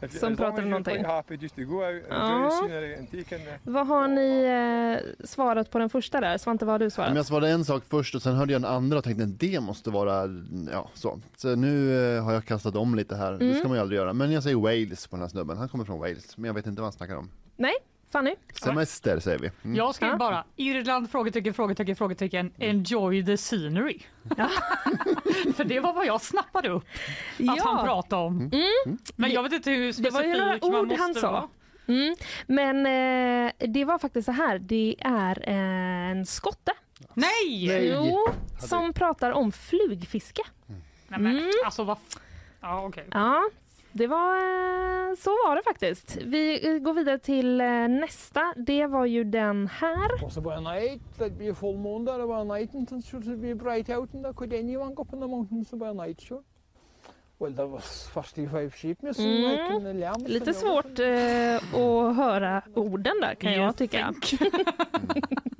[0.00, 1.02] Som as you're någonting.
[1.02, 1.24] Ja.
[1.30, 4.44] in the Vad har ni
[5.20, 6.38] eh, svarat på den första där?
[6.38, 7.10] Svante, vad har du svarat?
[7.10, 9.40] Men jag svarade en sak först och sen hörde jag en andra och tänkte att
[9.40, 10.22] det måste vara,
[10.72, 11.20] ja så.
[11.36, 13.58] Så nu eh, har jag kastat om lite här, det Mm.
[13.58, 14.12] ska man ju aldrig göra.
[14.12, 16.66] Men jag säger Wales på den här snubben, han kommer från Wales, men jag vet
[16.66, 17.30] inte vad han snackar om.
[17.56, 17.74] Nej,
[18.10, 18.34] Fanny?
[18.62, 19.50] Semester säger vi.
[19.64, 19.76] Mm.
[19.76, 20.16] Jag skrev Ja.
[20.16, 21.10] bara Irland?
[21.10, 22.52] Frågetecken, frågetecken, frågetecken.
[22.58, 23.98] Enjoy the scenery.
[25.56, 26.84] För det var vad jag snappade upp
[27.50, 28.50] att han pratade om.
[29.16, 31.30] Men jag vet inte hur Det specifik var ju några man ord måste han sa.
[31.32, 31.48] vara.
[31.88, 32.16] Mm.
[32.46, 32.76] Men
[33.46, 36.72] eh, det var faktiskt så här, det är en skotte
[37.14, 37.66] Nej!
[37.68, 37.88] Nej.
[37.94, 38.18] jo,
[38.58, 40.42] som pratar om flugfiske.
[41.08, 41.50] Nej men Mm.
[41.64, 41.98] alltså vad...
[42.60, 43.06] Ja okej.
[43.10, 43.42] Ja,
[43.96, 46.16] det var, eh, så var det faktiskt.
[46.16, 48.54] Vi eh, går vidare till eh, nästa.
[48.56, 50.24] Det var ju den här.
[50.24, 53.54] Also by night, there'd be a full moon there by night and it should be
[53.54, 56.42] bright out and there could anyone go up in the mountains by night, sure.
[57.38, 59.50] Well, there was 45 sheep missing, Mm.
[59.52, 60.24] like in the lamb.
[60.26, 64.14] Lite svårt eh, att höra orden där kan jag tycka.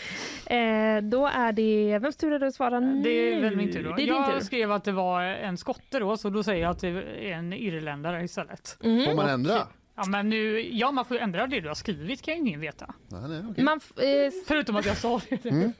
[0.46, 3.02] eh, då är det, vems tur är det att svara nu?
[3.02, 3.92] Det är väl min tur då.
[3.94, 4.40] Det är din jag tur.
[4.40, 7.52] skrev att det var en skotte då så då säger jag att det är en
[7.52, 8.78] irländare istället.
[8.82, 9.04] Mm.
[9.04, 9.66] Får man ändra?
[10.04, 12.60] Ja men nu, ja man får ju ändra det du har skrivit kan ju ingen
[12.60, 12.94] veta.
[13.08, 13.64] Nej, nej, okej.
[13.64, 15.44] Man, eh, Förutom att jag sa det.
[15.44, 15.72] Mm.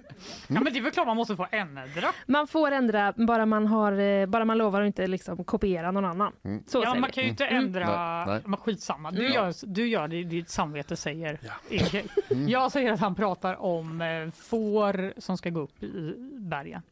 [0.49, 2.13] Ja men det är väl klart man måste få ändra.
[2.27, 6.05] man får ändra bara man, har, eh, bara man lovar att inte liksom kopiera någon
[6.05, 6.33] annan.
[6.45, 6.63] Mm.
[6.67, 7.65] Så Ja säger man kan ju inte Mm.
[7.65, 8.59] ändra, Nej, nej.
[8.59, 9.11] skitsamma.
[9.11, 9.33] Du, Mm.
[9.33, 11.39] gör, du gör det ditt samvete säger.
[11.71, 12.07] är okej.
[12.49, 16.83] Jag säger att han pratar om eh, får som ska gå upp i bergen.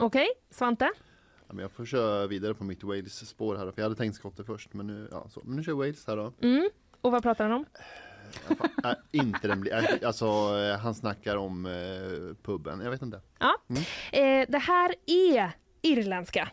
[0.00, 0.90] Okej, Svante?
[1.48, 4.44] Ja, men jag får köra vidare på mitt Wales-spår här, för jag hade tänkt skotte
[4.44, 5.40] först, men nu, ja, så.
[5.44, 6.32] Men nu kör jag Wales här då.
[6.42, 6.68] Mm.
[7.00, 7.64] Och vad pratar han om?
[8.84, 8.92] Äh,
[9.22, 13.20] inte den blir, äh, alltså eh, han snackar om eh, puben, jag vet inte.
[14.12, 15.50] Eh, det här är
[15.82, 16.48] irländska.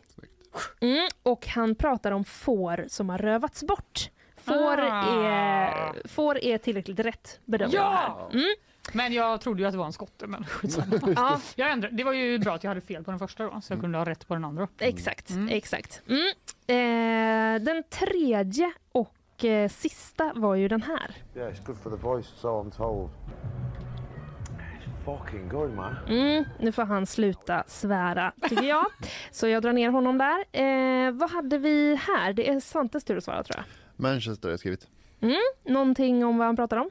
[0.82, 4.10] Mm, och han pratar om får som har rövats bort.
[4.38, 5.26] Får, Ah.
[5.26, 7.70] är, får är tillräckligt rätt här.
[7.74, 8.30] Ja!
[8.34, 8.56] Mm.
[8.94, 11.14] Men jag trodde ju att det var en skotte men skitsamma.
[11.16, 13.62] Ja, Jag ändrade, det var ju bra att jag hade fel på den första då
[13.62, 14.68] så jag kunde ha rätt på den andra.
[14.80, 15.30] exakt.
[15.30, 15.50] Mm.
[15.50, 16.02] exakt.
[16.08, 16.28] Mm.
[16.68, 21.16] Eh, den tredje och eh, sista var ju den här.
[21.36, 23.10] Yeah, it's good for the voice, so I'm told.
[25.06, 25.96] Fucking good, man.
[26.08, 28.86] Mm, nu får han sluta svära, tycker jag.
[29.32, 30.46] Så jag drar ner honom där.
[30.52, 32.34] Eh, vad hade vi här?
[32.34, 33.66] Det är Svantes tur att svara, tror jag.
[34.04, 34.88] Manchester har jag skrivit.
[35.66, 36.90] Någonting om vad han pratar om?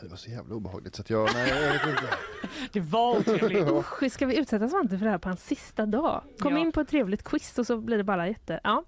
[0.00, 2.08] Det var så jävla obehagligt så att jag, nej jag vet inte.
[2.72, 3.68] Det var otrevligt.
[3.72, 6.22] Usch, ska vi utsätta Svante för det här på hans sista dag?
[6.38, 6.58] Kom Ja.
[6.58, 8.60] in på ett trevligt quiz och så blir det bara jätte...
[8.64, 8.84] Ja.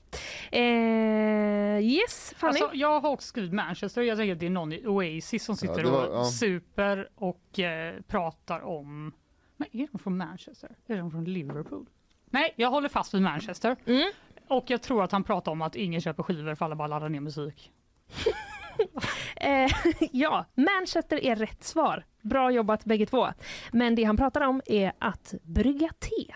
[0.52, 2.58] Eh, yes, Fanny?
[2.60, 4.02] Alltså, jag har också skrivit Manchester.
[4.02, 6.24] Jag tänker att det är någon i Oasis som sitter det var- och ja.
[6.24, 9.12] super och eh, pratar om...
[9.56, 10.76] Men är de från Manchester?
[10.86, 11.86] Är de från Liverpool?
[12.30, 13.76] Nej, jag håller fast vid Manchester.
[13.86, 14.10] Mm.
[14.48, 17.08] Och jag tror att han pratar om att ingen köper skivor för alla bara laddar
[17.08, 17.72] ner musik.
[19.36, 19.70] Eh,
[20.12, 22.04] ja, Manchester är rätt svar.
[22.22, 23.28] Bra jobbat bägge två.
[23.72, 26.34] Men det han pratar om är att brygga te.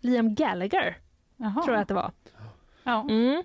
[0.00, 0.96] Liam Gallagher,
[1.36, 1.62] Jaha.
[1.64, 2.12] tror jag att det var.
[2.84, 3.06] Ja.
[3.10, 3.42] Mm.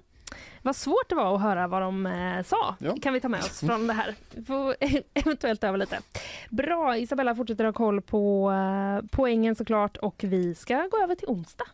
[0.61, 2.75] Vad svårt det var att höra vad de eh, sa.
[2.79, 2.95] Ja.
[3.01, 4.15] kan vi ta med oss från det här.
[4.47, 4.75] Får
[5.13, 5.99] eventuellt öva lite.
[6.49, 11.27] Bra, Isabella fortsätter ha koll på eh, poängen såklart och vi ska gå över till
[11.27, 11.65] onsdag.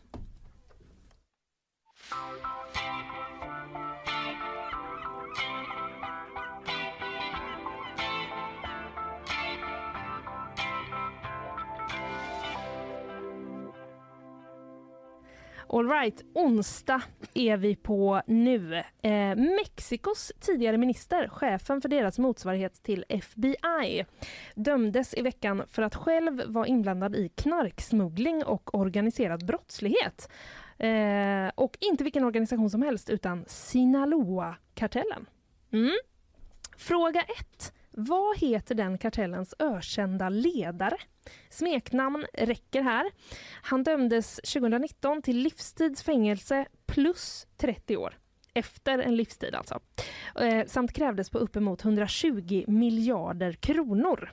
[15.68, 17.02] All right, onsdag
[17.34, 18.74] är vi på nu.
[19.02, 24.04] Eh, Mexikos tidigare minister, chefen för deras motsvarighet till FBI,
[24.54, 30.30] dömdes i veckan för att själv vara inblandad i knarksmuggling och organiserad brottslighet.
[30.78, 35.26] Eh, och inte vilken organisation som helst, utan Sinaloa-kartellen.
[35.72, 35.96] Mm.
[36.76, 37.72] Fråga 1.
[37.98, 40.96] Vad heter den kartellens ökända ledare?
[41.50, 43.10] Smeknamn räcker här.
[43.62, 48.18] Han dömdes 2019 till livstidsfängelse plus 30 år.
[48.54, 49.80] Efter en livstid alltså.
[50.40, 54.32] Eh, samt krävdes på uppemot 120 miljarder kronor.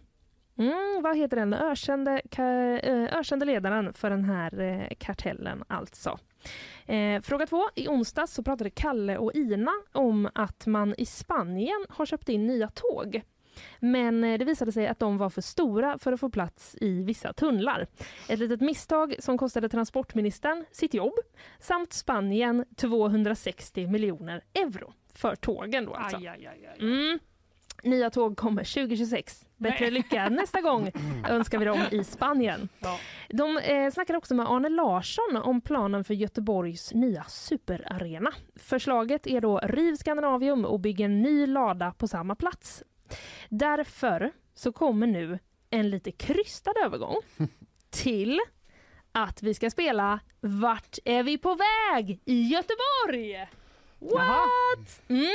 [0.57, 6.19] Mm, vad heter den ökände, ka, eh, ökände ledaren för den här eh, kartellen alltså?
[6.85, 7.69] Eh, fråga två.
[7.75, 12.47] I onsdags så pratade Kalle och Ina om att man i Spanien har köpt in
[12.47, 13.21] nya tåg.
[13.79, 17.03] Men eh, det visade sig att de var för stora för att få plats i
[17.03, 17.87] vissa tunnlar.
[18.29, 21.13] Ett litet misstag som kostade transportministern sitt jobb
[21.59, 25.85] samt Spanien 260 miljoner euro för tågen.
[25.85, 26.17] Då alltså.
[26.17, 26.77] Aj, aj, aj.
[26.79, 27.19] Mm.
[27.83, 29.45] Nya tåg kommer 2026.
[29.57, 29.91] Bättre Nej.
[29.91, 30.91] lycka nästa gång
[31.29, 32.69] önskar vi dem i Spanien.
[32.79, 32.99] Ja.
[33.29, 38.31] De eh, snackar också med Arne Larsson om planen för Göteborgs nya superarena.
[38.55, 42.83] Förslaget är då riv Scandinavium och bygg en ny lada på samma plats.
[43.49, 47.15] Därför så kommer nu en lite krystad övergång
[47.89, 48.39] till
[49.11, 53.47] att vi ska spela Vart är vi på väg i Göteborg?
[54.11, 55.01] What?
[55.07, 55.25] Mm.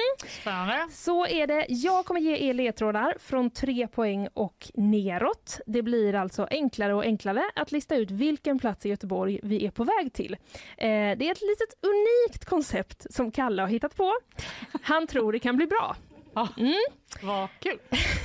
[0.40, 0.86] Spännande.
[0.90, 1.66] Så är det.
[1.68, 5.60] Jag kommer ge er ledtrådar från tre poäng och neråt.
[5.66, 9.70] Det blir alltså enklare och enklare att lista ut vilken plats i Göteborg vi är
[9.70, 10.32] på väg till.
[10.76, 14.12] Eh, det är ett litet unikt koncept som Kalle har hittat på.
[14.82, 15.96] Han tror det kan bli bra.
[16.38, 16.62] Ja.
[16.62, 16.74] Mm.
[17.22, 17.78] Vad kul.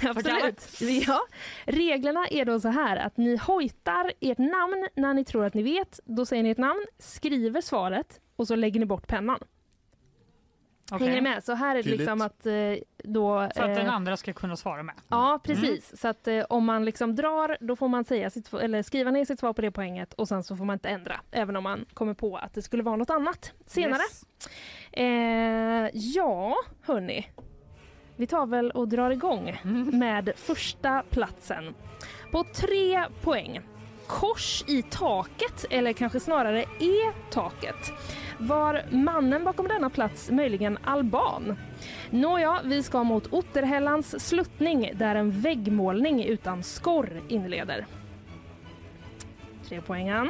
[0.10, 0.82] Absolut.
[1.08, 1.22] Ja.
[1.66, 5.64] Reglerna är då så här att ni hojtar ert namn när ni tror att ni
[5.64, 6.00] vet.
[6.06, 9.40] Då säger ni ett namn, skriver svaret och så lägger ni bort pennan.
[10.92, 11.08] Okej.
[11.08, 11.44] Hänger ni med?
[11.44, 12.54] Så här är det liksom att eh,
[13.04, 13.50] då...
[13.56, 14.96] För att den eh, andra ska kunna svara med.
[15.08, 16.02] Ja, precis.
[16.02, 19.26] Så att eh, om man liksom drar, då får man säga sitt, eller skriva ner
[19.26, 21.86] sitt svar på det poänget och sen så får man inte ändra, även om man
[21.94, 24.02] kommer på att det skulle vara något annat senare.
[24.02, 24.26] Yes.
[24.92, 27.28] Eh, ja, hörni.
[28.16, 29.60] Vi tar väl och drar igång
[29.92, 31.74] med första platsen.
[32.32, 33.62] På tre poäng.
[34.08, 37.92] Kors i taket, eller kanske snarare E-taket.
[38.38, 41.56] Var mannen bakom denna plats möjligen alban?
[42.10, 47.86] Nåja, vi ska mot Otterhällans sluttning där en väggmålning utan skorr inleder.
[49.68, 50.30] Tre poängen.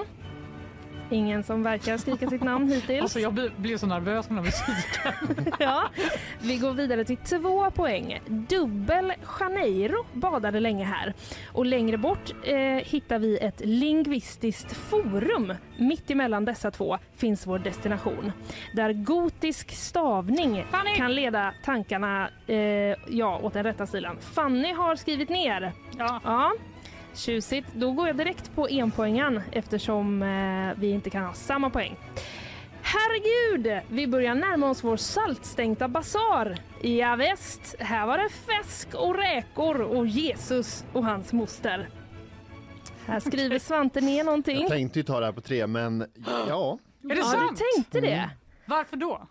[1.10, 3.02] Ingen som verkar skrika sitt namn hittills.
[3.02, 5.54] Alltså jag blir, blir så nervös med den musiken.
[5.60, 5.90] Ja,
[6.42, 8.22] vi går vidare till två poäng.
[8.28, 11.14] Dubbel Janeiro badade länge här.
[11.52, 12.56] Och längre bort eh,
[12.86, 15.54] hittar vi ett lingvistiskt forum.
[15.78, 18.32] Mitt emellan dessa två finns vår destination.
[18.76, 20.96] Där gotisk stavning Fanny!
[20.96, 22.58] kan leda tankarna eh,
[23.08, 24.18] ja, åt den rätta stilen.
[24.20, 25.72] Fanny har skrivit ner.
[25.98, 26.22] Ja.
[26.24, 26.52] Ja,
[27.14, 27.68] tjusigt.
[27.74, 31.96] Då går jag direkt på enpoängen eftersom eh, vi inte kan ha samma poäng.
[32.82, 36.58] Herregud, vi börjar närma oss vår saltstänkta basar.
[36.82, 41.90] Ja, väst, här var det fisk och räkor och Jesus och hans moster.
[43.06, 44.62] Här skriver Svante ner någonting.
[44.62, 46.06] Jag tänkte ju ta det här på tre, men
[46.48, 46.80] ja.
[47.04, 47.60] Är det Ja, sant?
[47.60, 48.30] du tänkte det?
[48.66, 49.28] Varför då?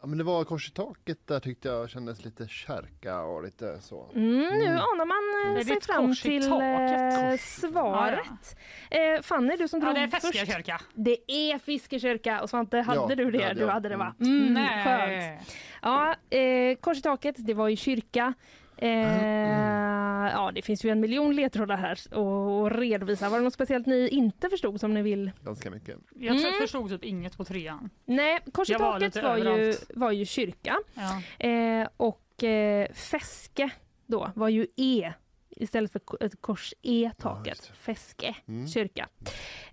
[0.00, 3.80] Ja men det var kors i taket där tyckte jag kändes lite kärka och lite
[3.80, 4.10] så.
[4.14, 7.32] Mm, nu anar man det sig fram till taket?
[7.32, 8.56] eh, svaret.
[8.90, 10.22] Eh, Fanny, du som Ja, drog det är först.
[10.38, 10.80] Feskekyrka.
[10.94, 14.14] Det är Fiskekyrka och Svante, hade Ja, du det Du hade det va?
[14.20, 14.36] Mm.
[14.42, 14.84] Mm, Nej.
[14.84, 15.56] Skönt.
[15.82, 18.34] Ja, eh, kors i taket, det var ju kyrka.
[18.82, 23.28] Eh, ja, det finns ju en miljon ledtrådar här och, och redovisa.
[23.28, 25.30] Var det något speciellt ni inte förstod som ni vill?
[25.44, 25.96] Ganska mycket.
[26.14, 26.42] Jag tror Mm.
[26.52, 27.90] jag förstod typ inget på trean.
[28.04, 31.46] Nej, kors i var taket lite var, ju, var ju kyrka Ja.
[31.48, 33.70] eh, och eh, fäske
[34.06, 35.12] då var ju E
[35.60, 37.66] istället för ett kors E taket.
[37.74, 38.66] Fäske, Mm.
[38.68, 39.08] kyrka.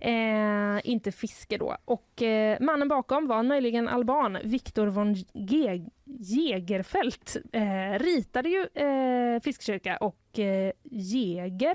[0.00, 1.76] Eh, inte fiske då.
[1.84, 5.90] Och eh, mannen bakom var möjligen alban, Viktor von Ge-
[6.20, 7.36] Jägerfelt.
[7.52, 11.74] Eh, ritade ju eh, fiskkyrka och eh, Jäger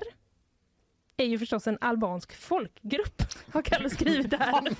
[1.16, 3.22] är ju förstås en albansk folkgrupp,
[3.52, 4.70] har Kalle skrivit Kalle?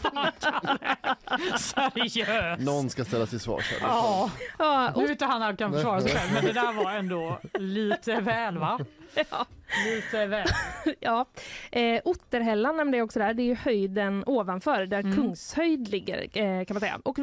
[1.59, 2.62] Seriöst?
[2.62, 3.78] Någon ska ställas till svars här.
[3.89, 6.93] Ja, Ja, nu vet inte han han kan försvara sig själv, men det där var
[6.93, 8.78] ändå lite väl va?
[9.31, 9.47] ja.
[9.86, 10.47] Lite väl.
[11.01, 11.27] Ja,
[11.73, 13.35] eh, Otterhällan nämnde jag också där.
[13.35, 15.16] Det är ju höjden ovanför där Mm.
[15.16, 17.01] Kungshöjd ligger eh, kan man säga.
[17.05, 17.19] Och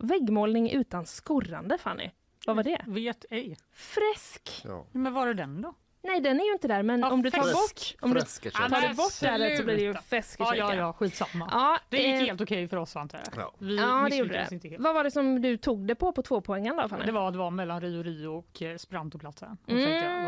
[0.00, 2.10] väggmålning utan skorrande Fanny.
[2.46, 2.84] Vad var det?
[2.86, 3.56] Vet ej.
[3.72, 4.62] Fresk.
[4.64, 4.86] Ja.
[4.92, 5.74] Men var är den då?
[6.02, 8.88] Nej, den är ju inte där, men Ja, om du tar bort, om du tar
[8.88, 10.56] du bort där så blir det ju fläskkäke.
[10.56, 11.48] Ja, ja, ja, skitsamma.
[11.50, 13.20] Ja, Det gick eh, helt okej för oss Svante.
[13.36, 13.52] Ja.
[13.58, 14.54] Vi Ja, det gjorde det.
[14.54, 14.82] inte helt.
[14.82, 17.04] Vad var det som du tog det på på två poängen då Fanny?
[17.06, 18.76] Det var, det var mellan Rio Rio och eh,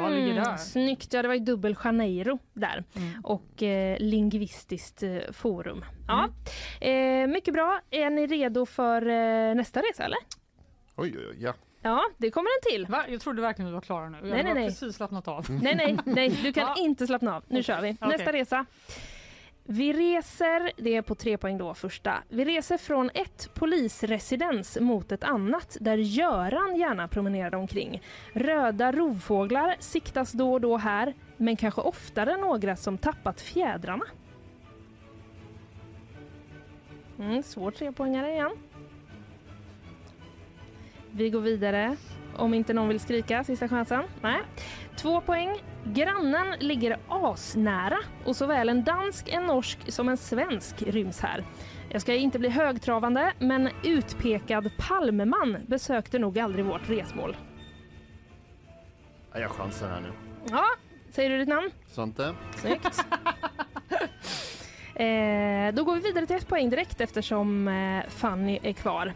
[0.03, 0.45] Vad ligger där?
[0.45, 3.21] Mm, Snyggt, ja det var ju dubbel Janeiro där Mm.
[3.25, 5.85] och eh, lingvistiskt eh, forum.
[6.09, 6.29] Ja.
[6.81, 7.31] Mm.
[7.31, 10.19] Eh, mycket bra, är ni redo för eh, nästa resa eller?
[10.97, 11.53] Oj, oj, oj, ja.
[11.83, 12.87] Ja, det kommer en till.
[12.87, 13.05] Va?
[13.09, 14.19] Jag trodde verkligen vi var klara nu.
[14.23, 14.69] Jag Nej, nej, nej.
[14.69, 15.47] precis slappnat av.
[15.63, 17.45] Nej, nej, nej, du kan inte slappna av.
[17.49, 17.97] Nu kör vi.
[18.01, 18.67] Nästa resa.
[19.65, 22.15] Vi reser, det är på tre poäng då första.
[22.29, 28.03] Vi reser från ett polisresidens mot ett annat där Göran gärna promenerade omkring.
[28.33, 34.05] Röda rovfåglar siktas då och då här, men kanske oftare några som tappat fjädrarna.
[37.19, 38.53] Mm, svår trepoängare igen.
[41.15, 41.97] Vi går vidare.
[42.37, 44.05] Om inte någon vill skrika, sista chansen.
[44.21, 44.41] Nej.
[44.97, 45.63] Två poäng.
[45.85, 51.45] Grannen ligger asnära och såväl en dansk, en norsk som en svensk ryms här.
[51.89, 57.37] Jag ska inte bli högtravande, men utpekad Palmeman besökte nog aldrig vårt resmål.
[59.33, 60.13] Ja, Jag chansar här nu.
[60.51, 60.65] Ja,
[61.11, 61.71] säger du ditt namn?
[61.87, 62.35] Svante?
[62.57, 62.85] Snyggt.
[64.95, 69.13] eh, då går vi vidare till ett poäng direkt eftersom eh, Fanny är kvar.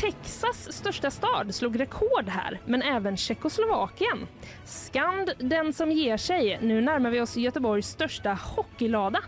[0.00, 4.26] Texas största stad slog rekord här, men även Tjeckoslovakien.
[4.64, 6.58] Skand den som ger sig.
[6.62, 9.20] Nu närmar vi oss Göteborgs största hockeylada.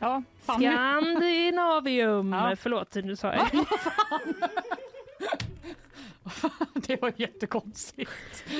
[0.00, 0.66] Ja, Fanny.
[0.66, 2.32] Skandinavium.
[2.32, 2.56] Ja.
[2.56, 3.46] Förlåt, nu sa jag.
[6.86, 8.10] Det var jättekonstigt.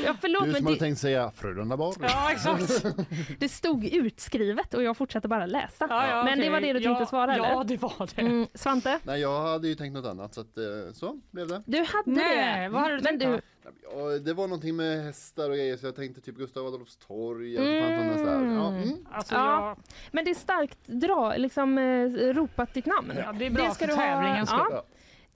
[0.04, 1.94] Ja, förlåt, Du men som hade det, tänkt säga Frölunda bar.
[2.00, 2.84] Ja, exakt.
[3.38, 5.86] det stod utskrivet och jag fortsatte bara läsa.
[5.90, 6.50] Ja, ja, Men det okej.
[6.50, 7.64] var det du tänkte ja, svara, Ja, eller?
[7.64, 8.22] det var det.
[8.22, 11.62] Mm, Svante, Nej, jag hade ju tänkt något annat så att eh, så blev det.
[11.66, 12.68] du hade Nej, det.
[12.68, 13.70] vad hade du men tänkt du?
[13.94, 17.52] Ja, det var någonting med hästar och grejer så jag tänkte typ Gustav Adolfs torg.
[17.56, 18.44] det där.
[18.54, 19.06] Ja, mm.
[19.12, 19.68] Alltså, Ja.
[19.68, 19.76] jag,
[20.12, 23.12] Men det är starkt dra, liksom eh, ropat ditt namn.
[23.16, 24.58] ja, det är bra Det ska för du ha- tävlingens ja.
[24.58, 24.68] skull.
[24.76, 24.84] Ja.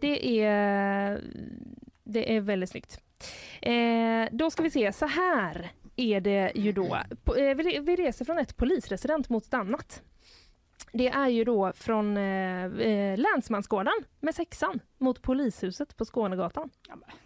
[0.00, 1.20] Det är,
[2.08, 3.00] det är väldigt snyggt.
[3.62, 6.94] Eh, då ska vi se, så här är det ju då.
[7.36, 10.02] Eh, vi, vi reser från ett polisresident mot ett annat.
[10.92, 16.70] Det är ju då från eh, eh, Länsmansgården med sexan mot polishuset på Skånegatan.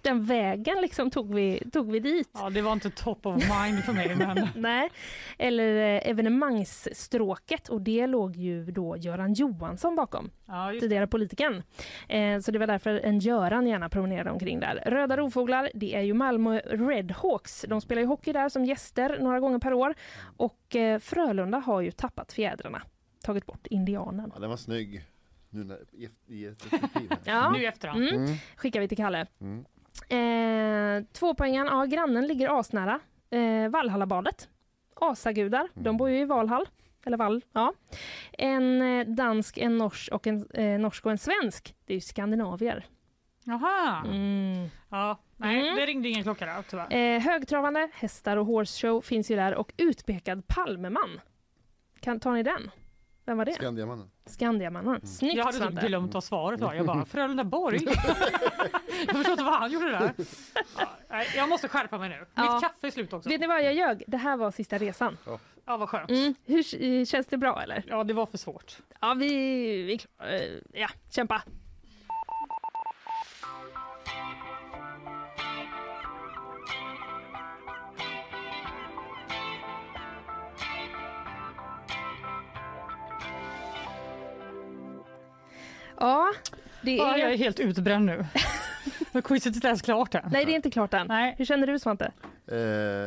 [0.03, 2.31] Den vägen liksom tog vi, tog vi dit.
[2.33, 4.91] Ja, det var inte top of mind för mig, men Nej,
[5.39, 11.63] eller eh, evenemangsstråket och det låg ju då Göran Johansson bakom, ja, just, tidigare politikern.
[12.09, 14.83] Eh, så det var därför en Göran gärna promenerade omkring där.
[14.87, 17.65] Röda Rovfåglar, det är ju Malmö Redhawks.
[17.69, 19.95] De spelar ju hockey där som gäster några gånger per år
[20.37, 22.83] och eh, Frölunda har ju tappat fjädrarna,
[23.23, 24.31] tagit bort indianen.
[24.35, 25.05] ja, den var snygg.
[25.51, 27.19] Nu när, i, i här.
[27.25, 28.03] Ja, nu i efterhand.
[28.03, 28.37] mm, Mm.
[28.57, 29.27] skickar vi till Kalle.
[29.41, 29.65] Mm.
[30.09, 33.01] Eh, två poängen, ja grannen ligger asnära.
[33.31, 34.49] Eh, Valhallabadet.
[34.97, 36.67] Asagudar, de bor ju i Valhall.
[37.07, 37.73] Eller Vall, ja.
[38.33, 41.75] En eh, dansk, en norsk och en eh, norsk och en svensk.
[41.85, 42.87] Det är ju skandinavier.
[43.45, 44.03] Jaha.
[44.07, 44.69] Mm.
[44.91, 45.77] Ja, nej, Mm.
[45.77, 46.93] det ringde ingen klocka där tyvärr.
[46.93, 51.21] Eh, högtravande, hästar och horse show finns ju där och utpekad Palmeman.
[52.01, 52.71] Kan, tar ni den?
[53.25, 53.53] Vem var det?
[53.53, 54.11] Skandiamannen.
[54.27, 55.07] Skandiamannen.
[55.07, 55.87] Snyggt Jag hade typ Svante.
[55.87, 56.75] glömt vad svaret var.
[56.75, 57.79] Jag bara, Frölundaborg?
[59.07, 60.13] jag förstår inte vad han gjorde där.
[60.79, 62.27] Ja, nej, jag måste skärpa mig nu.
[62.35, 62.53] Ja.
[62.55, 63.29] Mitt kaffe är slut också.
[63.29, 64.05] Vet ni vad jag ljög?
[64.07, 65.19] Det här var sista resan.
[65.65, 66.11] Ja, vad skönt.
[66.11, 66.35] Mm.
[66.45, 67.85] Hur, eh, känns det bra eller?
[67.87, 68.77] Ja, det var för svårt.
[69.01, 69.29] Ja, vi,
[69.83, 71.43] vi eh, Ja, kämpa.
[86.03, 86.33] Ja,
[86.83, 87.37] det Ja, jag är är...
[87.39, 88.27] helt utbränd nu.
[89.25, 90.23] Quizet är inte ens klart än.
[90.33, 91.07] Nej, det är inte klart än.
[91.07, 91.35] Nej.
[91.39, 92.13] Hur känner du Svante?
[92.47, 92.59] Eh,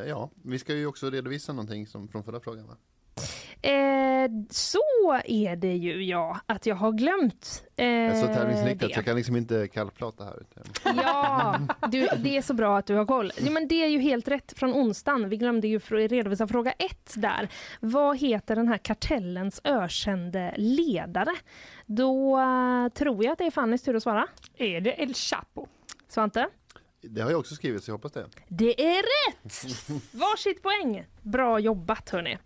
[0.10, 2.76] ja, vi ska ju också redovisa någonting som från förra frågan va?
[3.66, 4.80] Eh, så
[5.26, 8.94] är det ju ja, att jag har glömt eh, Jag är så tävlingsinriktad det.
[8.94, 10.44] så jag kan liksom inte kallprata här.
[10.84, 11.60] Ja,
[11.92, 13.32] du, det är så bra att du har koll.
[13.38, 15.30] Ja, men det är ju helt rätt från onsdagen.
[15.30, 17.50] Vi glömde ju redovisa fråga ett där.
[17.80, 21.32] Vad heter den här kartellens ökände ledare?
[21.86, 24.28] Då eh, tror jag att det är Fannys tur att svara.
[24.58, 25.68] Är det El Chapo?
[26.08, 26.48] Svante?
[27.10, 28.26] Det har jag också skrivit så jag hoppas det.
[28.48, 29.66] Det är rätt!
[30.12, 31.06] Varsitt poäng.
[31.22, 32.38] Bra jobbat hörni.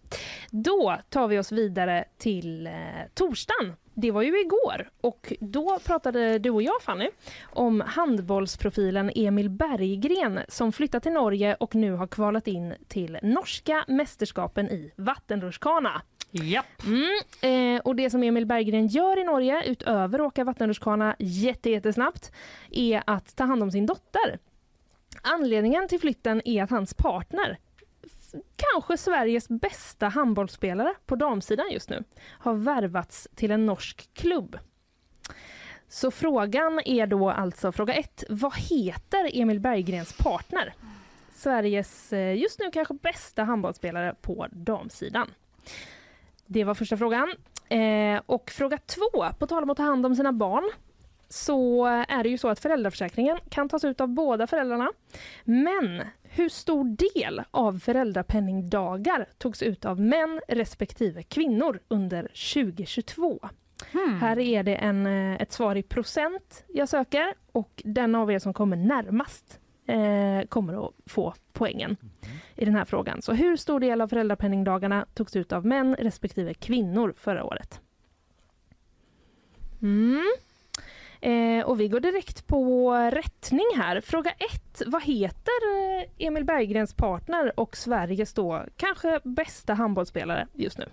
[0.51, 2.73] Då tar vi oss vidare till eh,
[3.13, 3.75] torsdagen.
[3.93, 7.09] Det var ju igår och då pratade du och jag Fanny
[7.43, 13.85] om handbollsprofilen Emil Berggren som flyttat till Norge och nu har kvalat in till norska
[13.87, 16.01] mästerskapen i vattenrutschkana.
[16.31, 16.65] Japp.
[16.85, 21.69] Mm, eh, och det som Emil Berggren gör i Norge utöver att åka vattenrutschkana jätte,
[21.69, 22.31] jättesnabbt
[22.71, 24.39] är att ta hand om sin dotter.
[25.21, 27.57] Anledningen till flytten är att hans partner
[28.55, 34.57] kanske Sveriges bästa handbollsspelare på damsidan just nu har värvats till en norsk klubb.
[35.87, 38.23] Så frågan är då alltså fråga ett.
[38.29, 40.73] Vad heter Emil Berggrens partner?
[41.35, 45.27] Sveriges eh, just nu kanske bästa handbollsspelare på damsidan.
[46.45, 47.33] Det var första frågan.
[47.69, 50.69] Eh, och fråga två, på tal om att ta hand om sina barn
[51.29, 54.91] så är det ju så att föräldraförsäkringen kan tas ut av båda föräldrarna.
[55.43, 56.83] Men hur stor
[57.13, 62.21] del av föräldrapenningdagar togs ut av män respektive kvinnor under
[62.53, 63.39] 2022?
[64.19, 68.39] Här är det en, eh, ett svar i procent jag söker och den av er
[68.39, 71.97] som kommer närmast eh, kommer att få poängen
[72.55, 73.21] i den här frågan.
[73.21, 77.81] Så hur stor del av föräldrapenningdagarna togs ut av män respektive kvinnor förra året?
[79.81, 80.25] Mm.
[81.21, 84.01] Eh, och vi går direkt på rättning här.
[84.01, 84.81] Fråga ett.
[84.87, 85.53] Vad heter
[85.97, 90.85] eh, Emil Berggrens partner och Sveriges då kanske bästa handbollsspelare just nu?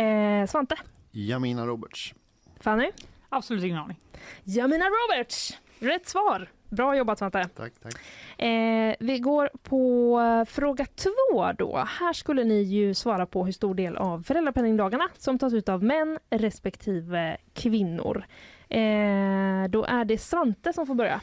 [0.00, 0.76] Eh, Svante?
[1.10, 2.14] Jamina Roberts.
[2.60, 2.90] Fanny?
[3.28, 3.96] Absolut ingen aning.
[4.44, 5.58] Jamina Roberts!
[5.78, 6.48] Rätt svar!
[6.68, 7.48] Bra jobbat Svante.
[7.56, 7.94] Tack, tack.
[8.38, 11.76] Eh, vi går på fråga två då.
[11.76, 15.82] Här skulle ni ju svara på hur stor del av föräldrapenningdagarna som tas ut av
[15.82, 18.24] män respektive kvinnor.
[18.68, 21.20] Eh, då är det Svante som får börja.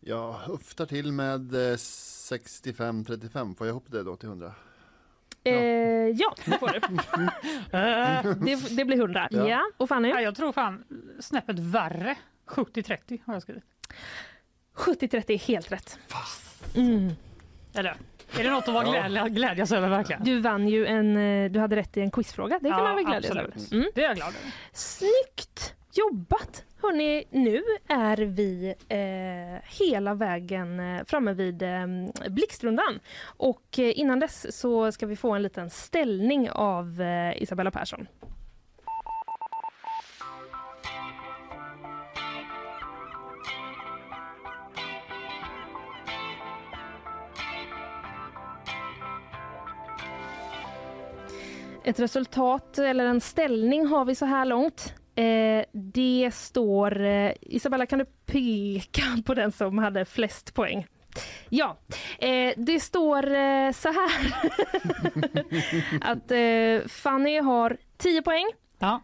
[0.00, 3.54] Jag höftar till med eh, 65-35.
[3.54, 4.52] Får jag ihop det då till 100?
[5.44, 5.54] Eh,
[6.08, 6.80] ja, det får du.
[8.46, 9.28] det, det blir 100.
[9.30, 9.48] Ja.
[9.48, 9.62] Ja.
[9.76, 10.08] Och Fanny?
[10.08, 10.84] Ja, jag tror fan
[11.20, 12.16] snäppet värre.
[12.46, 13.64] 70-30 har jag skrivit.
[14.76, 15.98] 70-30 är helt rätt.
[16.76, 17.10] Mm.
[17.74, 17.96] Eller
[18.38, 20.24] är det något att vara glädja, glädjas över verkligen?
[20.24, 22.58] Du vann ju en, eh, du hade rätt i en quizfråga.
[22.62, 23.54] Det kan Ja, man väl glädjas över.
[23.72, 23.90] Mm.
[23.94, 24.52] Det är jag glad över.
[24.72, 26.64] Snyggt jobbat!
[26.82, 31.86] Hörni, nu är vi eh, hela vägen eh, framme vid eh,
[32.30, 33.00] blixtrundan.
[33.24, 38.06] Och eh, innan dess så ska vi få en liten ställning av eh, Isabella Persson.
[51.84, 54.94] Ett resultat eller en ställning har vi så här långt.
[55.14, 57.00] Eh, det står...
[57.00, 60.86] Eh, Isabella, kan du peka på den som hade flest poäng?
[61.48, 61.78] Ja,
[62.18, 64.34] eh, det står eh, så här
[66.00, 68.46] att eh, Fanny har 10 poäng,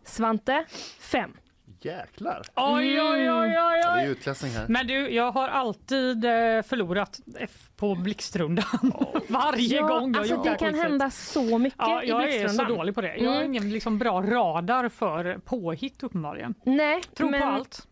[0.05, 0.65] Svante
[1.01, 1.31] 5.
[1.81, 2.43] Jäklar!
[2.57, 4.11] Oj, oj, oj, oj, Ja, det är oj.
[4.11, 4.67] utklassning här.
[4.69, 8.65] Men du, jag har alltid eh, förlorat F på blixtrundan.
[9.29, 10.83] Varje Ja, gång jag alltså gjort det här kan quizet.
[10.91, 12.77] hända så mycket Ja, i jag är så blixtrundan.
[12.77, 13.17] dålig på det.
[13.17, 13.55] Jag har Mm.
[13.55, 16.55] ingen liksom bra radar för påhitt uppenbarligen.
[16.65, 17.88] Nej, Tror men- på allt.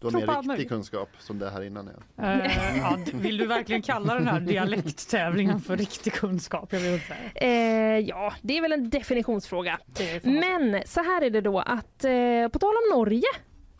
[0.00, 1.90] Du har mer riktig kunskap som det här innan.
[2.16, 2.24] Ja.
[2.24, 6.72] Eh, ja, vill du verkligen kalla den här dialekttävlingen för riktig kunskap?
[6.72, 7.16] Jag vet inte.
[7.34, 9.78] Eh, ja, det är väl en definitionsfråga.
[10.22, 13.28] Men så här är det då att eh, på tal om Norge,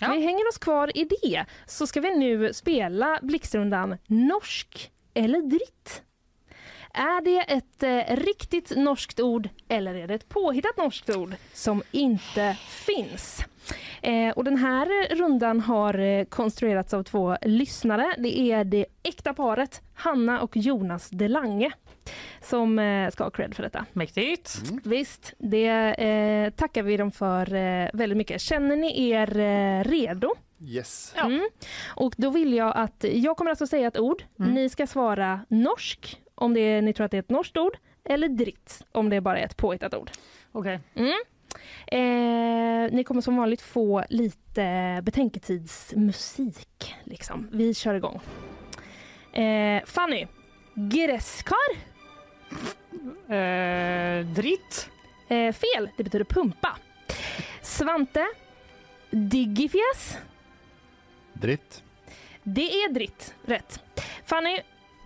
[0.00, 6.02] vi hänger oss kvar i det, så ska vi nu spela blixtrundan norsk eller dritt.
[6.94, 11.82] Är det ett eh, riktigt norskt ord eller är det ett påhittat norskt ord som
[11.90, 13.44] inte finns?
[14.02, 18.14] Eh, och den här rundan har eh, konstruerats av två lyssnare.
[18.18, 21.72] Det är det äkta paret Hanna och Jonas Delange
[22.42, 23.86] som eh, ska ha cred för detta.
[23.92, 24.62] Mäktigt.
[24.84, 28.40] Visst, det eh, tackar vi dem för eh, väldigt mycket.
[28.40, 30.34] Känner ni er eh, redo?
[30.62, 31.14] Yes.
[31.16, 31.48] Mm.
[31.88, 34.22] Och då vill jag att jag kommer alltså säga ett ord.
[34.36, 37.76] Ni ska svara norsk om det är, ni tror att det är ett norskt ord
[38.04, 40.10] eller dritt om det bara är ett påhittat ord.
[40.52, 40.80] Okej.
[40.94, 41.18] Mm.
[41.86, 46.94] Eh, ni kommer som vanligt få lite betänketidsmusik.
[47.04, 47.48] Liksom.
[47.52, 48.20] Vi kör igång.
[49.32, 50.26] Eh, Fanny,
[50.74, 51.70] gräskar?
[53.28, 54.90] Eh, dritt?
[55.28, 56.76] Eh, fel, det betyder pumpa.
[57.62, 58.26] Svante,
[59.10, 60.18] diggifjäs?
[61.32, 61.82] Dritt.
[62.42, 63.80] Det är dritt, rätt.
[64.24, 64.60] Fanny,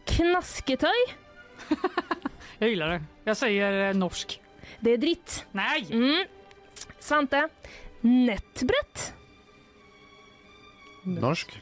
[0.04, 1.23] knasketöj?
[2.58, 3.02] Jag gillar det.
[3.24, 4.40] Jag säger eh, norsk.
[4.80, 5.46] Det är dritt.
[5.52, 5.86] Nej!
[5.90, 6.24] Mm.
[6.98, 7.48] Svante,
[8.00, 9.14] nätbrett?
[11.02, 11.60] Norsk.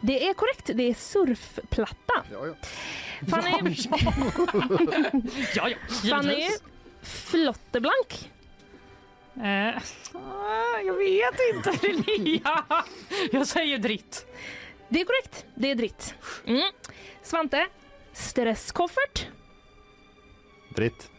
[0.00, 2.24] Det är korrekt, det är surfplatta.
[2.32, 2.54] Ja, ja.
[3.30, 3.76] Fanny,
[5.54, 5.76] Ja, ja.
[6.10, 6.62] Fanny givetvis.
[7.02, 8.30] flotteblank?
[9.36, 9.76] Eh,
[10.12, 12.64] ah, jag vet inte, Linnea.
[13.32, 14.26] Jag säger dritt.
[14.88, 16.14] Det är korrekt, det är dritt.
[16.46, 16.70] Mm.
[17.22, 17.66] Svante,
[18.16, 19.26] stresskoffert?
[20.68, 21.10] Dritt.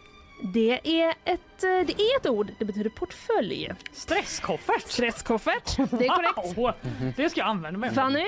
[0.53, 3.72] Det är, ett, eh, det är ett ord, det betyder portfölj.
[3.91, 4.88] Stresskoffert?
[4.88, 6.57] Stresskoffert, det är korrekt.
[6.57, 6.74] Wow.
[7.15, 7.94] Det ska jag använda mig av.
[7.94, 8.26] Fanny,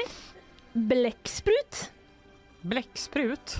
[0.74, 1.92] bläcksprut?
[2.62, 3.56] Bläcksprut?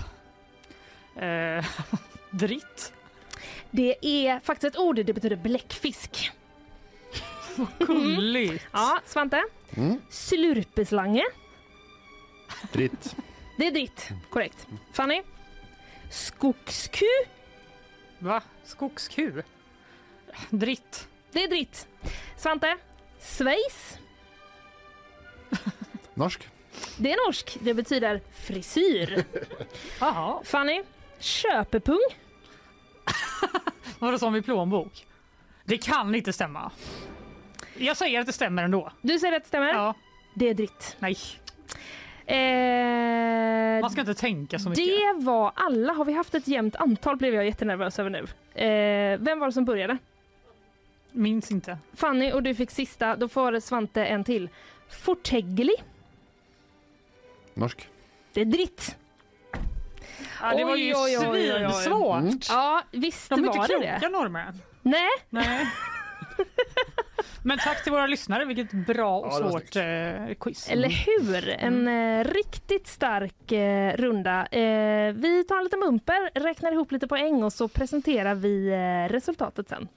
[1.16, 1.64] Eh,
[2.30, 2.92] Dritt.
[3.70, 6.30] Det är faktiskt ett ord, det betyder bläckfisk.
[7.78, 8.64] Gulligt.
[8.72, 9.42] Ja, Svante?
[9.76, 10.00] Mm.
[10.10, 11.24] Slurpeslange.
[12.72, 13.16] Dritt.
[13.60, 14.66] Det är ditt, korrekt.
[14.92, 15.22] Fanny?
[16.10, 17.04] Skogsku.
[18.18, 18.42] Va?
[18.64, 19.42] Skogsku?
[20.50, 21.08] Dritt.
[21.32, 21.88] Det är dritt.
[22.36, 22.76] Svante?
[23.20, 23.98] Schweiz.
[26.14, 26.48] Norsk.
[26.98, 27.58] Det är norsk.
[27.60, 29.24] Det betyder frisyr.
[30.00, 30.42] Jaha.
[30.44, 30.82] Fanny?
[31.18, 32.04] Köpepung.
[33.98, 35.06] Var det som i plånbok?
[35.64, 36.72] Det kan inte stämma.
[37.76, 38.92] Jag säger att det stämmer ändå.
[39.02, 39.74] Du säger att det stämmer?
[39.74, 39.94] Ja.
[40.34, 40.96] Det är dritt.
[40.98, 41.16] Nej.
[42.36, 44.84] Eh, Man ska inte tänka så mycket.
[44.86, 45.92] det var alla.
[45.92, 48.18] Har vi haft ett jämnt antal blev jag jättenervös över nu.
[48.64, 49.98] Eh, vem var det som började?
[51.12, 51.78] Minns inte.
[51.94, 53.16] Fanny och du fick sista.
[53.16, 54.48] Då får Svante en till.
[54.88, 55.74] Fortegli.
[57.54, 57.88] Norsk.
[58.32, 58.96] Det är dritt.
[60.42, 62.16] Ja, det var ju svinsvårt.
[62.20, 62.38] Mm.
[62.48, 64.08] Ja, visst De är var inte det kloka det.
[64.08, 64.58] norrmän.
[64.82, 65.66] Nej, Nej.
[67.42, 68.44] Men tack till våra lyssnare.
[68.44, 70.68] Vilket bra och Ja, svårt eh, quiz.
[70.70, 71.48] eller hur?
[71.48, 72.26] En Mm.
[72.26, 74.46] eh, riktigt stark eh, runda.
[74.46, 79.12] Eh, vi tar en liten mumper, räknar ihop lite poäng och så presenterar vi eh,
[79.12, 79.88] resultatet sen.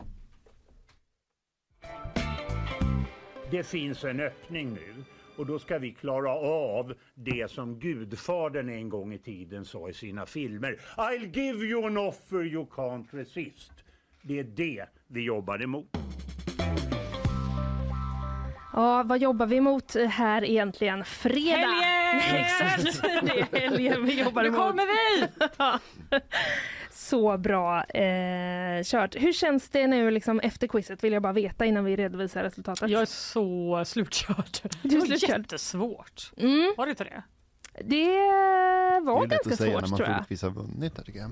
[3.51, 4.93] Det finns en öppning nu
[5.37, 9.93] och då ska vi klara av det som Gudfadern en gång i tiden sa i
[9.93, 10.79] sina filmer.
[10.97, 13.71] I'll give you an offer you can't resist.
[14.21, 15.97] Det är det vi jobbar emot.
[18.73, 21.05] Ja, vad jobbar vi emot här egentligen?
[21.05, 21.57] Fredag!
[21.57, 22.39] Helgen!
[22.45, 24.59] Exakt, det är helgen vi jobbar Nu emot.
[24.59, 25.27] kommer vi!
[26.91, 29.15] Så bra eh, kört.
[29.15, 32.89] Hur känns det nu liksom efter quizet vill jag bara veta innan vi redovisar resultatet.
[32.89, 34.45] Jag är så slutkörd.
[34.81, 35.39] Du Det är var slutkörd.
[35.39, 36.31] jättesvårt.
[36.37, 37.23] Mm, Var det inte det?
[37.73, 40.15] Det Det var är lätt ganska att säga svårt när man tror jag.
[40.17, 41.31] troligtvis har vunnit tycker jag.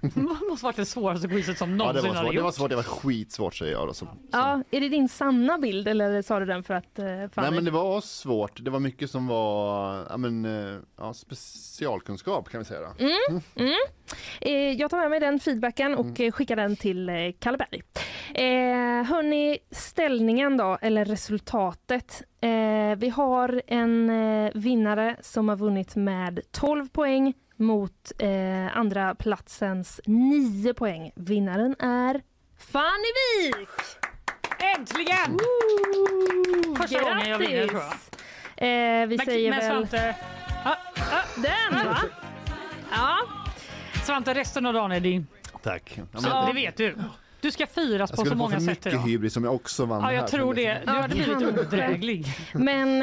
[0.00, 0.20] Det
[0.50, 2.34] måste varit det svåraste quizet som Ja, det någonsin var svårt.
[2.34, 2.70] Det var svårt.
[2.70, 3.94] Det var skitsvårt säger jag då.
[3.94, 4.18] Som, som.
[4.32, 7.04] Ja, är det din sanna bild eller sa du den för att eh?
[7.04, 8.64] Nej men det var svårt.
[8.64, 12.80] Det var mycket som var ja, men, eh, ja, specialkunskap kan vi säga.
[12.80, 13.04] Då.
[13.04, 13.74] Mm, mm.
[14.40, 16.14] Eh, jag tar med mig den feedbacken och Mm.
[16.26, 17.82] eh, skickar den till eh, Kalle Berg.
[18.34, 22.22] Eh, hörni, ställningen då, eller resultatet.
[22.40, 29.14] Eh, vi har en eh, vinnare som har vunnit med 12 poäng mot eh, andra
[29.14, 31.10] platsens 9 poäng.
[31.16, 32.20] Vinnaren är
[32.58, 33.10] Fanny
[33.48, 33.68] Wik!
[34.78, 35.38] Äntligen!
[36.76, 37.92] Första gången jag vinner tror jag.
[38.56, 40.16] Eh, vi Men, säger men väl Svante,
[41.36, 41.96] den va?
[42.92, 43.16] Ja,
[44.04, 45.26] Svante, resten av dagen är din.
[45.62, 46.00] Tack.
[46.12, 46.96] Ja, Så, Det vet du.
[47.40, 49.54] Du ska firas jag på så skulle få många för sätt mycket hybris om jag
[49.54, 50.14] också vann Ja, här.
[50.14, 50.82] jag tror det.
[50.86, 52.26] Du hade blivit odräglig.
[52.52, 53.02] Men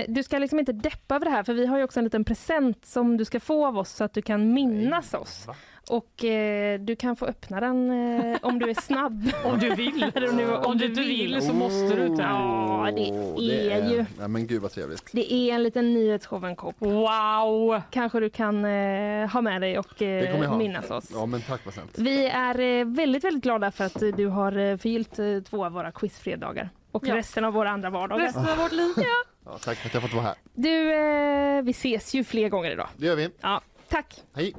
[0.00, 2.04] eh, du ska liksom inte deppa över det här för vi har ju också en
[2.04, 5.46] liten present som du ska få av oss så att du kan minnas oss.
[5.90, 9.30] Och eh, du kan få öppna den eh, om du är snabb.
[9.44, 10.04] Om du vill.
[10.30, 12.22] Om du, Om du inte vill så måste du inte.
[12.22, 15.02] Ja, det Åh, är ju- Ja, men gud vad trevligt.
[15.12, 16.74] Det är en liten nyhetsshowen-kopp.
[16.78, 17.80] Wow!
[17.90, 20.56] Kanske du kan eh, ha med dig och Det eh, ha.
[20.58, 21.10] minnas oss.
[21.14, 21.98] Ja men tack vad snällt.
[21.98, 25.72] Vi är eh, väldigt, väldigt glada för att du har eh, förgyllt eh, två av
[25.72, 27.16] våra quizfredagar och Ja.
[27.16, 28.24] resten av våra andra vardagar.
[28.24, 28.94] Resten av vårt liv.
[29.44, 30.34] Ja, tack för att jag fått vara här.
[30.54, 32.88] Du, eh, vi ses ju fler gånger idag.
[32.96, 33.30] Det gör vi.
[33.40, 34.14] Ja, tack.
[34.34, 34.54] Hej.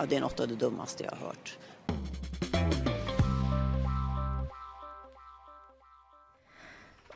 [0.00, 1.58] Ja, det är något av det dummaste jag har hört.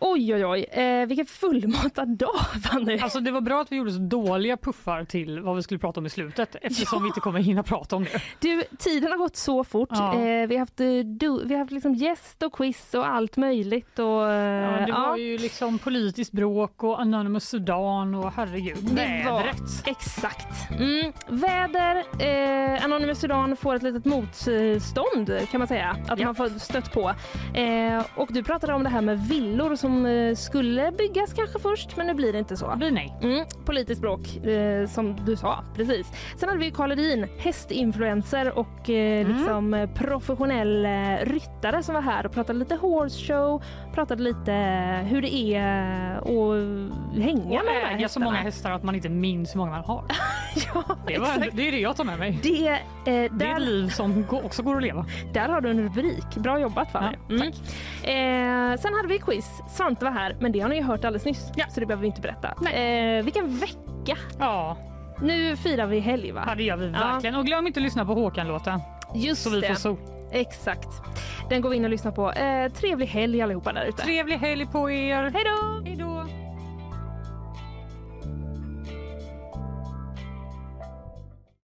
[0.06, 0.64] Oj, oj, oj.
[0.64, 2.35] Eh, vilken fullmatad dag,
[2.70, 2.98] Fanny.
[2.98, 6.01] Alltså det var bra att vi gjorde så dåliga puffar till vad vi skulle prata
[6.01, 8.22] om i slutet eftersom vi inte kommer hinna prata om det.
[8.40, 9.89] Du, tiden har gått så fort.
[9.93, 10.14] Ja.
[10.14, 13.36] Eh, vi har haft, eh, du, vi har haft liksom gäst och quiz och allt
[13.36, 13.98] möjligt.
[13.98, 18.76] Och, Ja, eh, det ja, var ju liksom politiskt bråk och Anonymous Sudan och herregud,
[18.81, 19.56] Det var- vädret.
[19.86, 20.70] Exakt.
[20.81, 21.12] Mm.
[21.28, 21.97] Väder,
[22.76, 25.97] eh, Anonymous Sudan får ett litet motstånd kan man säga.
[26.09, 26.26] Att Ja.
[26.26, 27.09] man får stött på.
[27.55, 31.96] Eh, och du pratade om det här med villor som eh, skulle byggas kanske först
[31.96, 32.70] men nu blir det inte så.
[32.70, 33.14] Det blir nej.
[33.22, 35.64] Mm, politiskt bråk, eh, som du sa.
[35.76, 36.06] Precis.
[36.36, 39.36] Sen hade vi Karl Edin, hästinfluencer och eh, Mm.
[39.36, 40.90] liksom eh, professionell eh,
[41.24, 43.62] ryttare som var här och pratade lite horse show,
[43.94, 48.24] pratade lite eh, hur det är att hänga Och med här äga så hästarna.
[48.26, 50.04] många hästar att man inte minns hur många man har.
[50.74, 51.56] ja, Det, var, exakt.
[51.56, 52.38] det är det jag tar med mig.
[52.42, 55.06] Det, eh, Det är där, ett liv som också går att leva.
[55.32, 56.36] där har du en rubrik.
[56.36, 57.16] Bra jobbat Fanny.
[57.28, 58.78] Ja, mm.
[58.78, 59.62] sen hade vi quiz.
[59.85, 61.52] Svante var här, men det har ni ju hört alldeles nyss.
[61.56, 61.65] Ja.
[61.69, 62.48] Så det behöver vi inte berätta.
[62.70, 64.16] Eh, vilken vecka!
[64.39, 64.77] Ja,
[65.23, 66.44] Nu firar vi helg va?
[66.47, 67.35] ja, det gör vi verkligen.
[67.35, 68.81] Och glöm inte att lyssna på Håkan-låten
[69.15, 69.66] Just så vi det.
[69.69, 69.97] får sol.
[70.32, 70.89] Exakt.
[71.51, 72.32] Den går vi in och lyssnar på.
[72.32, 74.02] Eh, trevlig helg allihopa där ute.
[74.02, 75.23] Trevlig helg på er.
[75.35, 75.82] Hej då!
[75.85, 76.43] Hej då!